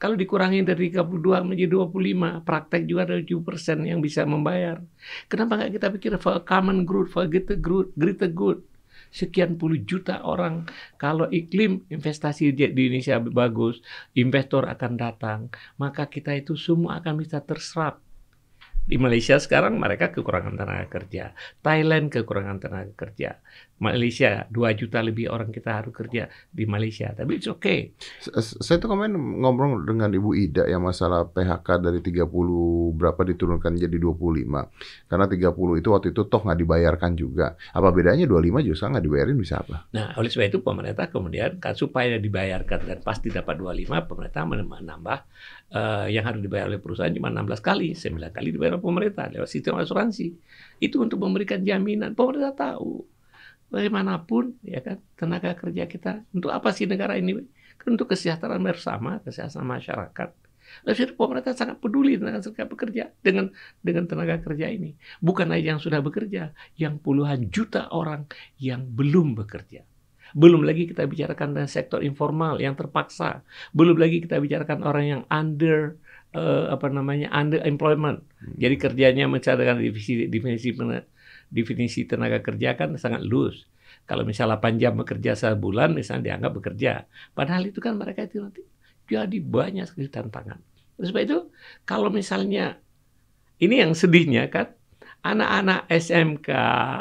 Kalau 0.01 0.17
dikurangi 0.17 0.65
dari 0.65 0.89
32 0.89 1.45
menjadi 1.45 1.69
25, 1.69 2.41
praktek 2.41 2.89
juga 2.89 3.13
ada 3.13 3.21
7% 3.21 3.85
yang 3.85 4.01
bisa 4.01 4.25
membayar. 4.25 4.81
Kenapa 5.29 5.61
nggak 5.61 5.71
kita 5.77 5.87
pikir 5.93 6.11
for 6.17 6.41
common 6.41 6.81
good, 6.81 7.05
for 7.13 7.29
greater 7.29 7.53
good, 7.53 7.93
greater 7.93 8.29
good? 8.29 8.65
Sekian 9.11 9.59
puluh 9.59 9.83
juta 9.83 10.23
orang. 10.23 10.65
Kalau 10.95 11.27
iklim 11.27 11.83
investasi 11.91 12.55
di 12.55 12.71
Indonesia 12.71 13.19
bagus, 13.19 13.83
investor 14.15 14.65
akan 14.65 14.93
datang, 14.95 15.39
maka 15.75 16.07
kita 16.07 16.31
itu 16.33 16.55
semua 16.55 17.03
akan 17.03 17.19
bisa 17.19 17.43
terserap 17.43 18.01
di 18.87 18.95
Malaysia 18.95 19.35
sekarang 19.35 19.75
mereka 19.75 20.15
kekurangan 20.15 20.55
tenaga 20.55 20.87
kerja. 20.87 21.35
Thailand 21.59 22.07
kekurangan 22.07 22.57
tenaga 22.63 22.95
kerja. 22.95 23.43
Malaysia 23.77 24.49
2 24.49 24.73
juta 24.73 25.05
lebih 25.05 25.29
orang 25.29 25.53
kita 25.53 25.83
harus 25.83 25.93
kerja 25.93 26.25
di 26.49 26.65
Malaysia. 26.65 27.13
Tapi 27.13 27.37
it's 27.37 27.45
okay. 27.45 27.93
Saya 28.41 28.81
tuh 28.81 28.89
kemarin 28.89 29.13
ngobrol 29.13 29.85
dengan 29.85 30.09
Ibu 30.09 30.33
Ida 30.33 30.65
yang 30.65 30.81
masalah 30.81 31.29
PHK 31.29 31.85
dari 31.85 32.01
30 32.01 32.25
berapa 32.97 33.21
diturunkan 33.21 33.77
jadi 33.77 33.93
25. 33.93 35.05
Karena 35.05 35.25
30 35.29 35.77
itu 35.77 35.89
waktu 35.93 36.07
itu 36.09 36.21
toh 36.25 36.41
nggak 36.41 36.57
dibayarkan 36.57 37.11
juga. 37.13 37.53
Apa 37.75 37.93
bedanya 37.93 38.25
25 38.25 38.65
juga 38.65 38.89
nggak 38.97 39.05
dibayarin 39.05 39.37
bisa 39.37 39.61
apa? 39.61 39.85
Nah, 39.93 40.17
oleh 40.17 40.29
sebab 40.33 40.49
itu 40.49 40.59
pemerintah 40.65 41.05
kemudian 41.13 41.61
kan 41.61 41.77
supaya 41.77 42.17
dibayarkan 42.17 42.79
dan 42.81 42.99
pasti 43.05 43.29
dapat 43.29 43.61
25, 43.61 44.09
pemerintah 44.09 44.41
menambah 44.47 45.19
uh, 45.73 46.07
yang 46.07 46.23
harus 46.23 46.39
dibayar 46.39 46.69
oleh 46.71 46.79
perusahaan 46.79 47.11
cuma 47.11 47.33
16 47.33 47.59
kali, 47.59 47.87
9 47.95 48.31
kali 48.31 48.47
dibayar 48.53 48.77
oleh 48.77 48.83
pemerintah 48.83 49.25
lewat 49.31 49.49
sistem 49.49 49.79
asuransi. 49.79 50.31
Itu 50.79 51.03
untuk 51.03 51.19
memberikan 51.19 51.63
jaminan. 51.63 52.15
Pemerintah 52.15 52.55
tahu 52.55 53.03
bagaimanapun 53.67 54.63
ya 54.63 54.79
kan 54.79 55.03
tenaga 55.19 55.51
kerja 55.59 55.83
kita 55.91 56.23
untuk 56.31 56.55
apa 56.55 56.71
sih 56.71 56.87
negara 56.87 57.19
ini? 57.19 57.35
Kan 57.77 57.99
untuk 57.99 58.11
kesejahteraan 58.15 58.63
bersama, 58.63 59.19
kesejahteraan 59.23 59.67
masyarakat. 59.67 60.29
Lalu 60.83 61.15
pemerintah 61.15 61.55
sangat 61.55 61.79
peduli 61.79 62.19
dengan 62.19 62.43
serikat 62.43 62.67
pekerja 62.67 63.07
dengan 63.23 63.47
dengan 63.79 64.03
tenaga 64.03 64.35
kerja 64.43 64.67
ini. 64.67 64.99
Bukan 65.23 65.47
aja 65.55 65.75
yang 65.75 65.81
sudah 65.81 66.03
bekerja, 66.03 66.51
yang 66.75 66.99
puluhan 66.99 67.47
juta 67.47 67.87
orang 67.91 68.27
yang 68.59 68.83
belum 68.83 69.39
bekerja. 69.39 69.87
Belum 70.37 70.61
lagi 70.61 70.85
kita 70.85 71.09
bicarakan 71.09 71.57
dengan 71.57 71.69
sektor 71.69 72.05
informal 72.05 72.61
yang 72.61 72.77
terpaksa. 72.77 73.41
Belum 73.73 73.97
lagi 73.97 74.21
kita 74.21 74.37
bicarakan 74.37 74.85
orang 74.85 75.05
yang 75.09 75.21
under 75.33 75.97
uh, 76.37 76.69
apa 76.69 76.93
namanya 76.93 77.33
under 77.33 77.57
employment. 77.65 78.21
Hmm. 78.37 78.53
Jadi 78.53 78.75
kerjanya 78.77 79.25
mencari 79.25 79.65
definisi 79.65 80.29
definisi 80.29 80.69
definisi 81.49 82.05
tenaga 82.05 82.45
kerja 82.45 82.77
kan 82.77 82.93
sangat 83.01 83.25
loose. 83.25 83.65
Kalau 84.05 84.23
misalnya 84.23 84.61
8 84.61 84.79
jam 84.79 84.93
bekerja 84.95 85.33
sebulan 85.35 85.97
misalnya 85.97 86.31
dianggap 86.31 86.51
bekerja. 86.61 87.09
Padahal 87.33 87.67
itu 87.67 87.81
kan 87.81 87.97
mereka 87.97 88.23
itu 88.23 88.39
nanti 88.39 88.61
jadi 89.09 89.37
banyak 89.41 89.89
sekali 89.89 90.07
tantangan. 90.07 90.59
Oleh 91.01 91.07
sebab 91.09 91.23
itu 91.25 91.37
kalau 91.83 92.13
misalnya 92.13 92.77
ini 93.57 93.81
yang 93.81 93.97
sedihnya 93.97 94.47
kan 94.53 94.76
anak-anak 95.23 95.89
SMK, 95.89 96.49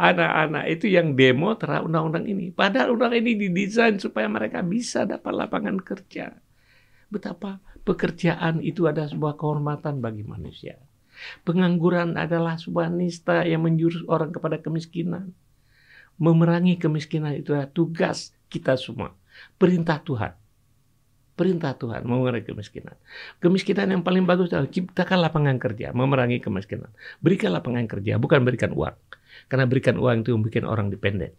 anak-anak 0.00 0.64
itu 0.70 0.86
yang 0.90 1.12
demo 1.14 1.54
terhadap 1.54 1.86
undang-undang 1.88 2.26
ini. 2.26 2.52
Padahal 2.54 2.96
undang 2.96 3.12
ini 3.14 3.36
didesain 3.36 4.00
supaya 4.00 4.26
mereka 4.26 4.64
bisa 4.64 5.04
dapat 5.04 5.32
lapangan 5.32 5.76
kerja. 5.80 6.32
Betapa 7.12 7.62
pekerjaan 7.86 8.64
itu 8.64 8.88
ada 8.90 9.06
sebuah 9.06 9.38
kehormatan 9.38 10.02
bagi 10.02 10.26
manusia. 10.26 10.80
Pengangguran 11.46 12.18
adalah 12.20 12.60
sebuah 12.60 12.92
nista 12.92 13.46
yang 13.46 13.64
menjurus 13.64 14.04
orang 14.08 14.34
kepada 14.34 14.60
kemiskinan. 14.60 15.32
Memerangi 16.20 16.76
kemiskinan 16.80 17.36
itu 17.36 17.52
adalah 17.56 17.72
tugas 17.72 18.32
kita 18.48 18.76
semua. 18.76 19.12
Perintah 19.60 20.00
Tuhan 20.00 20.45
perintah 21.36 21.76
Tuhan 21.76 22.08
mengurangi 22.08 22.48
kemiskinan. 22.48 22.96
Kemiskinan 23.44 23.92
yang 23.92 24.02
paling 24.02 24.24
bagus 24.24 24.48
adalah 24.50 24.72
ciptakan 24.72 25.20
lapangan 25.20 25.56
kerja, 25.60 25.92
memerangi 25.92 26.40
kemiskinan. 26.40 26.88
Berikan 27.20 27.52
lapangan 27.52 27.84
kerja, 27.84 28.16
bukan 28.16 28.42
berikan 28.42 28.72
uang. 28.72 28.96
Karena 29.52 29.68
berikan 29.68 30.00
uang 30.00 30.24
itu 30.24 30.32
membuat 30.32 30.64
orang 30.64 30.88
dependen. 30.88 31.36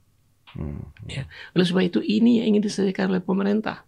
Hmm. 0.53 0.93
Ya. 1.09 1.25
Oleh 1.57 1.65
sebab 1.65 1.83
itu 1.83 1.99
ini 2.05 2.39
yang 2.39 2.55
ingin 2.55 2.69
diselesaikan 2.69 3.09
oleh 3.09 3.25
pemerintah. 3.25 3.83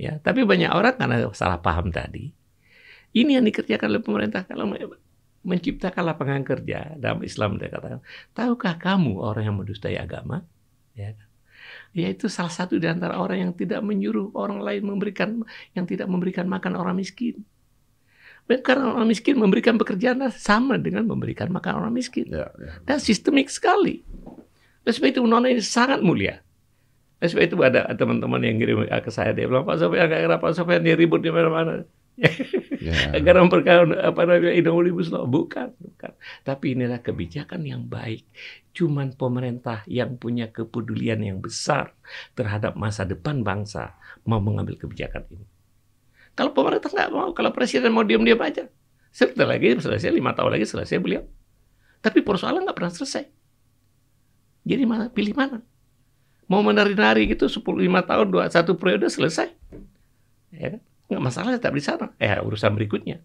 Ya, 0.00 0.18
tapi 0.20 0.44
banyak 0.44 0.72
orang 0.72 0.96
karena 0.96 1.28
salah 1.36 1.60
paham 1.60 1.92
tadi. 1.92 2.32
Ini 3.16 3.40
yang 3.40 3.44
dikerjakan 3.48 3.88
oleh 3.92 4.02
pemerintah 4.04 4.44
kalau 4.44 4.68
menciptakan 5.46 6.02
lapangan 6.04 6.42
kerja 6.44 6.96
dalam 6.98 7.24
Islam 7.24 7.56
dia 7.56 7.72
katakan, 7.72 8.00
tahukah 8.36 8.76
kamu 8.76 9.20
orang 9.20 9.44
yang 9.46 9.56
mendustai 9.56 9.96
agama? 9.96 10.44
Ya? 10.92 11.16
Yaitu 11.92 12.26
salah 12.26 12.50
satu 12.50 12.80
di 12.80 12.86
antara 12.88 13.18
orang 13.20 13.48
yang 13.48 13.52
tidak 13.52 13.82
menyuruh 13.84 14.34
orang 14.34 14.62
lain 14.62 14.82
memberikan 14.86 15.42
yang 15.76 15.84
tidak 15.84 16.08
memberikan 16.10 16.48
makan 16.48 16.74
orang 16.74 16.96
miskin. 16.98 17.42
Karena 18.46 18.94
orang 18.94 19.10
miskin 19.10 19.34
memberikan 19.42 19.74
pekerjaan 19.74 20.22
sama 20.30 20.78
dengan 20.78 21.02
memberikan 21.10 21.50
makan 21.50 21.82
orang 21.82 21.92
miskin. 21.92 22.30
Ya, 22.30 22.46
ya. 22.54 22.78
Dan 22.86 23.02
sistemik 23.02 23.50
sekali. 23.50 24.06
Dan 24.86 24.90
sebab 24.94 25.10
itu 25.10 25.20
undang-undang 25.26 25.58
ini 25.58 25.64
sangat 25.66 25.98
mulia. 25.98 26.46
Dan 27.18 27.26
sebab 27.26 27.42
itu 27.42 27.56
ada 27.58 27.90
teman-teman 27.98 28.38
yang 28.46 28.54
kirim 28.62 28.86
ke 28.86 29.10
saya, 29.10 29.34
dia 29.34 29.50
bilang, 29.50 29.66
Pak 29.66 29.82
Sofian, 29.82 30.06
agak 30.06 30.38
Pak 30.38 30.52
Sofian, 30.54 30.78
dia 30.86 30.94
ribut 30.94 31.18
di 31.18 31.34
mana-mana. 31.34 31.82
Yeah. 32.76 33.18
Agar 33.18 33.42
perkara 33.50 33.82
apa 34.04 34.22
namanya 34.28 34.70
omnibus 34.70 35.10
law 35.10 35.26
bukan, 35.26 35.74
bukan. 35.74 36.12
Tapi 36.46 36.76
inilah 36.76 37.02
kebijakan 37.02 37.66
yang 37.66 37.82
baik. 37.82 38.22
Cuman 38.76 39.16
pemerintah 39.16 39.82
yang 39.90 40.14
punya 40.20 40.54
kepedulian 40.54 41.18
yang 41.18 41.42
besar 41.42 41.96
terhadap 42.38 42.78
masa 42.78 43.02
depan 43.02 43.42
bangsa 43.42 43.98
mau 44.22 44.38
mengambil 44.38 44.78
kebijakan 44.78 45.26
ini. 45.34 45.46
Kalau 46.36 46.54
pemerintah 46.54 46.92
nggak 46.92 47.10
mau, 47.10 47.34
kalau 47.34 47.50
presiden 47.50 47.90
mau 47.90 48.04
diam-diam 48.06 48.38
aja, 48.38 48.70
sebentar 49.10 49.48
lagi 49.48 49.74
selesai 49.80 50.12
lima 50.12 50.36
tahun 50.36 50.60
lagi 50.60 50.68
selesai 50.68 51.00
beliau. 51.02 51.24
Tapi 52.04 52.22
persoalan 52.22 52.68
nggak 52.68 52.76
pernah 52.76 52.92
selesai. 52.92 53.24
Jadi 54.62 54.82
mana 54.86 55.10
pilih 55.10 55.34
mana? 55.34 55.58
Mau 56.46 56.62
menari-nari 56.62 57.26
gitu 57.26 57.50
10 57.50 57.64
5 57.64 58.10
tahun 58.10 58.26
dua 58.30 58.46
satu 58.46 58.78
periode 58.78 59.10
selesai. 59.10 59.50
Ya 60.54 60.78
kan? 60.78 60.82
Nggak 61.06 61.22
masalah 61.22 61.50
tetap 61.54 61.72
di 61.72 61.82
sana. 61.82 62.06
Eh 62.18 62.36
urusan 62.42 62.74
berikutnya. 62.74 63.22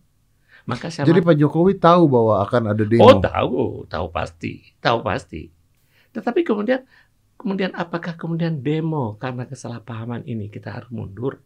Maka 0.69 0.93
saya 0.93 1.09
Jadi 1.09 1.25
Pak 1.25 1.35
Jokowi 1.41 1.81
tahu 1.81 2.05
bahwa 2.05 2.45
akan 2.45 2.77
ada 2.77 2.83
demo. 2.85 3.09
Oh 3.09 3.17
tahu, 3.17 3.89
tahu 3.89 4.07
pasti, 4.13 4.77
tahu 4.77 5.01
pasti. 5.01 5.49
Tetapi 6.13 6.45
kemudian, 6.45 6.85
kemudian 7.41 7.73
apakah 7.73 8.13
kemudian 8.13 8.61
demo 8.61 9.17
karena 9.17 9.49
kesalahpahaman 9.49 10.21
ini 10.29 10.53
kita 10.53 10.69
harus 10.69 10.93
mundur? 10.93 11.41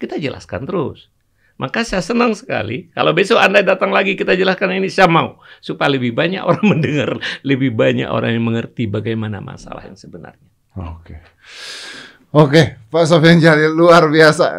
Kita 0.00 0.16
jelaskan 0.16 0.64
terus 0.66 1.12
Maka 1.54 1.86
saya 1.86 2.02
senang 2.02 2.34
sekali 2.34 2.90
kalau 2.90 3.14
besok 3.14 3.38
Anda 3.38 3.62
datang 3.62 3.94
lagi 3.94 4.18
kita 4.18 4.34
jelaskan 4.34 4.74
ini 4.74 4.90
saya 4.90 5.06
mau 5.06 5.38
supaya 5.62 5.94
lebih 5.94 6.10
banyak 6.10 6.42
orang 6.42 6.66
mendengar, 6.74 7.10
lebih 7.46 7.70
banyak 7.70 8.10
orang 8.10 8.34
yang 8.34 8.44
mengerti 8.44 8.90
bagaimana 8.90 9.38
masalah 9.38 9.86
yang 9.86 9.94
sebenarnya. 9.94 10.50
Oke. 10.74 11.22
Oke, 12.34 12.82
Pak 12.90 13.06
Sofian 13.06 13.38
Jalil 13.38 13.70
luar 13.70 14.10
biasa. 14.10 14.58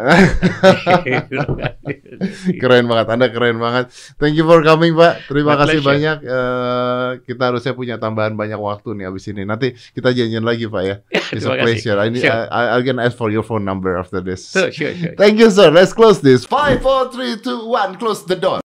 keren 2.56 2.88
banget, 2.88 3.06
Anda 3.12 3.28
keren 3.28 3.60
banget. 3.60 3.92
Thank 4.16 4.32
you 4.40 4.48
for 4.48 4.64
coming, 4.64 4.96
Pak. 4.96 5.28
Terima 5.28 5.52
My 5.52 5.60
kasih 5.60 5.84
pleasure. 5.84 5.90
banyak. 5.92 6.18
Eh, 6.24 7.08
kita 7.28 7.42
harusnya 7.52 7.76
punya 7.76 8.00
tambahan 8.00 8.32
banyak 8.32 8.56
waktu 8.56 8.96
nih 8.96 9.12
abis 9.12 9.28
ini. 9.28 9.44
Nanti 9.44 9.76
kita 9.92 10.08
janjian 10.16 10.40
lagi, 10.40 10.72
Pak 10.72 10.82
ya. 10.88 10.94
It's 11.36 11.44
a 11.44 11.52
kasih. 11.52 11.62
pleasure. 11.68 11.96
I, 12.00 12.08
need, 12.08 12.24
Sure. 12.24 12.32
I, 12.32 12.48
I, 12.48 12.62
I'm 12.80 12.82
gonna 12.84 13.04
ask 13.04 13.12
for 13.12 13.28
your 13.28 13.44
phone 13.44 13.68
number 13.68 14.00
after 14.00 14.24
this. 14.24 14.48
Sure, 14.48 14.72
sure, 14.72 14.96
sure. 14.96 15.12
Thank 15.20 15.36
you, 15.36 15.52
sir. 15.52 15.68
Let's 15.68 15.92
close 15.92 16.24
this. 16.24 16.48
Five, 16.48 16.80
four, 16.80 17.12
three, 17.12 17.36
two, 17.36 17.68
one. 17.68 18.00
Close 18.00 18.24
the 18.24 18.40
door. 18.40 18.64